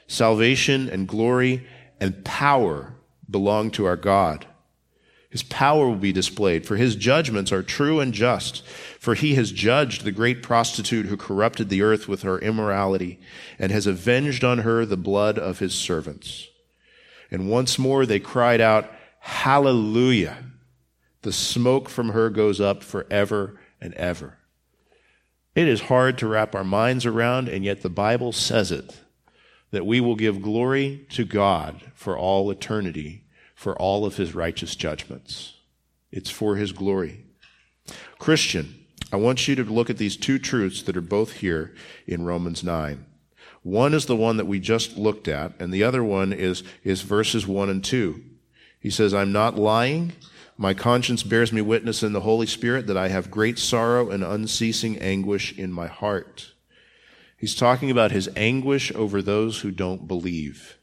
Salvation 0.07 0.87
and 0.89 1.07
glory 1.07 1.65
and 1.99 2.23
power 2.23 2.93
belong 3.29 3.71
to 3.71 3.85
our 3.85 3.95
God. 3.95 4.45
His 5.29 5.43
power 5.43 5.87
will 5.87 5.95
be 5.95 6.13
displayed, 6.13 6.65
for 6.65 6.77
his 6.77 6.95
judgments 6.95 7.51
are 7.51 7.63
true 7.63 7.99
and 7.99 8.13
just. 8.13 8.63
For 9.05 9.13
he 9.13 9.35
has 9.35 9.51
judged 9.51 10.03
the 10.03 10.11
great 10.11 10.41
prostitute 10.41 11.05
who 11.05 11.15
corrupted 11.15 11.69
the 11.69 11.83
earth 11.83 12.07
with 12.07 12.23
her 12.23 12.39
immorality, 12.39 13.19
and 13.59 13.71
has 13.71 13.85
avenged 13.85 14.43
on 14.43 14.57
her 14.57 14.83
the 14.83 14.97
blood 14.97 15.37
of 15.37 15.59
his 15.59 15.75
servants. 15.75 16.47
And 17.29 17.47
once 17.47 17.77
more 17.77 18.07
they 18.07 18.19
cried 18.19 18.59
out, 18.59 18.91
Hallelujah! 19.19 20.45
The 21.21 21.31
smoke 21.31 21.87
from 21.87 22.09
her 22.09 22.31
goes 22.31 22.59
up 22.59 22.81
forever 22.81 23.59
and 23.79 23.93
ever. 23.93 24.39
It 25.53 25.67
is 25.67 25.81
hard 25.81 26.17
to 26.17 26.27
wrap 26.27 26.55
our 26.55 26.63
minds 26.63 27.05
around, 27.05 27.47
and 27.47 27.63
yet 27.63 27.83
the 27.83 27.91
Bible 27.91 28.31
says 28.31 28.71
it 28.71 29.01
that 29.69 29.85
we 29.85 30.01
will 30.01 30.15
give 30.15 30.41
glory 30.41 31.05
to 31.11 31.25
God 31.25 31.91
for 31.93 32.17
all 32.17 32.49
eternity 32.49 33.25
for 33.53 33.79
all 33.79 34.03
of 34.03 34.17
his 34.17 34.33
righteous 34.33 34.75
judgments. 34.75 35.53
It's 36.11 36.31
for 36.31 36.55
his 36.55 36.71
glory. 36.71 37.23
Christian, 38.17 38.81
I 39.11 39.17
want 39.17 39.47
you 39.47 39.55
to 39.55 39.63
look 39.63 39.89
at 39.89 39.97
these 39.97 40.17
two 40.17 40.39
truths 40.39 40.81
that 40.83 40.97
are 40.97 41.01
both 41.01 41.33
here 41.33 41.73
in 42.07 42.25
Romans 42.25 42.63
9. 42.63 43.05
One 43.61 43.93
is 43.93 44.05
the 44.05 44.15
one 44.15 44.37
that 44.37 44.47
we 44.47 44.59
just 44.59 44.97
looked 44.97 45.27
at, 45.27 45.53
and 45.59 45.73
the 45.73 45.83
other 45.83 46.03
one 46.03 46.33
is, 46.33 46.63
is 46.83 47.01
verses 47.01 47.47
1 47.47 47.69
and 47.69 47.83
2. 47.83 48.23
He 48.79 48.89
says, 48.89 49.13
I'm 49.13 49.31
not 49.31 49.57
lying, 49.57 50.13
My 50.57 50.73
conscience 50.73 51.21
bears 51.21 51.51
me 51.51 51.61
witness 51.61 52.01
in 52.01 52.13
the 52.13 52.21
Holy 52.21 52.47
Spirit 52.47 52.87
that 52.87 52.95
I 52.95 53.09
have 53.09 53.29
great 53.29 53.59
sorrow 53.59 54.09
and 54.09 54.23
unceasing 54.23 54.97
anguish 54.99 55.57
in 55.57 55.73
my 55.73 55.87
heart. 55.87 56.53
He's 57.37 57.55
talking 57.55 57.91
about 57.91 58.11
his 58.11 58.29
anguish 58.35 58.93
over 58.95 59.21
those 59.21 59.59
who 59.59 59.71
don't 59.71 60.07
believe. 60.07 60.77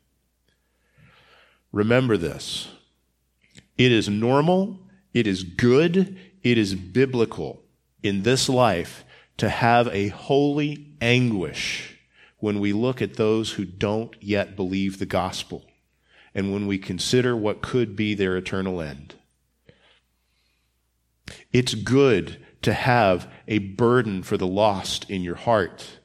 Remember 1.73 2.19
this. 2.19 2.69
It 3.79 3.93
is 3.93 4.09
normal, 4.09 4.81
it 5.15 5.27
is 5.27 5.43
good, 5.43 6.19
it 6.43 6.59
is 6.59 6.75
biblical 6.75 7.62
in 8.03 8.23
this 8.23 8.49
life 8.49 9.05
to 9.39 9.49
have 9.49 9.89
a 9.89 10.09
holy 10.09 10.95
anguish 11.01 11.99
when 12.39 12.61
we 12.61 12.73
look 12.73 13.01
at 13.01 13.15
those 13.15 13.53
who 13.53 13.65
don't 13.65 14.17
yet 14.21 14.57
believe 14.57 14.99
the 14.99 15.07
gospel 15.07 15.65
and 16.35 16.53
when 16.53 16.67
we 16.67 16.79
consider 16.79 17.37
what 17.37 17.63
could 17.63 17.95
be 17.95 18.15
their 18.15 18.37
eternal 18.37 18.81
end. 18.81 19.15
It's 21.53 21.75
good 21.75 22.45
to 22.63 22.73
have 22.73 23.31
a 23.47 23.59
burden 23.59 24.23
for 24.23 24.37
the 24.37 24.47
lost 24.47 25.09
in 25.11 25.23
your 25.23 25.35
heart, 25.35 25.99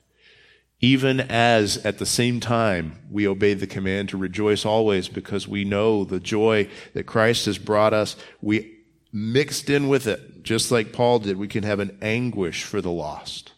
even 0.79 1.19
as 1.19 1.77
at 1.85 1.97
the 1.97 2.05
same 2.05 2.39
time 2.39 2.99
we 3.09 3.27
obey 3.27 3.53
the 3.53 3.67
command 3.67 4.09
to 4.09 4.17
rejoice 4.17 4.65
always 4.65 5.07
because 5.07 5.47
we 5.47 5.63
know 5.63 6.03
the 6.03 6.19
joy 6.19 6.69
that 6.93 7.05
Christ 7.05 7.45
has 7.45 7.57
brought 7.57 7.93
us. 7.93 8.15
We 8.41 8.76
mixed 9.11 9.69
in 9.69 9.87
with 9.87 10.07
it, 10.07 10.43
just 10.43 10.71
like 10.71 10.93
Paul 10.93 11.19
did, 11.19 11.37
we 11.37 11.47
can 11.47 11.63
have 11.63 11.79
an 11.79 11.97
anguish 12.01 12.63
for 12.63 12.81
the 12.81 12.91
lost. 12.91 13.53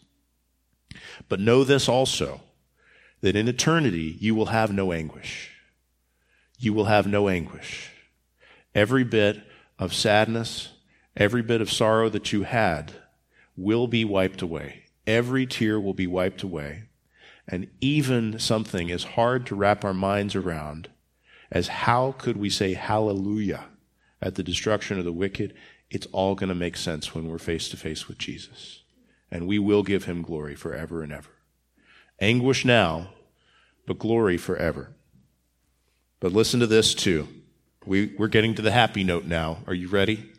But 1.28 1.40
know 1.40 1.64
this 1.64 1.88
also, 1.88 2.40
that 3.20 3.36
in 3.36 3.48
eternity 3.48 4.16
you 4.20 4.34
will 4.34 4.46
have 4.46 4.72
no 4.72 4.92
anguish. 4.92 5.50
You 6.58 6.72
will 6.72 6.86
have 6.86 7.06
no 7.06 7.28
anguish. 7.28 7.90
Every 8.74 9.04
bit 9.04 9.42
of 9.78 9.94
sadness, 9.94 10.70
Every 11.16 11.42
bit 11.42 11.60
of 11.60 11.70
sorrow 11.70 12.08
that 12.08 12.32
you 12.32 12.44
had 12.44 12.92
will 13.56 13.86
be 13.86 14.04
wiped 14.04 14.42
away. 14.42 14.84
Every 15.06 15.46
tear 15.46 15.80
will 15.80 15.94
be 15.94 16.06
wiped 16.06 16.42
away. 16.42 16.84
And 17.48 17.68
even 17.80 18.38
something 18.38 18.90
as 18.90 19.04
hard 19.04 19.44
to 19.46 19.56
wrap 19.56 19.84
our 19.84 19.94
minds 19.94 20.36
around 20.36 20.88
as 21.50 21.68
how 21.68 22.14
could 22.16 22.36
we 22.36 22.48
say 22.48 22.74
hallelujah 22.74 23.66
at 24.22 24.34
the 24.34 24.42
destruction 24.42 24.98
of 24.98 25.04
the 25.04 25.12
wicked, 25.12 25.54
it's 25.90 26.06
all 26.12 26.34
going 26.34 26.48
to 26.48 26.54
make 26.54 26.76
sense 26.76 27.14
when 27.14 27.28
we're 27.28 27.38
face 27.38 27.68
to 27.70 27.76
face 27.76 28.08
with 28.08 28.18
Jesus. 28.18 28.82
And 29.30 29.46
we 29.46 29.58
will 29.58 29.82
give 29.82 30.04
him 30.04 30.22
glory 30.22 30.54
forever 30.54 31.02
and 31.02 31.12
ever. 31.12 31.30
Anguish 32.20 32.64
now, 32.64 33.10
but 33.86 33.98
glory 33.98 34.36
forever. 34.36 34.92
But 36.20 36.32
listen 36.32 36.60
to 36.60 36.66
this 36.66 36.94
too. 36.94 37.28
We, 37.86 38.14
we're 38.18 38.28
getting 38.28 38.54
to 38.56 38.62
the 38.62 38.72
happy 38.72 39.04
note 39.04 39.24
now. 39.24 39.58
Are 39.66 39.74
you 39.74 39.88
ready? 39.88 40.30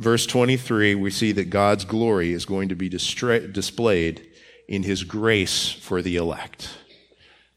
verse 0.00 0.24
23, 0.24 0.94
we 0.94 1.10
see 1.10 1.30
that 1.32 1.50
God's 1.50 1.84
glory 1.84 2.32
is 2.32 2.46
going 2.46 2.70
to 2.70 2.74
be 2.74 2.88
distra- 2.88 3.52
displayed 3.52 4.26
in 4.66 4.82
his 4.82 5.04
grace 5.04 5.70
for 5.70 6.00
the 6.00 6.16
elect. 6.16 6.70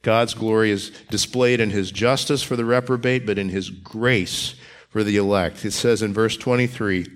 God's 0.04 0.34
glory 0.34 0.70
is 0.70 0.92
displayed 1.10 1.62
in 1.62 1.72
his 1.72 1.90
justice 1.90 2.44
for 2.44 2.56
the 2.56 2.66
reprobate, 2.66 3.26
but 3.26 3.40
in 3.40 3.50
his 3.50 3.70
grace 3.70 4.54
for 4.90 5.04
the 5.04 5.18
elect. 5.18 5.66
It 5.66 5.72
says 5.72 6.02
in 6.02 6.14
verse 6.14 6.38
23, 6.38 7.08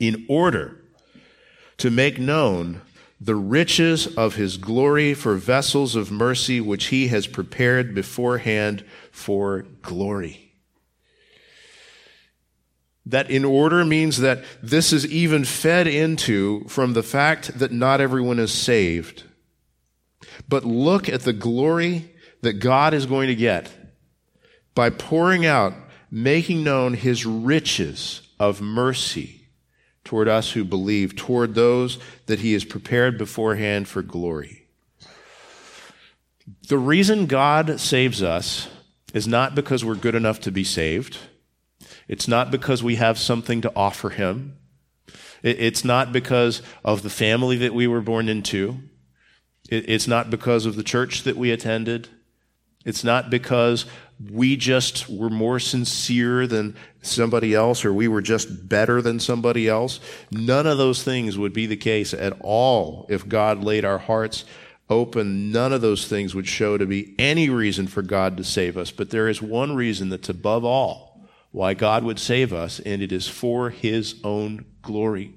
in 0.00 0.26
order 0.28 0.84
to 1.78 1.90
make 1.90 2.18
known 2.18 2.82
the 3.20 3.36
riches 3.36 4.08
of 4.16 4.34
his 4.34 4.56
glory 4.56 5.14
for 5.14 5.36
vessels 5.36 5.94
of 5.94 6.10
mercy, 6.10 6.60
which 6.60 6.86
he 6.86 7.08
has 7.08 7.28
prepared 7.28 7.94
beforehand 7.94 8.84
for 9.10 9.62
glory. 9.80 10.52
That 13.06 13.30
in 13.30 13.44
order 13.44 13.84
means 13.84 14.18
that 14.18 14.42
this 14.60 14.92
is 14.92 15.06
even 15.06 15.44
fed 15.44 15.86
into 15.86 16.64
from 16.64 16.92
the 16.92 17.04
fact 17.04 17.58
that 17.60 17.70
not 17.70 18.00
everyone 18.00 18.40
is 18.40 18.52
saved. 18.52 19.22
But 20.48 20.64
look 20.64 21.08
at 21.08 21.22
the 21.22 21.32
glory 21.32 22.12
that 22.46 22.60
God 22.60 22.94
is 22.94 23.06
going 23.06 23.26
to 23.26 23.34
get 23.34 23.72
by 24.76 24.88
pouring 24.88 25.44
out, 25.44 25.74
making 26.12 26.62
known 26.62 26.94
his 26.94 27.26
riches 27.26 28.20
of 28.38 28.60
mercy 28.60 29.48
toward 30.04 30.28
us 30.28 30.52
who 30.52 30.64
believe, 30.64 31.16
toward 31.16 31.56
those 31.56 31.98
that 32.26 32.38
he 32.38 32.52
has 32.52 32.64
prepared 32.64 33.18
beforehand 33.18 33.88
for 33.88 34.00
glory. 34.00 34.68
The 36.68 36.78
reason 36.78 37.26
God 37.26 37.80
saves 37.80 38.22
us 38.22 38.68
is 39.12 39.26
not 39.26 39.56
because 39.56 39.84
we're 39.84 39.96
good 39.96 40.14
enough 40.14 40.38
to 40.42 40.52
be 40.52 40.62
saved. 40.62 41.18
It's 42.06 42.28
not 42.28 42.52
because 42.52 42.80
we 42.80 42.94
have 42.94 43.18
something 43.18 43.60
to 43.62 43.72
offer 43.74 44.10
him. 44.10 44.56
It's 45.42 45.84
not 45.84 46.12
because 46.12 46.62
of 46.84 47.02
the 47.02 47.10
family 47.10 47.56
that 47.56 47.74
we 47.74 47.88
were 47.88 48.02
born 48.02 48.28
into. 48.28 48.78
It's 49.68 50.06
not 50.06 50.30
because 50.30 50.64
of 50.64 50.76
the 50.76 50.84
church 50.84 51.24
that 51.24 51.36
we 51.36 51.50
attended. 51.50 52.08
It's 52.86 53.04
not 53.04 53.28
because 53.28 53.84
we 54.32 54.56
just 54.56 55.10
were 55.10 55.28
more 55.28 55.58
sincere 55.58 56.46
than 56.46 56.76
somebody 57.02 57.52
else 57.52 57.84
or 57.84 57.92
we 57.92 58.08
were 58.08 58.22
just 58.22 58.68
better 58.68 59.02
than 59.02 59.20
somebody 59.20 59.68
else. 59.68 60.00
None 60.30 60.66
of 60.66 60.78
those 60.78 61.02
things 61.02 61.36
would 61.36 61.52
be 61.52 61.66
the 61.66 61.76
case 61.76 62.14
at 62.14 62.32
all 62.40 63.06
if 63.10 63.28
God 63.28 63.62
laid 63.62 63.84
our 63.84 63.98
hearts 63.98 64.44
open. 64.88 65.50
None 65.50 65.72
of 65.72 65.80
those 65.80 66.06
things 66.06 66.34
would 66.34 66.46
show 66.46 66.78
to 66.78 66.86
be 66.86 67.14
any 67.18 67.50
reason 67.50 67.88
for 67.88 68.02
God 68.02 68.36
to 68.36 68.44
save 68.44 68.78
us. 68.78 68.90
But 68.90 69.10
there 69.10 69.28
is 69.28 69.42
one 69.42 69.74
reason 69.74 70.08
that's 70.08 70.28
above 70.28 70.64
all 70.64 71.28
why 71.50 71.74
God 71.74 72.04
would 72.04 72.18
save 72.18 72.52
us, 72.52 72.80
and 72.80 73.00
it 73.02 73.10
is 73.10 73.28
for 73.28 73.70
his 73.70 74.16
own 74.22 74.64
glory. 74.82 75.32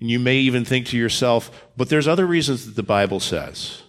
And 0.00 0.08
you 0.08 0.20
may 0.20 0.36
even 0.36 0.64
think 0.64 0.86
to 0.86 0.96
yourself, 0.96 1.66
but 1.76 1.88
there's 1.88 2.06
other 2.06 2.26
reasons 2.26 2.66
that 2.66 2.76
the 2.76 2.82
Bible 2.82 3.18
says. 3.18 3.82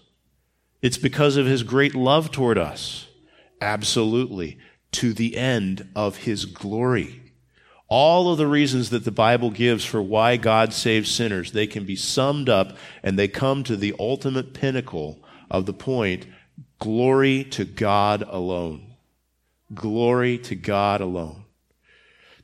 It's 0.82 0.97
because 0.97 1.38
of 1.38 1.45
his 1.45 1.63
great 1.63 1.95
love 1.95 2.32
toward 2.32 2.57
us. 2.57 3.07
Absolutely. 3.61 4.59
To 4.93 5.13
the 5.13 5.38
end 5.38 5.89
of 5.95 6.17
his 6.17 6.45
glory. 6.45 7.34
All 7.89 8.32
of 8.32 8.38
the 8.38 8.47
reasons 8.47 8.89
that 8.89 9.05
the 9.05 9.11
Bible 9.11 9.49
gives 9.49 9.86
for 9.86 10.01
why 10.01 10.36
God 10.38 10.73
saves 10.73 11.09
sinners, 11.09 11.53
they 11.53 11.67
can 11.67 11.86
be 11.86 11.95
summed 11.95 12.49
up 12.49 12.78
and 13.01 13.17
they 13.17 13.28
come 13.28 13.63
to 13.63 13.78
the 13.78 13.95
ultimate 13.97 14.53
pinnacle 14.53 15.23
of 15.49 15.65
the 15.65 15.73
point 15.73 16.28
glory 16.80 17.43
to 17.45 17.65
God 17.65 18.23
alone. 18.28 18.95
Glory 19.73 20.38
to 20.39 20.55
God 20.55 21.01
alone. 21.01 21.45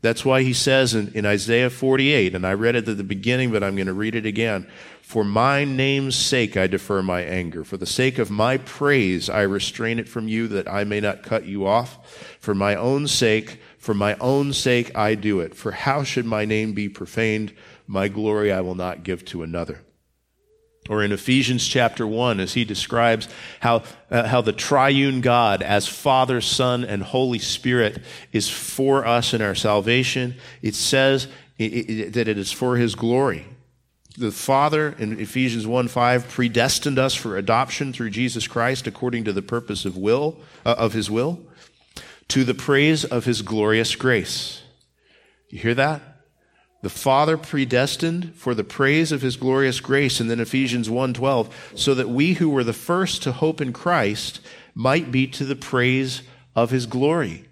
That's 0.03 0.25
why 0.25 0.43
he 0.43 0.51
says 0.51 0.93
in, 0.93 1.13
in, 1.13 1.25
Isaiah 1.25 1.69
48, 1.69 2.35
and 2.35 2.45
I 2.45 2.51
read 2.55 2.75
it 2.75 2.89
at 2.89 2.97
the 2.97 3.05
beginning, 3.05 3.53
but 3.53 3.63
I'm 3.63 3.77
going 3.77 3.87
to 3.87 3.93
read 3.93 4.15
it 4.15 4.25
again. 4.25 4.67
For 5.01 5.23
my 5.23 5.63
name's 5.63 6.17
sake, 6.17 6.57
I 6.57 6.67
defer 6.67 7.01
my 7.01 7.21
anger. 7.21 7.63
For 7.63 7.77
the 7.77 7.85
sake 7.85 8.19
of 8.19 8.29
my 8.29 8.57
praise, 8.57 9.29
I 9.29 9.43
restrain 9.43 9.99
it 9.99 10.09
from 10.09 10.27
you 10.27 10.49
that 10.49 10.67
I 10.67 10.83
may 10.83 10.99
not 10.99 11.23
cut 11.23 11.45
you 11.45 11.65
off. 11.65 12.37
For 12.41 12.53
my 12.53 12.75
own 12.75 13.07
sake, 13.07 13.61
for 13.77 13.93
my 13.93 14.15
own 14.15 14.51
sake, 14.51 14.93
I 14.93 15.15
do 15.15 15.39
it. 15.39 15.55
For 15.55 15.71
how 15.71 16.03
should 16.03 16.25
my 16.25 16.43
name 16.43 16.73
be 16.73 16.89
profaned? 16.89 17.53
My 17.87 18.09
glory 18.09 18.51
I 18.51 18.59
will 18.59 18.75
not 18.75 19.03
give 19.03 19.23
to 19.27 19.41
another. 19.41 19.83
Or 20.89 21.01
in 21.01 21.13
Ephesians 21.13 21.65
chapter 21.65 22.05
1, 22.05 22.39
as 22.39 22.53
he 22.53 22.65
describes 22.65 23.29
how, 23.61 23.83
uh, 24.11 24.27
how 24.27 24.41
the 24.41 24.51
triune 24.51 25.21
God, 25.21 25.61
as 25.61 25.87
Father, 25.87 26.41
Son, 26.41 26.83
and 26.83 27.01
Holy 27.01 27.39
Spirit, 27.39 28.01
is 28.33 28.49
for 28.49 29.05
us 29.05 29.33
in 29.33 29.41
our 29.41 29.55
salvation, 29.55 30.35
it 30.61 30.75
says 30.75 31.27
it, 31.57 31.63
it, 31.63 32.13
that 32.13 32.27
it 32.27 32.37
is 32.37 32.51
for 32.51 32.75
his 32.75 32.95
glory. 32.95 33.45
The 34.17 34.31
Father, 34.31 34.93
in 34.99 35.19
Ephesians 35.19 35.65
1 35.65 35.87
5, 35.87 36.27
predestined 36.27 36.99
us 36.99 37.15
for 37.15 37.37
adoption 37.37 37.93
through 37.93 38.11
Jesus 38.11 38.45
Christ 38.47 38.85
according 38.85 39.23
to 39.23 39.33
the 39.33 39.41
purpose 39.41 39.85
of 39.85 39.97
will, 39.97 40.37
uh, 40.65 40.75
of 40.77 40.93
his 40.93 41.09
will, 41.09 41.39
to 42.27 42.43
the 42.43 42.53
praise 42.53 43.05
of 43.05 43.25
his 43.25 43.41
glorious 43.41 43.95
grace. 43.95 44.61
You 45.49 45.59
hear 45.59 45.73
that? 45.75 46.12
The 46.83 46.89
Father 46.89 47.37
predestined 47.37 48.35
for 48.35 48.53
the 48.53 48.63
praise 48.63 49.13
of 49.13 49.21
his 49.21 49.37
glorious 49.37 49.79
grace 49.79 50.19
and 50.19 50.29
then 50.29 50.41
Ephesians 50.41 50.89
1:12 50.89 51.49
so 51.75 51.95
that 51.95 52.09
we 52.09 52.33
who 52.33 52.49
were 52.49 52.63
the 52.63 52.73
first 52.73 53.23
to 53.23 53.31
hope 53.31 53.61
in 53.61 53.71
Christ 53.71 54.41
might 54.75 55.09
be 55.09 55.25
to 55.27 55.45
the 55.45 55.55
praise 55.55 56.23
of 56.55 56.71
his 56.71 56.85
glory. 56.85 57.45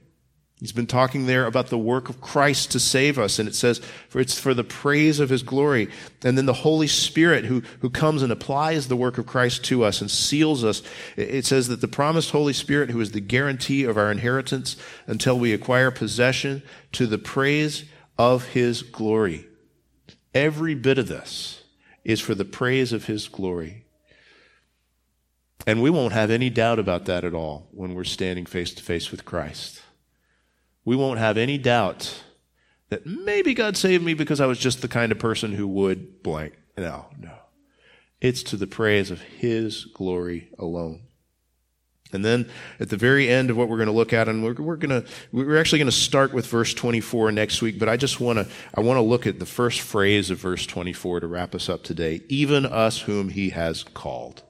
He's 0.60 0.74
been 0.74 0.86
talking 0.86 1.26
there 1.26 1.46
about 1.46 1.68
the 1.68 1.78
work 1.78 2.10
of 2.10 2.22
Christ 2.22 2.72
to 2.72 2.80
save 2.80 3.18
us, 3.18 3.40
and 3.40 3.48
it 3.50 3.56
says, 3.56 3.80
for 4.10 4.20
it's 4.20 4.38
for 4.38 4.54
the 4.54 4.64
praise 4.64 5.20
of 5.20 5.30
his 5.30 5.42
glory. 5.42 5.88
And 6.24 6.38
then 6.38 6.46
the 6.46 6.54
Holy 6.54 6.86
Spirit 6.86 7.46
who, 7.46 7.64
who 7.80 7.90
comes 7.90 8.22
and 8.22 8.32
applies 8.32 8.88
the 8.88 8.96
work 8.96 9.18
of 9.18 9.26
Christ 9.26 9.64
to 9.66 9.84
us 9.84 10.02
and 10.02 10.12
seals 10.12 10.64
us. 10.64 10.84
It 11.18 11.48
says 11.48 11.68
that 11.70 11.82
the 11.82 11.88
promised 11.88 12.30
Holy 12.30 12.54
Spirit, 12.54 12.92
who 12.92 13.02
is 13.02 13.12
the 13.12 13.22
guarantee 13.22 13.86
of 13.86 13.98
our 13.98 14.12
inheritance 14.12 14.76
until 15.08 15.40
we 15.40 15.52
acquire 15.52 15.90
possession, 15.90 16.62
to 16.92 17.08
the 17.08 17.18
praise 17.18 17.86
of 18.22 18.50
his 18.50 18.84
glory. 18.84 19.48
Every 20.32 20.76
bit 20.76 21.00
of 21.00 21.08
this 21.08 21.64
is 22.04 22.22
for 22.22 22.36
the 22.36 22.46
praise 22.46 22.94
of 22.94 23.06
his 23.06 23.28
glory. 23.28 23.86
And 25.66 25.82
we 25.82 25.90
won't 25.90 26.14
have 26.14 26.30
any 26.30 26.52
doubt 26.52 26.78
about 26.78 27.06
that 27.06 27.24
at 27.24 27.34
all 27.34 27.68
when 27.72 27.96
we're 27.96 28.04
standing 28.04 28.46
face 28.46 28.76
to 28.76 28.84
face 28.84 29.10
with 29.10 29.26
Christ. 29.26 29.82
we 30.86 30.96
won't 30.96 31.18
have 31.18 31.36
any 31.36 31.58
doubt 31.58 32.24
that 32.90 33.08
maybe 33.08 33.56
God 33.56 33.76
saved 33.76 34.04
me 34.04 34.14
because 34.14 34.40
I 34.40 34.46
was 34.46 34.60
just 34.60 34.84
the 34.84 34.88
kind 34.88 35.12
of 35.12 35.18
person 35.18 35.54
who 35.54 35.68
would 35.68 36.22
blank. 36.22 36.54
No, 36.78 37.08
no. 37.18 37.34
It's 38.20 38.44
to 38.44 38.56
the 38.56 38.68
praise 38.68 39.10
of 39.10 39.22
His 39.22 39.86
glory 39.86 40.50
alone. 40.60 41.08
And 42.14 42.24
then 42.26 42.50
at 42.80 42.90
the 42.90 42.98
very 42.98 43.30
end 43.30 43.50
of 43.50 43.58
what 43.58 43.70
we're 43.70 43.78
going 43.78 43.88
to 43.88 43.94
look 43.94 44.14
at, 44.14 44.28
and 44.28 44.44
we're, 44.44 44.54
we're 44.54 44.76
going 44.76 45.02
to, 45.02 45.10
we're 45.32 45.60
actually 45.60 45.80
going 45.80 45.92
to 45.92 45.96
start 45.96 46.34
with 46.34 46.48
verse 46.48 46.74
24 46.74 47.32
next 47.32 47.62
week, 47.62 47.80
but 47.80 47.90
I 47.90 47.98
just 47.98 48.20
want 48.20 48.40
to, 48.40 48.48
I 48.76 48.82
want 48.82 48.98
to 48.98 49.02
look 49.02 49.28
at 49.28 49.40
the 49.40 49.46
first 49.46 49.82
phrase 49.82 50.30
of 50.30 50.40
verse 50.40 50.66
24 50.66 51.22
to 51.22 51.28
wrap 51.28 51.56
us 51.56 51.70
up 51.70 51.84
today. 51.84 52.22
Even 52.28 52.66
us 52.66 53.02
whom 53.02 53.30
he 53.30 53.50
has 53.50 53.84
called. 53.84 54.44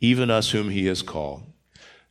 Even 0.00 0.30
us 0.30 0.50
whom 0.50 0.70
he 0.70 0.86
has 0.86 1.02
called. 1.02 1.42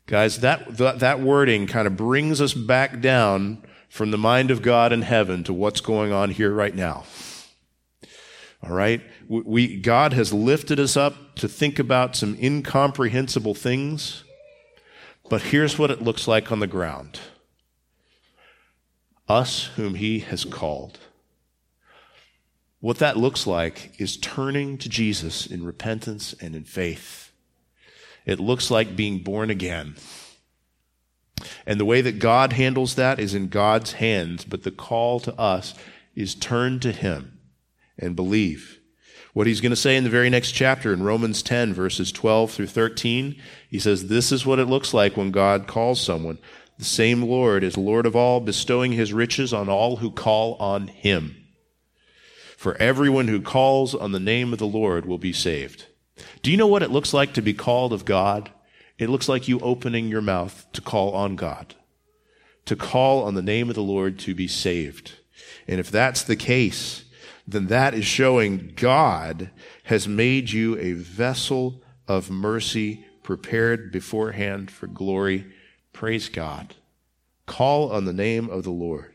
Guys, 0.05 0.39
that, 0.39 0.77
that, 0.77 0.99
that 0.99 1.19
wording 1.19 1.67
kind 1.67 1.87
of 1.87 1.95
brings 1.95 2.41
us 2.41 2.53
back 2.53 2.99
down 2.99 3.63
from 3.89 4.11
the 4.11 4.17
mind 4.17 4.51
of 4.51 4.61
God 4.61 4.91
in 4.91 5.01
heaven 5.01 5.43
to 5.43 5.53
what's 5.53 5.81
going 5.81 6.11
on 6.11 6.31
here 6.31 6.51
right 6.51 6.75
now. 6.75 7.03
All 8.61 8.71
right? 8.71 9.01
We, 9.27 9.77
God 9.77 10.13
has 10.13 10.33
lifted 10.33 10.79
us 10.79 10.97
up 10.97 11.35
to 11.35 11.47
think 11.47 11.79
about 11.79 12.15
some 12.15 12.37
incomprehensible 12.41 13.55
things, 13.55 14.23
but 15.29 15.43
here's 15.43 15.77
what 15.77 15.91
it 15.91 16.01
looks 16.01 16.27
like 16.27 16.51
on 16.51 16.59
the 16.59 16.67
ground 16.67 17.19
us 19.27 19.65
whom 19.75 19.93
He 19.93 20.19
has 20.19 20.43
called. 20.43 20.97
What 22.79 22.97
that 22.97 23.15
looks 23.15 23.45
like 23.45 23.91
is 23.99 24.17
turning 24.17 24.77
to 24.79 24.89
Jesus 24.89 25.45
in 25.45 25.63
repentance 25.63 26.33
and 26.41 26.55
in 26.55 26.63
faith. 26.63 27.31
It 28.25 28.39
looks 28.39 28.71
like 28.71 28.95
being 28.95 29.19
born 29.19 29.51
again. 29.51 29.95
And 31.67 31.79
the 31.79 31.85
way 31.85 32.01
that 32.01 32.19
God 32.19 32.53
handles 32.53 32.95
that 32.95 33.19
is 33.19 33.35
in 33.35 33.49
God's 33.49 33.93
hands, 33.93 34.45
but 34.45 34.63
the 34.63 34.71
call 34.71 35.19
to 35.19 35.39
us 35.39 35.75
is 36.15 36.33
turn 36.33 36.79
to 36.79 36.91
Him 36.91 37.38
and 37.99 38.15
believe. 38.15 38.79
What 39.33 39.45
he's 39.45 39.61
going 39.61 39.71
to 39.71 39.75
say 39.75 39.95
in 39.95 40.03
the 40.03 40.09
very 40.09 40.29
next 40.29 40.53
chapter 40.53 40.91
in 40.91 41.03
Romans 41.03 41.43
10, 41.43 41.73
verses 41.73 42.11
12 42.11 42.51
through 42.51 42.67
13, 42.67 43.39
he 43.69 43.77
says, 43.77 44.07
This 44.07 44.31
is 44.31 44.45
what 44.45 44.59
it 44.59 44.65
looks 44.65 44.93
like 44.93 45.15
when 45.15 45.31
God 45.31 45.67
calls 45.67 46.01
someone. 46.01 46.39
The 46.79 46.85
same 46.85 47.21
Lord 47.21 47.63
is 47.63 47.77
Lord 47.77 48.05
of 48.05 48.15
all, 48.15 48.39
bestowing 48.39 48.93
his 48.93 49.13
riches 49.13 49.53
on 49.53 49.69
all 49.69 49.97
who 49.97 50.11
call 50.11 50.55
on 50.55 50.87
him. 50.87 51.35
For 52.57 52.75
everyone 52.77 53.27
who 53.27 53.41
calls 53.41 53.93
on 53.93 54.11
the 54.11 54.19
name 54.19 54.51
of 54.51 54.59
the 54.59 54.67
Lord 54.67 55.05
will 55.05 55.17
be 55.17 55.33
saved. 55.33 55.85
Do 56.41 56.51
you 56.51 56.57
know 56.57 56.67
what 56.67 56.83
it 56.83 56.91
looks 56.91 57.13
like 57.13 57.33
to 57.33 57.41
be 57.41 57.53
called 57.53 57.93
of 57.93 58.05
God? 58.05 58.51
It 58.97 59.09
looks 59.09 59.29
like 59.29 59.47
you 59.47 59.59
opening 59.59 60.09
your 60.09 60.21
mouth 60.21 60.67
to 60.73 60.81
call 60.81 61.13
on 61.13 61.35
God, 61.35 61.75
to 62.65 62.75
call 62.75 63.23
on 63.23 63.35
the 63.35 63.41
name 63.41 63.69
of 63.69 63.75
the 63.75 63.81
Lord 63.81 64.19
to 64.19 64.35
be 64.35 64.47
saved. 64.47 65.13
And 65.67 65.79
if 65.79 65.89
that's 65.89 66.23
the 66.23 66.35
case, 66.35 67.05
then 67.51 67.67
that 67.67 67.93
is 67.93 68.05
showing 68.05 68.73
God 68.75 69.49
has 69.83 70.07
made 70.07 70.51
you 70.51 70.77
a 70.77 70.93
vessel 70.93 71.81
of 72.07 72.29
mercy 72.29 73.05
prepared 73.23 73.91
beforehand 73.91 74.71
for 74.71 74.87
glory. 74.87 75.45
Praise 75.93 76.29
God. 76.29 76.75
Call 77.45 77.91
on 77.91 78.05
the 78.05 78.13
name 78.13 78.49
of 78.49 78.63
the 78.63 78.71
Lord. 78.71 79.13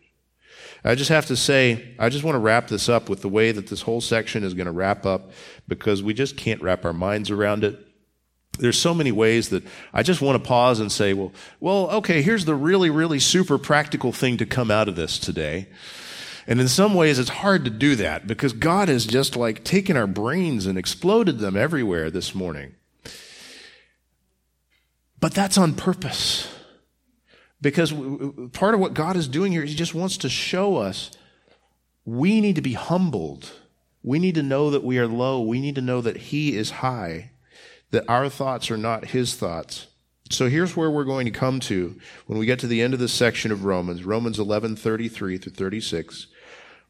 I 0.85 0.95
just 0.95 1.11
have 1.11 1.27
to 1.27 1.37
say, 1.37 1.95
I 1.99 2.11
just 2.11 2.25
want 2.25 2.35
to 2.35 2.41
wrap 2.41 2.69
this 2.69 2.89
up 2.89 3.09
with 3.09 3.23
the 3.23 3.29
way 3.29 3.53
that 3.53 3.69
this 3.69 3.83
whole 3.83 4.01
section 4.01 4.45
is 4.45 4.53
going 4.53 4.67
to 4.67 4.73
wrap 4.73 5.07
up 5.07 5.31
because 5.67 6.03
we 6.03 6.13
just 6.13 6.37
can't 6.37 6.61
wrap 6.61 6.85
our 6.85 6.93
minds 6.93 7.31
around 7.31 7.65
it. 7.65 7.79
There's 8.59 8.79
so 8.79 8.95
many 8.95 9.11
ways 9.11 9.49
that 9.49 9.65
I 9.93 10.03
just 10.03 10.21
want 10.21 10.41
to 10.41 10.47
pause 10.47 10.81
and 10.81 10.93
say, 10.93 11.15
well, 11.15 11.33
well, 11.59 11.91
okay, 11.91 12.23
here's 12.23 12.45
the 12.45 12.55
really, 12.55 12.91
really 12.91 13.19
super 13.19 13.59
practical 13.59 14.13
thing 14.13 14.37
to 14.37 14.47
come 14.47 14.71
out 14.71 14.89
of 14.89 14.95
this 14.95 15.19
today. 15.19 15.69
And 16.47 16.61
in 16.61 16.69
some 16.69 16.95
ways, 16.95 17.19
it's 17.19 17.31
hard 17.31 17.65
to 17.65 17.71
do 17.71 17.97
that 17.97 18.27
because 18.27 18.53
God 18.53 18.89
has 18.89 19.07
just 19.07 19.37
like 19.37 19.65
taken 19.65 19.97
our 19.97 20.07
brains 20.07 20.67
and 20.67 20.77
exploded 20.77 21.39
them 21.39 21.57
everywhere 21.57 22.11
this 22.11 22.35
morning. 22.35 22.75
But 25.21 25.33
that's 25.33 25.57
on 25.57 25.75
purpose. 25.75 26.53
Because 27.61 27.95
part 28.53 28.75
of 28.75 28.81
what 28.81 28.93
God 28.93 29.17
is 29.17 29.27
doing 29.27 29.53
here, 29.53 29.65
He 29.65 29.75
just 29.75 29.95
wants 29.95 30.19
to 30.19 30.29
show 30.29 30.77
us 30.77 31.11
we 32.05 32.43
need 32.43 32.57
to 32.57 32.63
be 32.63 32.75
humbled. 32.75 33.53
We 34.03 34.19
need 34.19 34.35
to 34.35 34.43
know 34.43 34.69
that 34.71 34.85
we 34.85 34.99
are 34.99 35.07
low. 35.07 35.41
We 35.41 35.63
need 35.63 35.77
to 35.77 35.81
know 35.81 36.03
that 36.03 36.19
He 36.19 36.55
is 36.55 36.71
high, 36.71 37.31
that 37.91 38.05
our 38.07 38.29
thoughts 38.29 38.71
are 38.71 38.77
not 38.77 39.07
His 39.07 39.35
thoughts. 39.35 39.87
So 40.31 40.49
here's 40.49 40.77
where 40.77 40.91
we're 40.91 41.05
going 41.05 41.25
to 41.25 41.31
come 41.31 41.61
to 41.61 41.99
when 42.27 42.39
we 42.39 42.45
get 42.45 42.59
to 42.59 42.67
the 42.67 42.83
end 42.83 42.93
of 42.93 43.01
this 43.01 43.13
section 43.15 43.51
of 43.51 43.65
Romans, 43.65 44.05
Romans 44.05 44.39
11, 44.39 44.77
33 44.77 45.39
through 45.39 45.53
36. 45.53 46.27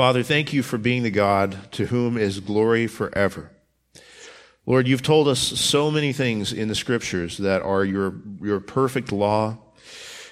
Father, 0.00 0.22
thank 0.22 0.54
you 0.54 0.62
for 0.62 0.78
being 0.78 1.02
the 1.02 1.10
God 1.10 1.58
to 1.72 1.84
whom 1.84 2.16
is 2.16 2.40
glory 2.40 2.86
forever. 2.86 3.50
Lord, 4.64 4.88
you've 4.88 5.02
told 5.02 5.28
us 5.28 5.38
so 5.38 5.90
many 5.90 6.14
things 6.14 6.54
in 6.54 6.68
the 6.68 6.74
scriptures 6.74 7.36
that 7.36 7.60
are 7.60 7.84
your, 7.84 8.14
your 8.40 8.60
perfect 8.60 9.12
law, 9.12 9.58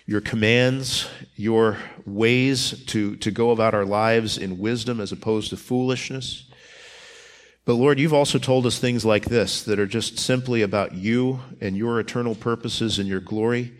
your 0.06 0.22
commands, 0.22 1.06
your 1.36 1.76
ways 2.06 2.82
to, 2.86 3.16
to 3.16 3.30
go 3.30 3.50
about 3.50 3.74
our 3.74 3.84
lives 3.84 4.38
in 4.38 4.58
wisdom 4.58 5.02
as 5.02 5.12
opposed 5.12 5.50
to 5.50 5.58
foolishness. 5.58 6.44
But 7.66 7.74
Lord, 7.74 8.00
you've 8.00 8.14
also 8.14 8.38
told 8.38 8.64
us 8.64 8.78
things 8.78 9.04
like 9.04 9.26
this 9.26 9.64
that 9.64 9.78
are 9.78 9.86
just 9.86 10.18
simply 10.18 10.62
about 10.62 10.94
you 10.94 11.40
and 11.60 11.76
your 11.76 12.00
eternal 12.00 12.34
purposes 12.34 12.98
and 12.98 13.06
your 13.06 13.20
glory. 13.20 13.74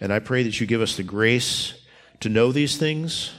And 0.00 0.12
I 0.12 0.20
pray 0.20 0.44
that 0.44 0.60
you 0.60 0.68
give 0.68 0.82
us 0.82 0.96
the 0.96 1.02
grace 1.02 1.74
to 2.20 2.28
know 2.28 2.52
these 2.52 2.76
things, 2.76 3.32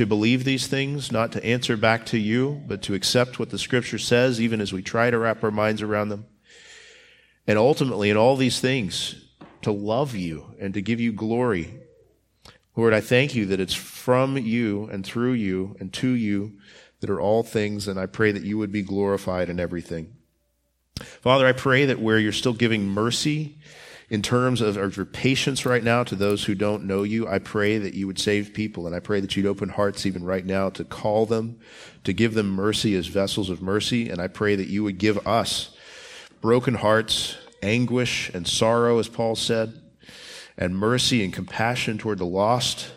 to 0.00 0.06
believe 0.06 0.44
these 0.44 0.66
things, 0.66 1.12
not 1.12 1.30
to 1.30 1.44
answer 1.44 1.76
back 1.76 2.06
to 2.06 2.16
you, 2.16 2.62
but 2.66 2.80
to 2.80 2.94
accept 2.94 3.38
what 3.38 3.50
the 3.50 3.58
scripture 3.58 3.98
says, 3.98 4.40
even 4.40 4.58
as 4.58 4.72
we 4.72 4.80
try 4.80 5.10
to 5.10 5.18
wrap 5.18 5.44
our 5.44 5.50
minds 5.50 5.82
around 5.82 6.08
them. 6.08 6.24
And 7.46 7.58
ultimately, 7.58 8.08
in 8.08 8.16
all 8.16 8.34
these 8.34 8.60
things, 8.60 9.22
to 9.60 9.70
love 9.70 10.14
you 10.14 10.54
and 10.58 10.72
to 10.72 10.80
give 10.80 11.00
you 11.00 11.12
glory. 11.12 11.74
Lord, 12.74 12.94
I 12.94 13.02
thank 13.02 13.34
you 13.34 13.44
that 13.44 13.60
it's 13.60 13.74
from 13.74 14.38
you 14.38 14.88
and 14.90 15.04
through 15.04 15.32
you 15.32 15.76
and 15.78 15.92
to 15.92 16.08
you 16.08 16.56
that 17.00 17.10
are 17.10 17.20
all 17.20 17.42
things, 17.42 17.86
and 17.86 18.00
I 18.00 18.06
pray 18.06 18.32
that 18.32 18.42
you 18.42 18.56
would 18.56 18.72
be 18.72 18.80
glorified 18.80 19.50
in 19.50 19.60
everything. 19.60 20.16
Father, 20.96 21.46
I 21.46 21.52
pray 21.52 21.84
that 21.84 22.00
where 22.00 22.18
you're 22.18 22.32
still 22.32 22.54
giving 22.54 22.86
mercy, 22.86 23.58
in 24.10 24.22
terms 24.22 24.60
of, 24.60 24.76
of 24.76 24.96
your 24.96 25.06
patience 25.06 25.64
right 25.64 25.84
now 25.84 26.02
to 26.02 26.16
those 26.16 26.44
who 26.44 26.56
don't 26.56 26.84
know 26.84 27.04
you, 27.04 27.28
I 27.28 27.38
pray 27.38 27.78
that 27.78 27.94
you 27.94 28.08
would 28.08 28.18
save 28.18 28.52
people. 28.52 28.88
And 28.88 28.94
I 28.94 28.98
pray 28.98 29.20
that 29.20 29.36
you'd 29.36 29.46
open 29.46 29.68
hearts 29.68 30.04
even 30.04 30.24
right 30.24 30.44
now 30.44 30.68
to 30.70 30.84
call 30.84 31.26
them, 31.26 31.60
to 32.02 32.12
give 32.12 32.34
them 32.34 32.50
mercy 32.50 32.96
as 32.96 33.06
vessels 33.06 33.48
of 33.48 33.62
mercy. 33.62 34.10
And 34.10 34.20
I 34.20 34.26
pray 34.26 34.56
that 34.56 34.66
you 34.66 34.82
would 34.82 34.98
give 34.98 35.24
us 35.28 35.76
broken 36.40 36.74
hearts, 36.74 37.36
anguish 37.62 38.30
and 38.34 38.48
sorrow, 38.48 38.98
as 38.98 39.06
Paul 39.06 39.36
said, 39.36 39.80
and 40.58 40.76
mercy 40.76 41.22
and 41.22 41.32
compassion 41.32 41.96
toward 41.96 42.18
the 42.18 42.26
lost. 42.26 42.90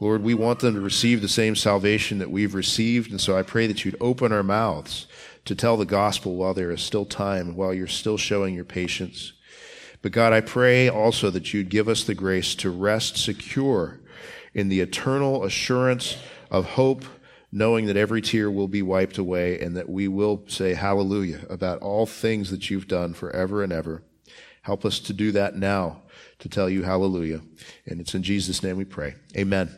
Lord, 0.00 0.22
we 0.22 0.34
want 0.34 0.60
them 0.60 0.74
to 0.74 0.80
receive 0.80 1.22
the 1.22 1.28
same 1.28 1.56
salvation 1.56 2.18
that 2.18 2.30
we've 2.30 2.54
received. 2.54 3.10
And 3.10 3.20
so 3.20 3.38
I 3.38 3.42
pray 3.42 3.66
that 3.68 3.86
you'd 3.86 3.96
open 4.02 4.32
our 4.32 4.42
mouths 4.42 5.06
to 5.46 5.54
tell 5.54 5.78
the 5.78 5.86
gospel 5.86 6.36
while 6.36 6.52
there 6.52 6.70
is 6.70 6.82
still 6.82 7.06
time, 7.06 7.56
while 7.56 7.72
you're 7.72 7.86
still 7.86 8.18
showing 8.18 8.54
your 8.54 8.64
patience. 8.66 9.32
But 10.02 10.12
God, 10.12 10.32
I 10.32 10.40
pray 10.40 10.88
also 10.88 11.30
that 11.30 11.54
you'd 11.54 11.68
give 11.68 11.88
us 11.88 12.04
the 12.04 12.14
grace 12.14 12.54
to 12.56 12.70
rest 12.70 13.16
secure 13.16 14.00
in 14.52 14.68
the 14.68 14.80
eternal 14.80 15.44
assurance 15.44 16.16
of 16.50 16.70
hope, 16.70 17.04
knowing 17.50 17.86
that 17.86 17.96
every 17.96 18.20
tear 18.20 18.50
will 18.50 18.68
be 18.68 18.82
wiped 18.82 19.16
away 19.16 19.58
and 19.60 19.76
that 19.76 19.88
we 19.88 20.08
will 20.08 20.42
say 20.48 20.74
hallelujah 20.74 21.46
about 21.48 21.80
all 21.80 22.04
things 22.04 22.50
that 22.50 22.68
you've 22.68 22.88
done 22.88 23.14
forever 23.14 23.62
and 23.62 23.72
ever. 23.72 24.02
Help 24.62 24.84
us 24.84 24.98
to 25.00 25.12
do 25.12 25.32
that 25.32 25.56
now, 25.56 26.02
to 26.40 26.48
tell 26.48 26.68
you 26.68 26.82
hallelujah. 26.82 27.40
And 27.86 28.00
it's 28.00 28.14
in 28.14 28.22
Jesus' 28.22 28.62
name 28.62 28.76
we 28.76 28.84
pray. 28.84 29.14
Amen. 29.36 29.70